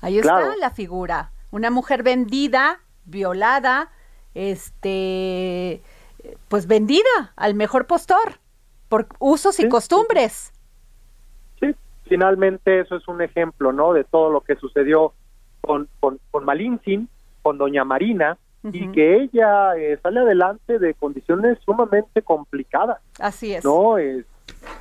Ahí 0.00 0.18
está 0.18 0.54
la 0.56 0.70
figura. 0.70 1.32
Una 1.50 1.70
mujer 1.70 2.02
vendida, 2.02 2.80
violada, 3.04 3.90
este, 4.34 5.82
pues 6.48 6.66
vendida 6.66 7.32
al 7.34 7.54
mejor 7.54 7.86
postor 7.86 8.38
por 8.88 9.08
usos 9.18 9.58
y 9.58 9.68
costumbres. 9.68 10.52
Sí, 11.58 11.74
finalmente 12.04 12.80
eso 12.80 12.96
es 12.96 13.08
un 13.08 13.22
ejemplo, 13.22 13.72
¿no? 13.72 13.92
De 13.92 14.04
todo 14.04 14.30
lo 14.30 14.42
que 14.42 14.56
sucedió 14.56 15.14
con, 15.60 15.88
con, 16.00 16.20
con 16.30 16.44
Malintzin, 16.44 17.08
con 17.42 17.58
Doña 17.58 17.84
Marina, 17.84 18.38
y 18.64 18.90
que 18.92 19.22
ella 19.22 19.76
eh, 19.76 19.98
sale 20.02 20.20
adelante 20.20 20.78
de 20.78 20.92
condiciones 20.94 21.58
sumamente 21.64 22.22
complicadas. 22.22 23.00
Así 23.18 23.54
es. 23.54 23.64
No, 23.64 23.96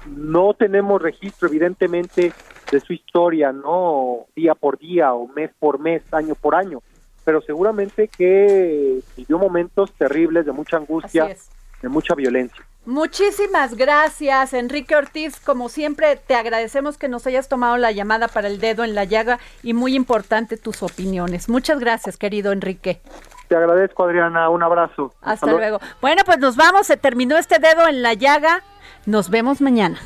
no 0.05 0.53
tenemos 0.53 1.01
registro, 1.01 1.47
evidentemente, 1.47 2.33
de 2.71 2.79
su 2.79 2.93
historia, 2.93 3.51
¿no? 3.51 4.25
Día 4.35 4.55
por 4.55 4.77
día 4.77 5.13
o 5.13 5.27
mes 5.27 5.51
por 5.59 5.79
mes, 5.79 6.01
año 6.11 6.35
por 6.35 6.55
año, 6.55 6.81
pero 7.23 7.41
seguramente 7.41 8.07
que 8.07 8.99
vivió 9.15 9.37
momentos 9.37 9.91
terribles 9.93 10.45
de 10.45 10.51
mucha 10.51 10.77
angustia, 10.77 11.35
de 11.81 11.89
mucha 11.89 12.15
violencia. 12.15 12.65
Muchísimas 12.85 13.75
gracias, 13.75 14.53
Enrique 14.53 14.95
Ortiz. 14.95 15.41
Como 15.41 15.67
siempre, 15.67 16.15
te 16.15 16.35
agradecemos 16.35 16.97
que 16.97 17.09
nos 17.09 17.27
hayas 17.27 17.49
tomado 17.49 17.75
la 17.75 17.91
llamada 17.91 18.29
para 18.29 18.47
el 18.47 18.61
dedo 18.61 18.85
en 18.85 18.95
la 18.95 19.03
llaga 19.03 19.39
y 19.61 19.73
muy 19.73 19.93
importante 19.93 20.55
tus 20.55 20.81
opiniones. 20.83 21.49
Muchas 21.49 21.79
gracias, 21.79 22.15
querido 22.15 22.53
Enrique. 22.53 23.01
Te 23.49 23.57
agradezco, 23.57 24.05
Adriana. 24.05 24.49
Un 24.49 24.63
abrazo. 24.63 25.13
Hasta, 25.21 25.51
luego. 25.51 25.79
Bueno, 25.99 26.21
pues 26.25 26.39
nos 26.39 26.55
vamos. 26.55 26.87
Se 26.87 26.95
terminó 26.95 27.37
este 27.37 27.59
dedo 27.59 27.89
en 27.89 28.01
la 28.01 28.13
llaga. 28.13 28.63
Nos 29.07 29.29
vemos 29.29 29.61
mañana. 29.61 30.01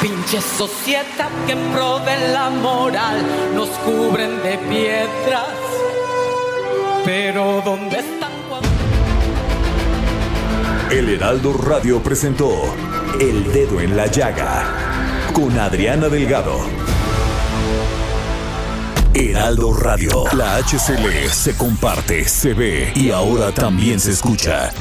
Pinche 0.00 0.40
sociedad 0.40 1.28
que 1.44 1.52
en 1.54 1.72
pro 1.72 1.98
de 1.98 2.32
la 2.32 2.50
moral 2.50 3.16
nos 3.56 3.68
cubren 3.70 4.40
de 4.44 4.56
piedras. 4.68 5.48
Pero 7.04 7.62
¿dónde 7.64 7.98
están 7.98 8.30
cuando... 8.48 8.68
El 10.92 11.08
Heraldo 11.08 11.52
Radio 11.52 12.00
presentó 12.00 12.52
El 13.18 13.52
Dedo 13.52 13.80
en 13.80 13.96
la 13.96 14.06
Llaga 14.06 14.90
con 15.32 15.58
Adriana 15.58 16.08
Delgado. 16.08 16.58
Heraldo 19.14 19.74
Radio, 19.74 20.24
la 20.36 20.56
HCL 20.56 21.28
se 21.30 21.56
comparte, 21.56 22.24
se 22.28 22.54
ve 22.54 22.92
y 22.94 23.10
ahora 23.10 23.52
también 23.52 24.00
se 24.00 24.12
escucha. 24.12 24.72